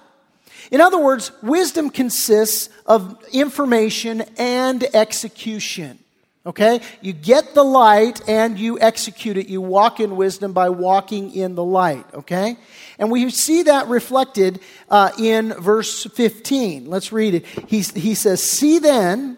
In 0.69 0.81
other 0.81 1.01
words, 1.01 1.31
wisdom 1.41 1.91
consists 1.91 2.67
of 2.85 3.17
information 3.31 4.25
and 4.37 4.83
execution. 4.93 5.99
Okay? 6.47 6.79
You 7.01 7.11
get 7.11 7.53
the 7.53 7.63
light 7.63 8.21
and 8.27 8.57
you 8.57 8.79
execute 8.79 9.35
it. 9.35 9.49
You 9.49 9.59
walk 9.59 9.99
in 9.99 10.15
wisdom 10.15 10.53
by 10.53 10.69
walking 10.69 11.35
in 11.35 11.55
the 11.55 11.63
light. 11.63 12.05
Okay? 12.13 12.57
And 12.97 13.11
we 13.11 13.29
see 13.29 13.63
that 13.63 13.87
reflected 13.89 14.61
uh, 14.89 15.11
in 15.19 15.53
verse 15.53 16.05
15. 16.05 16.89
Let's 16.89 17.11
read 17.11 17.35
it. 17.35 17.45
He, 17.45 17.81
he 17.81 18.15
says, 18.15 18.41
See 18.41 18.79
then 18.79 19.37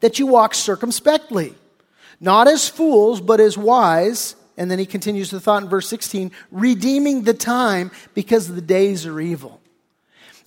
that 0.00 0.18
you 0.18 0.26
walk 0.26 0.54
circumspectly, 0.54 1.54
not 2.20 2.48
as 2.48 2.68
fools, 2.68 3.20
but 3.20 3.38
as 3.38 3.56
wise. 3.56 4.34
And 4.56 4.68
then 4.68 4.80
he 4.80 4.86
continues 4.86 5.30
the 5.30 5.38
thought 5.38 5.62
in 5.62 5.68
verse 5.68 5.88
16, 5.88 6.32
redeeming 6.50 7.22
the 7.22 7.34
time 7.34 7.92
because 8.12 8.48
the 8.48 8.60
days 8.60 9.06
are 9.06 9.20
evil. 9.20 9.60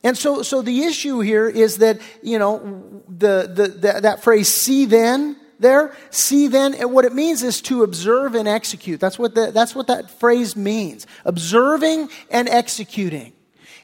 And 0.03 0.17
so, 0.17 0.43
so 0.43 0.61
the 0.61 0.83
issue 0.83 1.19
here 1.19 1.47
is 1.47 1.77
that, 1.77 1.99
you 2.23 2.39
know, 2.39 3.03
the, 3.07 3.51
the, 3.53 3.67
the, 3.67 4.01
that 4.01 4.23
phrase, 4.23 4.47
see 4.47 4.85
then, 4.85 5.35
there, 5.59 5.93
see 6.09 6.47
then, 6.47 6.73
and 6.73 6.93
what 6.93 7.03
it 7.03 7.13
means 7.13 7.43
is 7.43 7.61
to 7.63 7.83
observe 7.83 8.33
and 8.33 8.47
execute. 8.47 8.99
That's 8.99 9.19
what, 9.19 9.35
the, 9.35 9.51
that's 9.51 9.75
what 9.75 9.87
that 9.87 10.09
phrase 10.09 10.55
means. 10.55 11.05
Observing 11.25 12.09
and 12.31 12.47
executing. 12.47 13.33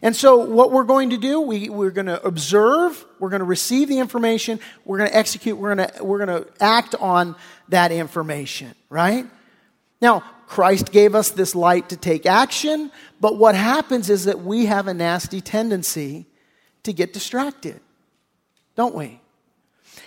And 0.01 0.15
so, 0.15 0.37
what 0.37 0.71
we're 0.71 0.83
going 0.83 1.09
to 1.09 1.17
do, 1.17 1.41
we, 1.41 1.69
we're 1.69 1.91
going 1.91 2.05
to 2.05 2.23
observe, 2.23 3.03
we're 3.19 3.29
going 3.29 3.39
to 3.39 3.45
receive 3.45 3.87
the 3.87 3.99
information, 3.99 4.59
we're 4.85 4.99
going 4.99 5.09
to 5.09 5.15
execute, 5.15 5.57
we're 5.57 5.75
going 5.75 5.89
to, 5.89 6.03
we're 6.03 6.25
going 6.25 6.43
to 6.43 6.49
act 6.61 6.95
on 6.95 7.35
that 7.69 7.91
information, 7.91 8.73
right? 8.89 9.25
Now, 10.01 10.23
Christ 10.47 10.91
gave 10.91 11.15
us 11.15 11.31
this 11.31 11.55
light 11.55 11.89
to 11.89 11.97
take 11.97 12.25
action, 12.25 12.91
but 13.19 13.37
what 13.37 13.55
happens 13.55 14.09
is 14.09 14.25
that 14.25 14.41
we 14.41 14.65
have 14.65 14.87
a 14.87 14.93
nasty 14.93 15.41
tendency 15.41 16.25
to 16.83 16.93
get 16.93 17.13
distracted, 17.13 17.79
don't 18.75 18.95
we? 18.95 19.19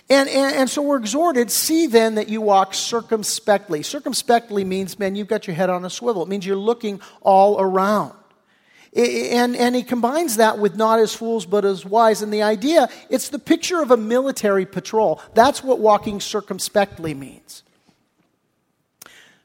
And, 0.09 0.27
and, 0.29 0.55
and, 0.55 0.69
so 0.69 0.81
we're 0.81 0.97
exhorted, 0.97 1.51
see 1.51 1.85
then 1.85 2.15
that 2.15 2.29
you 2.29 2.41
walk 2.41 2.73
circumspectly. 2.73 3.83
Circumspectly 3.83 4.63
means, 4.63 4.97
man, 4.97 5.15
you've 5.15 5.27
got 5.27 5.45
your 5.45 5.55
head 5.55 5.69
on 5.69 5.85
a 5.85 5.89
swivel. 5.89 6.23
It 6.23 6.29
means 6.29 6.45
you're 6.45 6.55
looking 6.55 6.99
all 7.21 7.61
around. 7.61 8.13
And, 8.95 9.55
and 9.55 9.75
he 9.75 9.83
combines 9.83 10.37
that 10.37 10.57
with 10.57 10.75
not 10.75 10.99
as 10.99 11.13
fools 11.13 11.45
but 11.45 11.63
as 11.63 11.85
wise. 11.85 12.23
And 12.23 12.33
the 12.33 12.41
idea, 12.41 12.89
it's 13.09 13.29
the 13.29 13.37
picture 13.37 13.81
of 13.81 13.91
a 13.91 13.97
military 13.97 14.65
patrol. 14.65 15.21
That's 15.35 15.63
what 15.63 15.79
walking 15.79 16.19
circumspectly 16.19 17.13
means. 17.13 17.61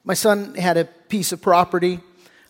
My 0.06 0.12
son 0.12 0.54
had 0.54 0.76
a 0.76 0.84
piece 0.84 1.32
of 1.32 1.40
property, 1.40 1.98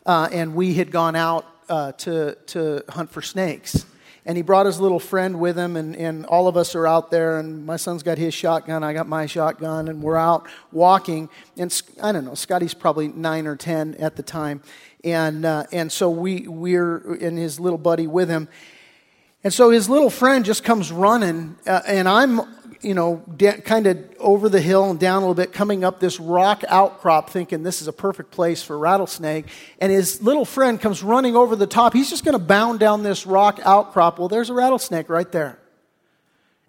uh, 0.05 0.29
and 0.33 0.57
we 0.57 0.75
had 0.75 0.91
gone 0.91 1.15
out 1.15 1.47
uh, 1.69 1.93
to, 1.93 2.37
to 2.47 2.83
hunt 2.89 3.13
for 3.13 3.23
snakes. 3.23 3.87
And 4.27 4.37
he 4.37 4.43
brought 4.43 4.67
his 4.67 4.81
little 4.81 4.99
friend 4.99 5.39
with 5.39 5.57
him, 5.57 5.77
and, 5.77 5.95
and 5.95 6.27
all 6.27 6.49
of 6.49 6.57
us 6.57 6.75
are 6.75 6.85
out 6.85 7.13
there. 7.13 7.39
And 7.39 7.65
my 7.65 7.77
son's 7.77 8.03
got 8.03 8.19
his 8.19 8.35
shotgun, 8.35 8.83
I 8.83 8.93
got 8.93 9.07
my 9.07 9.27
shotgun, 9.27 9.87
and 9.87 10.03
we're 10.03 10.17
out 10.17 10.49
walking. 10.73 11.29
And 11.57 11.83
I 12.03 12.11
don't 12.11 12.25
know, 12.25 12.35
Scotty's 12.35 12.75
probably 12.75 13.07
nine 13.07 13.47
or 13.47 13.55
ten 13.55 13.95
at 14.01 14.17
the 14.17 14.25
time. 14.25 14.61
And, 15.05 15.45
uh, 15.45 15.67
and 15.71 15.93
so 15.93 16.11
we, 16.11 16.49
we're, 16.49 17.15
and 17.21 17.39
his 17.39 17.61
little 17.61 17.79
buddy 17.79 18.09
with 18.09 18.29
him. 18.29 18.49
And 19.45 19.53
so 19.53 19.71
his 19.71 19.89
little 19.89 20.11
friend 20.11 20.45
just 20.45 20.65
comes 20.65 20.91
running, 20.91 21.55
uh, 21.69 21.83
and 21.87 22.09
I'm 22.09 22.41
you 22.85 22.95
know, 22.95 23.23
de- 23.37 23.61
kind 23.63 23.87
of 23.87 23.99
over 24.19 24.49
the 24.49 24.61
hill 24.61 24.91
and 24.91 25.01
down 25.01 25.19
a 25.19 25.21
little 25.21 25.35
bit, 25.35 25.53
coming 25.53 25.85
up 25.85 26.01
this 26.01 26.21
rock 26.21 26.63
outcrop, 26.69 27.31
thinking 27.31 27.63
this 27.63 27.81
is 27.81 27.89
a 27.89 27.93
perfect 27.93 28.31
place 28.31 28.63
for 28.63 28.79
rattlesnake. 28.79 29.47
And 29.81 29.91
his 29.91 30.23
little 30.23 30.45
friend 30.45 30.81
comes 30.81 31.03
running 31.03 31.35
over 31.37 31.57
the 31.57 31.67
top. 31.67 31.93
He's 31.93 32.11
just 32.11 32.25
going 32.25 32.39
to 32.39 32.45
bound 32.45 32.81
down 32.81 33.03
this 33.03 33.27
rock 33.27 33.61
outcrop. 33.65 34.19
Well, 34.19 34.29
there's 34.29 34.51
a 34.51 34.55
rattlesnake 34.55 35.09
right 35.09 35.31
there. 35.33 35.59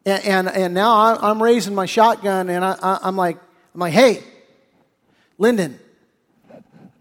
And, 0.05 0.23
and, 0.25 0.47
and 0.47 0.73
now 0.73 1.17
I'm 1.17 1.41
raising 1.41 1.75
my 1.75 1.87
shotgun, 1.87 2.49
and 2.49 2.63
I, 2.63 2.99
am 3.03 3.15
like, 3.15 3.37
I'm 3.73 3.79
like, 3.79 3.93
hey, 3.93 4.23
Lyndon, 5.37 5.79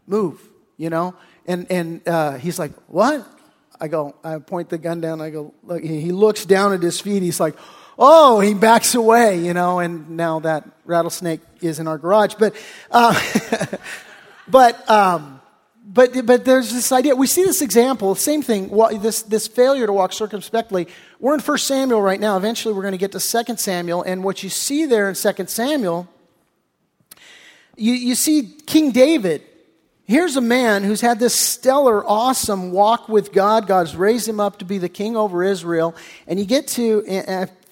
move, 0.06 0.40
you 0.76 0.90
know? 0.90 1.14
And, 1.46 1.70
and 1.70 2.08
uh, 2.08 2.38
he's 2.38 2.58
like, 2.58 2.72
what? 2.88 3.26
I 3.80 3.88
go, 3.88 4.14
I 4.24 4.38
point 4.38 4.70
the 4.70 4.78
gun 4.78 5.00
down. 5.00 5.20
I 5.20 5.30
go, 5.30 5.52
look, 5.62 5.82
he 5.82 6.12
looks 6.12 6.46
down 6.46 6.72
at 6.72 6.82
his 6.82 7.00
feet. 7.00 7.22
He's 7.22 7.40
like, 7.40 7.54
oh, 7.98 8.40
he 8.40 8.54
backs 8.54 8.94
away, 8.94 9.38
you 9.44 9.54
know, 9.54 9.78
and 9.78 10.10
now 10.10 10.40
that 10.40 10.64
rattlesnake 10.84 11.40
is 11.60 11.78
in 11.78 11.88
our 11.88 11.98
garage. 11.98 12.34
But, 12.34 12.54
uh, 12.90 13.18
but, 14.48 14.90
um, 14.90 15.40
but, 15.86 16.26
but 16.26 16.44
there's 16.44 16.72
this 16.72 16.92
idea. 16.92 17.14
We 17.14 17.26
see 17.26 17.44
this 17.44 17.62
example, 17.62 18.14
same 18.14 18.42
thing, 18.42 18.70
this, 19.00 19.22
this 19.22 19.46
failure 19.46 19.86
to 19.86 19.92
walk 19.92 20.12
circumspectly. 20.12 20.88
We're 21.20 21.34
in 21.34 21.40
1 21.40 21.58
Samuel 21.58 22.00
right 22.00 22.20
now. 22.20 22.36
Eventually, 22.36 22.74
we're 22.74 22.82
going 22.82 22.92
to 22.92 22.98
get 22.98 23.12
to 23.12 23.44
2 23.44 23.56
Samuel. 23.56 24.02
And 24.02 24.24
what 24.24 24.42
you 24.42 24.48
see 24.48 24.86
there 24.86 25.08
in 25.08 25.14
2 25.14 25.46
Samuel, 25.46 26.08
you, 27.76 27.92
you 27.92 28.14
see 28.14 28.54
King 28.66 28.92
David 28.92 29.42
Here's 30.06 30.36
a 30.36 30.42
man 30.42 30.84
who's 30.84 31.00
had 31.00 31.18
this 31.18 31.34
stellar, 31.34 32.06
awesome 32.06 32.72
walk 32.72 33.08
with 33.08 33.32
God. 33.32 33.66
God's 33.66 33.96
raised 33.96 34.28
him 34.28 34.38
up 34.38 34.58
to 34.58 34.66
be 34.66 34.76
the 34.76 34.88
king 34.90 35.16
over 35.16 35.42
Israel. 35.42 35.94
And 36.26 36.38
you 36.38 36.44
get 36.44 36.68
to, 36.68 37.02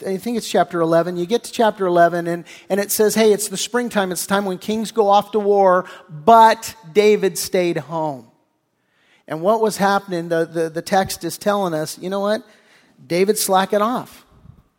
I 0.07 0.17
think 0.17 0.37
it's 0.37 0.49
chapter 0.49 0.81
11. 0.81 1.17
You 1.17 1.27
get 1.27 1.45
to 1.45 1.53
chapter 1.53 1.87
11, 1.87 2.27
and, 2.27 2.45
and 2.69 2.81
it 2.81 2.91
says, 2.91 3.15
hey, 3.15 3.33
it's 3.33 3.49
the 3.49 3.57
springtime. 3.57 4.13
It's 4.13 4.27
the 4.27 4.29
time 4.29 4.45
when 4.45 4.59
kings 4.59 4.93
go 4.93 5.09
off 5.09 5.33
to 5.33 5.39
war, 5.39 5.87
but 6.09 6.75
David 6.93 7.39
stayed 7.39 7.77
home. 7.77 8.29
And 9.27 9.41
what 9.41 9.61
was 9.61 9.77
happening, 9.77 10.29
the, 10.29 10.45
the, 10.45 10.69
the 10.69 10.83
text 10.83 11.25
is 11.25 11.39
telling 11.39 11.75
us, 11.75 11.99
you 11.99 12.11
know 12.11 12.21
what? 12.21 12.43
David 13.05 13.39
slacking 13.39 13.83
off. 13.83 14.27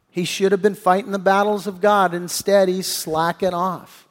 He 0.09 0.25
should 0.25 0.51
have 0.51 0.61
been 0.61 0.75
fighting 0.75 1.11
the 1.11 1.19
battles 1.19 1.65
of 1.65 1.81
God. 1.81 2.13
Instead, 2.13 2.69
he's 2.69 2.87
slacking 2.87 3.53
off 3.53 4.07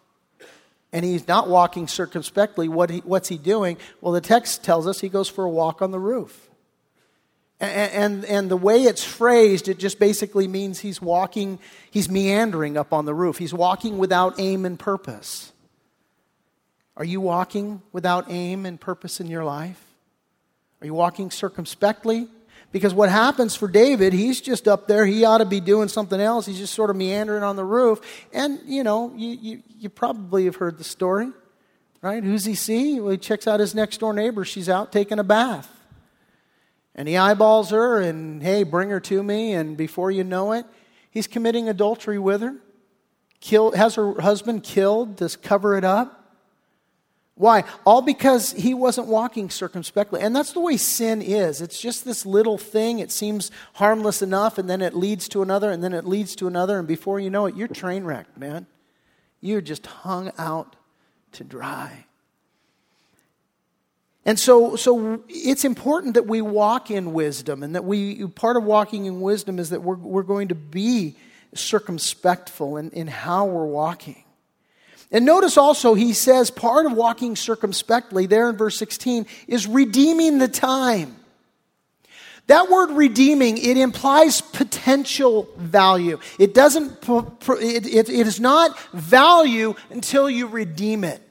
and 0.93 1.05
he's 1.05 1.27
not 1.27 1.49
walking 1.49 1.89
circumspectly. 1.89 2.69
What 2.69 2.91
he, 2.91 2.99
what's 2.99 3.29
he 3.29 3.39
doing? 3.39 3.79
Well, 4.01 4.13
the 4.13 4.21
text 4.21 4.63
tells 4.63 4.87
us 4.87 5.01
he 5.01 5.09
goes 5.09 5.29
for 5.29 5.45
a 5.45 5.51
walk 5.51 5.81
on 5.81 5.91
the 5.91 5.99
roof. 5.99 6.49
And, 7.63 7.93
and, 7.93 8.25
and, 8.25 8.51
the 8.51 8.57
way 8.57 8.83
it's 8.83 9.05
phrased, 9.05 9.69
it 9.69 9.79
just 9.79 10.01
basically 10.01 10.49
means 10.49 10.81
he's 10.81 11.01
walking, 11.01 11.61
he's 11.93 12.11
meandering 12.11 12.77
up 12.77 12.93
on 12.93 13.05
the 13.05 13.15
roof. 13.15 13.39
He's 13.39 13.55
walking 13.55 13.99
without 13.99 14.35
aim 14.41 14.67
and 14.67 14.77
purpose. 14.77 15.53
Are 16.97 17.05
you 17.05 17.21
walking 17.21 17.81
without 17.93 18.27
aim 18.29 18.67
and 18.67 18.81
purpose 18.81 19.21
in 19.21 19.29
your 19.29 19.45
life? 19.45 19.81
Are 20.81 20.87
you 20.87 20.95
walking 20.95 21.31
circumspectly? 21.31 22.27
Because 22.73 22.93
what 22.95 23.11
happens 23.11 23.55
for 23.55 23.69
David, 23.69 24.13
he's 24.13 24.41
just 24.41 24.67
up 24.67 24.89
there. 24.89 25.07
He 25.07 25.25
ought 25.25 25.39
to 25.39 25.45
be 25.45 25.61
doing 25.61 25.87
something 25.87 26.21
else. 26.21 26.47
He's 26.47 26.59
just 26.59 26.75
sort 26.75 26.91
of 26.91 26.97
meandering 26.97 27.45
on 27.45 27.55
the 27.55 27.65
roof. 27.65 28.01
And, 28.33 28.59
you 28.67 28.83
know, 28.83 29.13
you, 29.15 29.39
you, 29.41 29.63
you 29.79 29.89
probably 29.89 30.47
have 30.47 30.57
heard 30.57 30.79
the 30.79 30.85
story, 30.85 31.31
right? 32.01 32.25
Who's 32.25 32.45
he 32.45 32.57
see? 32.57 32.99
Well, 32.99 33.13
he 33.13 33.19
checks 33.19 33.47
out 33.47 33.61
his 33.61 33.73
next 33.73 34.01
door 34.01 34.13
neighbor. 34.13 34.45
She's 34.45 34.69
out 34.69 34.91
taking 34.91 35.21
a 35.21 35.25
bath. 35.25 35.69
And 36.95 37.09
he 37.09 37.17
eyeballs 37.17 37.71
her 37.71 38.01
and, 38.01 38.43
hey, 38.43 38.65
bring 38.65 38.91
her 38.91 39.01
to 39.01 39.23
me. 39.23 39.55
And 39.55 39.77
before 39.77 40.11
you 40.11 40.25
know 40.25 40.53
it, 40.53 40.67
he's 41.11 41.27
committing 41.27 41.69
adultery 41.69 42.19
with 42.19 42.43
her. 42.43 42.57
killed, 43.41 43.77
has 43.77 43.97
her 43.97 44.21
husband 44.21 44.63
killed 44.63 45.19
to 45.19 45.29
cover 45.39 45.77
it 45.77 45.85
up. 45.85 46.19
Why? 47.35 47.65
All 47.85 48.03
because 48.03 48.53
he 48.53 48.75
wasn't 48.75 49.09
walking 49.09 49.51
circumspectly. 49.51 50.21
And 50.21 50.37
that's 50.37 50.53
the 50.53 50.61
way 50.61 50.77
sin 50.77 51.23
is. 51.23 51.61
It's 51.61 51.81
just 51.81 52.05
this 52.05 52.25
little 52.25 52.59
thing. 52.59 52.99
It 52.99 53.11
seems 53.11 53.51
harmless 53.75 54.23
enough, 54.23 54.59
and 54.59 54.69
then 54.69 54.83
it 54.83 54.95
leads 54.95 55.29
to 55.31 55.43
another, 55.43 55.71
and 55.71 55.83
then 55.83 55.93
it 55.93 56.07
leads 56.07 56.37
to 56.37 56.47
another, 56.47 56.79
and 56.79 56.87
before 56.87 57.19
you 57.19 57.31
know 57.31 57.47
it, 57.47 57.57
you're 57.57 57.69
train 57.69 58.05
wrecked, 58.05 58.39
man. 58.39 58.67
You're 59.41 59.63
just 59.63 59.87
hung 59.87 60.31
out 60.39 60.77
to 61.33 61.43
dry. 61.43 62.05
And 64.25 64.39
so, 64.39 64.77
so 64.77 65.25
it's 65.29 65.65
important 65.65 66.15
that 66.15 66.27
we 66.27 66.41
walk 66.43 66.91
in 66.91 67.13
wisdom, 67.13 67.63
and 67.63 67.75
that 67.75 67.85
we, 67.85 68.27
part 68.29 68.57
of 68.57 68.65
walking 68.65 69.07
in 69.07 69.21
wisdom 69.21 69.59
is 69.59 69.71
that 69.71 69.83
we're, 69.83 69.97
we're 69.97 70.23
going 70.23 70.49
to 70.49 70.55
be 70.55 71.17
circumspectful 71.55 72.79
in, 72.79 72.91
in 72.91 73.09
how 73.09 73.47
we're 73.47 73.67
walking. 73.67 74.23
And 75.11 75.27
notice 75.27 75.59
also, 75.59 75.95
he 75.95 76.15
says 76.15 76.51
part 76.51 76.87
of 76.87 76.93
walking 76.93 77.37
circumspectly, 77.37 78.27
there 78.27 78.49
in 78.49 78.57
verse 78.57 78.79
16, 78.79 79.27
is 79.49 79.67
redeeming 79.67 80.39
the 80.39 80.49
time. 80.49 81.17
That 82.47 82.71
word 82.71 82.91
redeeming, 82.93 83.59
it 83.59 83.77
implies 83.77 84.41
potential 84.41 85.49
value. 85.57 86.19
It 86.39 86.55
doesn't, 86.55 87.09
it, 87.09 87.87
it, 87.87 88.09
it 88.09 88.27
is 88.27 88.41
not 88.41 88.79
value 88.93 89.75
until 89.91 90.31
you 90.31 90.47
redeem 90.47 91.05
it. 91.05 91.23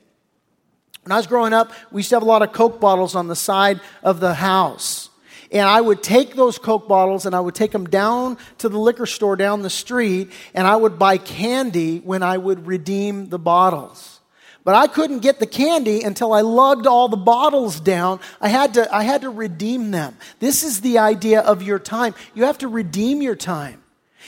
When 1.04 1.12
I 1.12 1.18
was 1.18 1.28
growing 1.28 1.54
up, 1.54 1.72
we 1.92 2.00
used 2.00 2.10
to 2.10 2.16
have 2.16 2.24
a 2.24 2.28
lot 2.28 2.44
of 2.44 2.54
Coke 2.54 2.80
bottles 2.80 3.16
on 3.16 3.28
the 3.28 3.36
side 3.36 3.82
of 4.04 4.20
the 4.20 4.36
house. 4.36 5.10
And 5.52 5.68
I 5.68 5.82
would 5.82 6.02
take 6.02 6.36
those 6.36 6.58
Coke 6.58 6.88
bottles 6.88 7.26
and 7.26 7.36
I 7.36 7.40
would 7.40 7.56
take 7.56 7.72
them 7.72 7.86
down 7.86 8.38
to 8.60 8.70
the 8.70 8.78
liquor 8.78 9.06
store 9.06 9.36
down 9.36 9.64
the 9.64 9.70
street 9.70 10.32
and 10.54 10.66
I 10.66 10.76
would 10.76 10.98
buy 10.98 11.18
candy 11.18 12.00
when 12.00 12.24
I 12.24 12.38
would 12.38 12.68
redeem 12.68 13.30
the 13.30 13.40
bottles. 13.40 14.20
But 14.64 14.76
I 14.76 14.88
couldn't 14.88 15.20
get 15.20 15.40
the 15.40 15.48
candy 15.48 16.04
until 16.04 16.34
I 16.34 16.42
lugged 16.42 16.86
all 16.86 17.10
the 17.10 17.18
bottles 17.18 17.80
down. 17.80 18.20
I 18.40 18.50
had 18.50 18.76
to, 18.76 18.96
I 18.96 19.04
had 19.04 19.22
to 19.22 19.30
redeem 19.30 19.92
them. 19.92 20.16
This 20.40 20.64
is 20.64 20.82
the 20.82 21.00
idea 21.00 21.42
of 21.42 21.64
your 21.64 21.80
time. 21.80 22.14
You 22.36 22.46
have 22.46 22.60
to 22.60 22.68
redeem 22.68 23.24
your 23.24 23.36
time. 23.36 23.82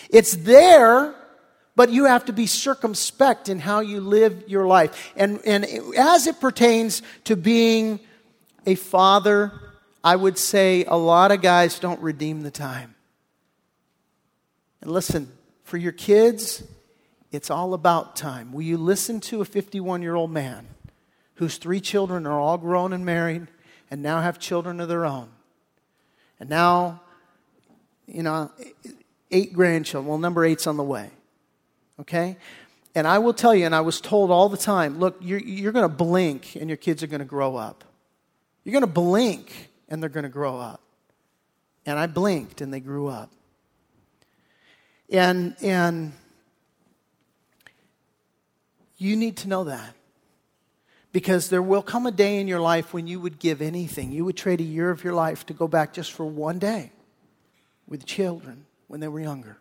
It's 0.09 0.36
there, 0.36 1.13
but 1.76 1.91
you 1.91 2.05
have 2.05 2.26
to 2.26 2.34
be 2.34 2.45
circumspect 2.45 3.49
in 3.49 3.59
how 3.59 3.80
you 3.80 3.99
live 3.99 4.43
your 4.47 4.67
life. 4.67 5.13
And, 5.15 5.39
and 5.45 5.65
as 5.97 6.28
it 6.28 6.39
pertains 6.39 7.01
to 7.26 7.36
being 7.36 7.99
a 8.65 8.76
father 8.76 9.51
I 10.03 10.17
would 10.17 10.38
say 10.38 10.84
a 10.84 10.97
lot 10.97 11.32
of 11.32 11.41
guys 11.41 11.80
don't 11.80 12.01
redeem 12.01 12.41
the 12.41 12.51
time. 12.51 12.95
And 14.82 14.91
listen, 14.91 15.32
for 15.63 15.78
your 15.78 15.93
kids, 15.93 16.63
it's 17.32 17.49
all 17.49 17.74
about 17.74 18.17
time. 18.17 18.51
Will 18.51 18.63
you 18.63 18.78
listen 18.78 19.21
to 19.21 19.39
a 19.41 19.45
51 19.45 20.01
year 20.01 20.15
old 20.15 20.30
man 20.30 20.67
whose 21.36 21.57
three 21.57 21.80
children 21.80 22.28
are 22.28 22.38
all 22.38 22.57
grown 22.57 22.91
and 22.91 23.05
married 23.05 23.47
and 23.89 24.03
now 24.03 24.19
have 24.19 24.39
children 24.39 24.82
of 24.82 24.89
their 24.89 25.05
own? 25.05 25.30
And 26.38 26.49
now, 26.49 27.01
you 28.05 28.24
know, 28.24 28.51
eight 29.32 29.53
grandchildren. 29.53 30.09
Well, 30.09 30.17
number 30.17 30.43
eight's 30.43 30.67
on 30.67 30.76
the 30.76 30.84
way. 30.84 31.11
Okay? 32.00 32.38
And 32.96 33.08
I 33.08 33.20
will 33.20 33.34
tell 33.34 33.56
you, 33.56 33.66
and 33.66 33.74
I 33.74 33.82
was 33.82 34.00
told 34.00 34.30
all 34.30 34.50
the 34.50 34.58
time 34.58 35.00
look, 35.00 35.18
you're, 35.20 35.39
you're 35.39 35.72
going 35.72 35.89
to 35.89 35.96
blink 35.96 36.56
and 36.56 36.70
your 36.70 36.78
kids 36.78 37.02
are 37.04 37.08
going 37.08 37.20
to 37.20 37.26
grow 37.26 37.56
up. 37.56 37.84
You're 38.64 38.74
going 38.74 38.82
to 38.82 38.88
blink 38.88 39.72
and 39.89 40.02
they're 40.02 40.10
going 40.10 40.24
to 40.24 40.30
grow 40.30 40.58
up. 40.58 40.82
And 41.86 42.00
I 42.00 42.08
blinked 42.08 42.62
and 42.62 42.74
they 42.74 42.80
grew 42.80 43.08
up. 43.08 43.32
And, 45.10 45.56
and 45.62 46.14
you 48.98 49.16
need 49.16 49.38
to 49.38 49.48
know 49.48 49.66
that. 49.66 49.96
Because 51.12 51.50
there 51.50 51.62
will 51.62 51.84
come 51.84 52.08
a 52.08 52.12
day 52.12 52.39
in 52.39 52.48
your 52.48 52.60
life 52.60 52.91
when 52.91 53.06
you 53.06 53.20
would 53.20 53.38
give 53.38 53.62
anything. 53.62 54.12
You 54.12 54.26
would 54.26 54.38
trade 54.38 54.60
a 54.60 54.64
year 54.64 54.89
of 54.89 55.04
your 55.04 55.14
life 55.14 55.46
to 55.46 55.54
go 55.54 55.68
back 55.68 55.94
just 55.94 56.12
for 56.12 56.26
one 56.26 56.58
day 56.58 56.91
with 57.88 58.04
children 58.06 58.66
when 58.88 59.00
they 59.00 59.08
were 59.08 59.20
younger. 59.20 59.58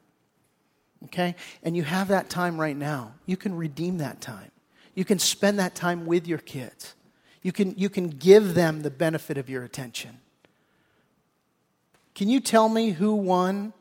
Okay? 1.05 1.34
And 1.62 1.76
you 1.76 1.82
have 1.82 2.09
that 2.09 2.30
time 2.30 2.61
right 2.61 2.76
now. 2.76 3.14
You 3.26 3.36
can 3.36 3.55
redeem 3.57 3.98
that 3.98 4.20
time. 4.20 4.50
You 4.94 5.05
can 5.05 5.18
spend 5.18 5.59
that 5.59 5.74
time 5.74 6.07
with 6.07 6.26
your 6.26 6.38
kids. 6.38 6.94
You 7.42 7.53
can, 7.53 7.74
you 7.76 7.88
can 7.88 8.09
give 8.09 8.55
them 8.55 8.82
the 8.82 8.90
benefit 8.90 9.38
of 9.38 9.48
your 9.48 9.64
attention. 9.64 10.18
Can 12.14 12.28
you 12.28 12.40
tell 12.40 12.68
me 12.68 12.90
who 12.90 13.14
won 13.14 13.72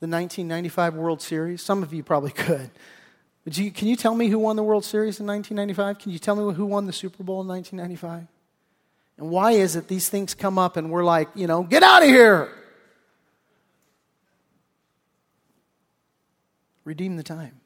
the 0.00 0.08
1995 0.08 0.94
World 0.94 1.22
Series? 1.22 1.62
Some 1.62 1.82
of 1.82 1.94
you 1.94 2.02
probably 2.02 2.30
could. 2.32 2.70
But 3.44 3.58
you, 3.58 3.70
can 3.70 3.88
you 3.88 3.96
tell 3.96 4.14
me 4.14 4.28
who 4.28 4.38
won 4.38 4.56
the 4.56 4.62
World 4.62 4.84
Series 4.84 5.20
in 5.20 5.26
1995? 5.26 6.02
Can 6.02 6.12
you 6.12 6.18
tell 6.18 6.34
me 6.34 6.54
who 6.54 6.66
won 6.66 6.86
the 6.86 6.92
Super 6.92 7.22
Bowl 7.22 7.42
in 7.42 7.48
1995? 7.48 8.26
And 9.18 9.30
why 9.30 9.52
is 9.52 9.76
it 9.76 9.86
these 9.86 10.08
things 10.08 10.34
come 10.34 10.58
up 10.58 10.76
and 10.76 10.90
we're 10.90 11.04
like, 11.04 11.28
you 11.34 11.46
know, 11.46 11.62
get 11.62 11.82
out 11.82 12.02
of 12.02 12.08
here? 12.08 12.50
Redeem 16.84 17.16
the 17.16 17.22
time. 17.22 17.60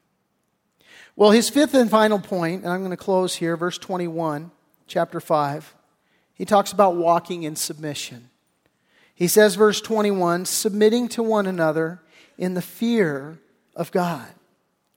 Well, 1.15 1.31
his 1.31 1.49
fifth 1.49 1.73
and 1.73 1.89
final 1.89 2.19
point, 2.19 2.63
and 2.63 2.71
I'm 2.71 2.79
going 2.79 2.91
to 2.91 2.97
close 2.97 3.35
here, 3.35 3.57
verse 3.57 3.77
21, 3.77 4.51
chapter 4.87 5.19
5. 5.19 5.75
He 6.33 6.45
talks 6.45 6.71
about 6.71 6.95
walking 6.95 7.43
in 7.43 7.55
submission. 7.55 8.29
He 9.13 9.27
says, 9.27 9.55
verse 9.55 9.81
21, 9.81 10.45
submitting 10.45 11.09
to 11.09 11.21
one 11.21 11.45
another 11.45 11.99
in 12.37 12.53
the 12.53 12.61
fear 12.61 13.37
of 13.75 13.91
God. 13.91 14.27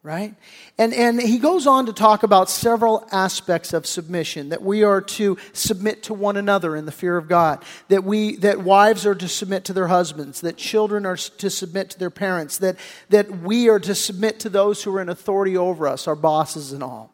Right? 0.05 0.35
And, 0.79 0.93
and 0.93 1.23
he 1.23 1.39
goes 1.39 1.65
on 1.69 1.87
to 1.87 1.93
talk 1.93 2.25
about 2.25 2.51
several 2.51 3.07
aspects 3.13 3.73
of 3.73 3.87
submission 3.87 4.49
that 4.49 4.61
we 4.61 4.83
are 4.83 5.01
to 5.01 5.39
submit 5.53 6.03
to 6.05 6.15
one 6.15 6.37
another 6.37 6.75
in 6.75 6.87
the 6.87 6.93
fear 6.93 7.17
of 7.17 7.29
God, 7.29 7.65
that, 7.87 8.03
we, 8.03 8.35
that 8.37 8.63
wives 8.63 9.07
are 9.07 9.15
to 9.15 9.29
submit 9.29 9.65
to 9.67 9.73
their 9.73 9.87
husbands, 9.87 10.41
that 10.41 10.57
children 10.57 11.07
are 11.07 11.17
to 11.17 11.49
submit 11.49 11.91
to 11.91 12.01
their 12.01 12.11
parents, 12.11 12.59
that, 12.59 12.79
that 13.11 13.31
we 13.43 13.69
are 13.69 13.79
to 13.79 13.95
submit 13.95 14.41
to 14.41 14.49
those 14.49 14.83
who 14.83 14.93
are 14.97 15.01
in 15.01 15.09
authority 15.09 15.57
over 15.57 15.87
us, 15.87 16.09
our 16.09 16.17
bosses 16.17 16.73
and 16.73 16.83
all. 16.83 17.13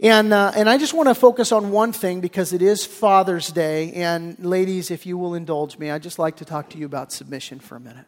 And, 0.00 0.34
uh, 0.34 0.52
and 0.54 0.68
I 0.68 0.76
just 0.76 0.92
want 0.92 1.08
to 1.08 1.14
focus 1.14 1.50
on 1.50 1.70
one 1.70 1.92
thing 1.92 2.20
because 2.20 2.52
it 2.52 2.60
is 2.60 2.84
Father's 2.84 3.48
Day. 3.48 3.92
And 3.94 4.38
ladies, 4.38 4.90
if 4.90 5.06
you 5.06 5.16
will 5.16 5.34
indulge 5.34 5.78
me, 5.78 5.90
I'd 5.90 6.02
just 6.02 6.18
like 6.18 6.36
to 6.36 6.44
talk 6.44 6.68
to 6.70 6.78
you 6.78 6.84
about 6.84 7.10
submission 7.10 7.58
for 7.58 7.76
a 7.76 7.80
minute. 7.80 8.04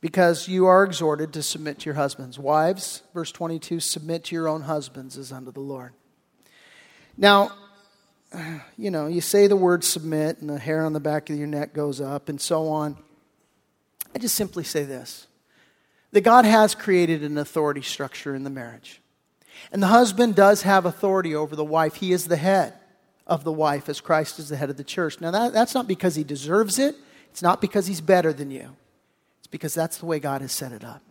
Because 0.00 0.48
you 0.48 0.66
are 0.66 0.84
exhorted 0.84 1.32
to 1.34 1.42
submit 1.42 1.80
to 1.80 1.84
your 1.86 1.94
husbands. 1.94 2.38
Wives, 2.38 3.02
verse 3.12 3.30
22, 3.32 3.80
submit 3.80 4.24
to 4.24 4.34
your 4.34 4.48
own 4.48 4.62
husbands 4.62 5.18
as 5.18 5.30
unto 5.30 5.52
the 5.52 5.60
Lord. 5.60 5.92
Now, 7.16 7.52
you 8.78 8.90
know, 8.90 9.06
you 9.06 9.20
say 9.20 9.46
the 9.46 9.56
word 9.56 9.84
submit 9.84 10.38
and 10.40 10.48
the 10.48 10.58
hair 10.58 10.84
on 10.84 10.92
the 10.92 11.00
back 11.00 11.28
of 11.30 11.36
your 11.36 11.46
neck 11.46 11.74
goes 11.74 12.00
up 12.00 12.28
and 12.28 12.40
so 12.40 12.68
on. 12.68 12.96
I 14.14 14.18
just 14.18 14.34
simply 14.34 14.64
say 14.64 14.84
this 14.84 15.26
that 16.12 16.22
God 16.22 16.44
has 16.44 16.74
created 16.74 17.22
an 17.22 17.38
authority 17.38 17.82
structure 17.82 18.34
in 18.34 18.42
the 18.42 18.50
marriage. 18.50 19.00
And 19.72 19.82
the 19.82 19.88
husband 19.88 20.34
does 20.34 20.62
have 20.62 20.84
authority 20.84 21.34
over 21.34 21.54
the 21.54 21.64
wife. 21.64 21.96
He 21.96 22.12
is 22.12 22.26
the 22.26 22.36
head 22.36 22.74
of 23.26 23.44
the 23.44 23.52
wife, 23.52 23.88
as 23.88 24.00
Christ 24.00 24.38
is 24.38 24.48
the 24.48 24.56
head 24.56 24.70
of 24.70 24.76
the 24.76 24.84
church. 24.84 25.20
Now, 25.20 25.30
that, 25.30 25.52
that's 25.52 25.74
not 25.74 25.86
because 25.86 26.16
he 26.16 26.24
deserves 26.24 26.78
it, 26.78 26.96
it's 27.30 27.42
not 27.42 27.60
because 27.60 27.86
he's 27.86 28.00
better 28.00 28.32
than 28.32 28.50
you, 28.50 28.74
because 29.50 29.74
that's 29.74 29.98
the 29.98 30.06
way 30.06 30.18
God 30.18 30.40
has 30.40 30.52
set 30.52 30.72
it 30.72 30.84
up. 30.84 31.02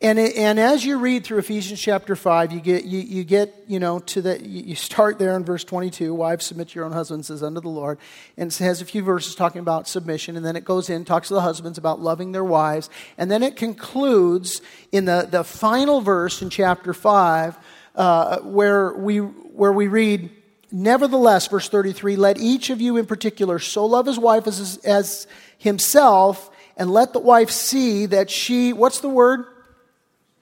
And, 0.00 0.18
and 0.18 0.60
as 0.60 0.84
you 0.84 0.98
read 0.98 1.24
through 1.24 1.38
Ephesians 1.38 1.80
chapter 1.80 2.14
5, 2.14 2.52
you 2.52 2.60
get, 2.60 2.84
you, 2.84 2.98
you 2.98 3.24
get, 3.24 3.54
you 3.66 3.78
know, 3.78 4.00
to 4.00 4.20
the, 4.20 4.46
you 4.46 4.74
start 4.74 5.18
there 5.18 5.34
in 5.36 5.44
verse 5.44 5.64
22, 5.64 6.12
wives 6.12 6.44
submit 6.44 6.74
your 6.74 6.84
own 6.84 6.92
husbands 6.92 7.30
as 7.30 7.42
unto 7.42 7.60
the 7.60 7.68
Lord. 7.68 7.98
And 8.36 8.52
it 8.52 8.58
has 8.58 8.82
a 8.82 8.84
few 8.84 9.02
verses 9.02 9.34
talking 9.34 9.60
about 9.60 9.88
submission. 9.88 10.36
And 10.36 10.44
then 10.44 10.56
it 10.56 10.64
goes 10.64 10.90
in, 10.90 11.04
talks 11.04 11.28
to 11.28 11.34
the 11.34 11.40
husbands 11.40 11.78
about 11.78 12.00
loving 12.00 12.32
their 12.32 12.44
wives. 12.44 12.90
And 13.16 13.30
then 13.30 13.42
it 13.42 13.56
concludes 13.56 14.60
in 14.92 15.06
the, 15.06 15.26
the 15.30 15.44
final 15.44 16.02
verse 16.02 16.42
in 16.42 16.50
chapter 16.50 16.92
5, 16.92 17.56
uh, 17.94 18.40
where, 18.40 18.92
we, 18.92 19.18
where 19.18 19.72
we 19.72 19.88
read, 19.88 20.28
Nevertheless, 20.70 21.46
verse 21.46 21.68
33, 21.68 22.16
let 22.16 22.36
each 22.36 22.68
of 22.68 22.80
you 22.80 22.96
in 22.96 23.06
particular 23.06 23.60
so 23.60 23.86
love 23.86 24.06
his 24.06 24.18
wife 24.18 24.48
as, 24.48 24.78
as 24.78 25.28
himself, 25.56 26.50
and 26.76 26.90
let 26.90 27.12
the 27.12 27.20
wife 27.20 27.50
see 27.50 28.06
that 28.06 28.30
she, 28.30 28.72
what's 28.72 29.00
the 29.00 29.08
word? 29.08 29.46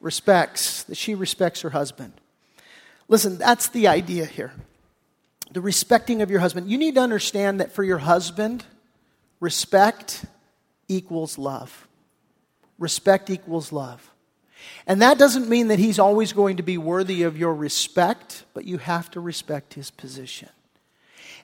respects, 0.02 0.82
that 0.84 0.96
she 0.96 1.14
respects 1.14 1.62
her 1.62 1.70
husband. 1.70 2.12
Listen, 3.08 3.38
that's 3.38 3.68
the 3.68 3.88
idea 3.88 4.26
here. 4.26 4.52
The 5.52 5.60
respecting 5.60 6.20
of 6.20 6.30
your 6.30 6.40
husband. 6.40 6.68
You 6.70 6.76
need 6.76 6.96
to 6.96 7.00
understand 7.00 7.60
that 7.60 7.72
for 7.72 7.84
your 7.84 7.98
husband, 7.98 8.64
respect 9.40 10.24
equals 10.88 11.38
love. 11.38 11.88
Respect 12.78 13.30
equals 13.30 13.72
love. 13.72 14.10
And 14.86 15.02
that 15.02 15.18
doesn't 15.18 15.48
mean 15.48 15.68
that 15.68 15.78
he's 15.78 15.98
always 15.98 16.32
going 16.32 16.56
to 16.56 16.62
be 16.62 16.78
worthy 16.78 17.22
of 17.22 17.36
your 17.36 17.54
respect, 17.54 18.44
but 18.54 18.64
you 18.64 18.78
have 18.78 19.10
to 19.12 19.20
respect 19.20 19.74
his 19.74 19.90
position. 19.90 20.48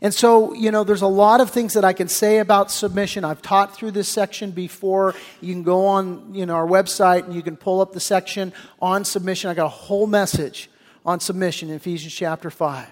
And 0.01 0.15
so, 0.15 0.55
you 0.55 0.71
know, 0.71 0.85
there's 0.85 1.03
a 1.03 1.09
lot 1.09 1.41
of 1.41 1.51
things 1.51 1.75
that 1.75 1.85
I 1.85 1.93
can 1.93 2.09
say 2.09 2.39
about 2.39 2.71
submission. 2.71 3.25
I've 3.25 3.43
taught 3.43 3.75
through 3.75 3.91
this 3.93 4.09
section 4.09 4.53
before. 4.53 5.15
You 5.41 5.53
can 5.53 5.65
go 5.65 5.87
on, 5.87 6.35
you 6.35 6.47
know, 6.47 6.55
our 6.55 6.67
website 6.67 7.25
and 7.25 7.35
you 7.35 7.43
can 7.43 7.57
pull 7.57 7.81
up 7.81 7.93
the 7.93 8.01
section 8.01 8.53
on 8.81 9.05
submission. 9.05 9.51
I 9.51 9.55
got 9.55 9.67
a 9.67 9.71
whole 9.71 10.07
message 10.07 10.71
on 11.05 11.19
submission 11.19 11.69
in 11.69 11.77
Ephesians 11.77 12.15
chapter 12.15 12.51
5. 12.51 12.87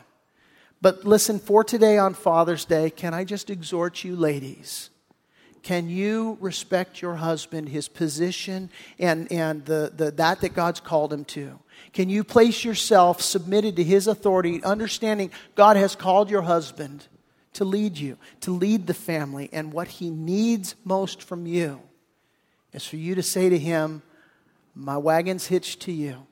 But 0.83 1.05
listen, 1.05 1.39
for 1.39 1.63
today 1.63 1.97
on 1.97 2.15
Father's 2.15 2.65
Day, 2.65 2.91
can 2.91 3.15
I 3.15 3.25
just 3.25 3.51
exhort 3.51 4.05
you, 4.05 4.17
ladies? 4.17 4.91
Can 5.67 5.89
you 5.89 6.39
respect 6.41 7.03
your 7.03 7.17
husband, 7.17 7.71
his 7.71 7.89
position, 7.89 8.71
and, 9.01 9.27
and 9.33 9.65
the, 9.65 9.93
the, 9.97 10.13
that 10.13 10.41
that 10.43 10.55
God's 10.55 10.79
called 10.79 11.13
him 11.13 11.25
to? 11.25 11.59
Can 11.93 12.09
you 12.09 12.23
place 12.23 12.63
yourself 12.63 13.21
submitted 13.21 13.75
to 13.75 13.83
his 13.83 14.07
authority, 14.07 14.63
understanding 14.63 15.33
God 15.57 15.77
has 15.77 15.97
called 15.97 16.31
your 16.31 16.43
husband 16.43 17.09
to 17.55 17.65
lead 17.65 17.99
you, 17.99 18.17
to 18.43 18.53
lead 18.53 18.87
the 18.87 18.95
family, 18.95 19.51
and 19.53 19.73
what 19.73 19.89
he 19.89 20.09
needs 20.09 20.77
most 20.85 21.21
from 21.21 21.49
you 21.49 21.81
is 22.73 22.87
for 22.87 22.95
you 22.95 23.17
to 23.17 23.23
say 23.25 23.49
to 23.49 23.59
him, 23.59 24.03
My 24.73 24.97
wagon's 24.97 25.49
hitched 25.49 25.81
to 25.81 25.93
you. 25.93 26.29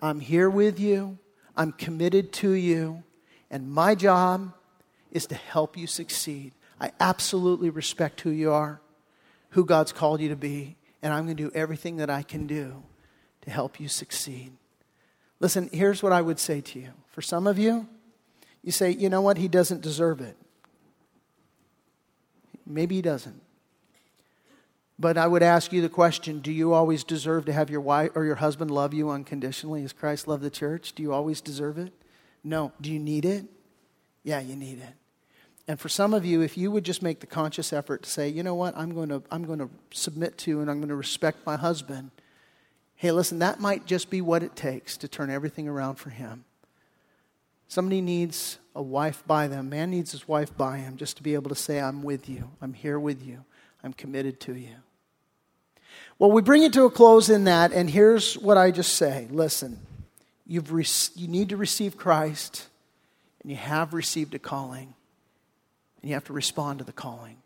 I'm 0.00 0.18
here 0.18 0.48
with 0.48 0.80
you. 0.80 1.18
I'm 1.58 1.72
committed 1.72 2.32
to 2.32 2.52
you. 2.52 3.02
And 3.50 3.70
my 3.70 3.94
job 3.94 4.54
is 5.12 5.26
to 5.26 5.34
help 5.34 5.76
you 5.76 5.86
succeed. 5.86 6.54
I 6.80 6.92
absolutely 6.98 7.70
respect 7.70 8.22
who 8.22 8.30
you 8.30 8.52
are, 8.52 8.80
who 9.50 9.64
God's 9.64 9.92
called 9.92 10.20
you 10.20 10.30
to 10.30 10.36
be, 10.36 10.76
and 11.02 11.12
I'm 11.12 11.24
going 11.24 11.36
to 11.36 11.42
do 11.42 11.52
everything 11.54 11.98
that 11.98 12.10
I 12.10 12.22
can 12.22 12.46
do 12.46 12.82
to 13.42 13.50
help 13.50 13.78
you 13.78 13.88
succeed. 13.88 14.52
Listen, 15.40 15.68
here's 15.72 16.02
what 16.02 16.12
I 16.12 16.22
would 16.22 16.38
say 16.38 16.60
to 16.60 16.78
you. 16.78 16.90
For 17.08 17.22
some 17.22 17.46
of 17.46 17.58
you, 17.58 17.88
you 18.62 18.72
say, 18.72 18.90
you 18.90 19.08
know 19.08 19.20
what, 19.20 19.38
he 19.38 19.48
doesn't 19.48 19.80
deserve 19.80 20.20
it. 20.20 20.36
Maybe 22.66 22.96
he 22.96 23.02
doesn't. 23.02 23.40
But 24.98 25.16
I 25.16 25.26
would 25.26 25.42
ask 25.42 25.72
you 25.72 25.80
the 25.80 25.88
question 25.88 26.40
do 26.40 26.52
you 26.52 26.74
always 26.74 27.04
deserve 27.04 27.46
to 27.46 27.52
have 27.54 27.70
your 27.70 27.80
wife 27.80 28.10
or 28.14 28.24
your 28.24 28.34
husband 28.34 28.70
love 28.70 28.92
you 28.92 29.08
unconditionally 29.08 29.82
as 29.82 29.94
Christ 29.94 30.28
loved 30.28 30.42
the 30.42 30.50
church? 30.50 30.92
Do 30.92 31.02
you 31.02 31.12
always 31.12 31.40
deserve 31.40 31.78
it? 31.78 31.92
No. 32.44 32.72
Do 32.80 32.92
you 32.92 32.98
need 32.98 33.24
it? 33.24 33.46
Yeah, 34.22 34.40
you 34.40 34.56
need 34.56 34.78
it. 34.78 34.94
And 35.70 35.78
for 35.78 35.88
some 35.88 36.14
of 36.14 36.26
you, 36.26 36.40
if 36.40 36.58
you 36.58 36.68
would 36.72 36.82
just 36.82 37.00
make 37.00 37.20
the 37.20 37.28
conscious 37.28 37.72
effort 37.72 38.02
to 38.02 38.10
say, 38.10 38.28
you 38.28 38.42
know 38.42 38.56
what, 38.56 38.76
I'm 38.76 38.92
going 38.92 39.08
to, 39.10 39.22
I'm 39.30 39.44
going 39.44 39.60
to 39.60 39.70
submit 39.92 40.36
to 40.38 40.60
and 40.60 40.68
I'm 40.68 40.78
going 40.78 40.88
to 40.88 40.96
respect 40.96 41.46
my 41.46 41.56
husband, 41.56 42.10
hey, 42.96 43.12
listen, 43.12 43.38
that 43.38 43.60
might 43.60 43.86
just 43.86 44.10
be 44.10 44.20
what 44.20 44.42
it 44.42 44.56
takes 44.56 44.96
to 44.96 45.06
turn 45.06 45.30
everything 45.30 45.68
around 45.68 45.94
for 45.94 46.10
him. 46.10 46.44
Somebody 47.68 48.00
needs 48.00 48.58
a 48.74 48.82
wife 48.82 49.22
by 49.28 49.46
them. 49.46 49.68
Man 49.68 49.92
needs 49.92 50.10
his 50.10 50.26
wife 50.26 50.56
by 50.56 50.78
him 50.78 50.96
just 50.96 51.18
to 51.18 51.22
be 51.22 51.34
able 51.34 51.50
to 51.50 51.54
say, 51.54 51.78
I'm 51.78 52.02
with 52.02 52.28
you. 52.28 52.50
I'm 52.60 52.72
here 52.72 52.98
with 52.98 53.24
you. 53.24 53.44
I'm 53.84 53.92
committed 53.92 54.40
to 54.40 54.56
you. 54.56 54.74
Well, 56.18 56.32
we 56.32 56.42
bring 56.42 56.64
it 56.64 56.72
to 56.72 56.82
a 56.82 56.90
close 56.90 57.30
in 57.30 57.44
that, 57.44 57.70
and 57.72 57.88
here's 57.88 58.36
what 58.36 58.58
I 58.58 58.72
just 58.72 58.96
say 58.96 59.28
listen, 59.30 59.78
you've 60.48 60.72
re- 60.72 60.84
you 61.14 61.28
need 61.28 61.50
to 61.50 61.56
receive 61.56 61.96
Christ, 61.96 62.66
and 63.40 63.52
you 63.52 63.56
have 63.56 63.94
received 63.94 64.34
a 64.34 64.40
calling, 64.40 64.94
and 66.00 66.08
you 66.08 66.14
have 66.14 66.24
to 66.24 66.32
respond 66.32 66.78
to 66.78 66.84
the 66.84 66.92
calling. 66.92 67.36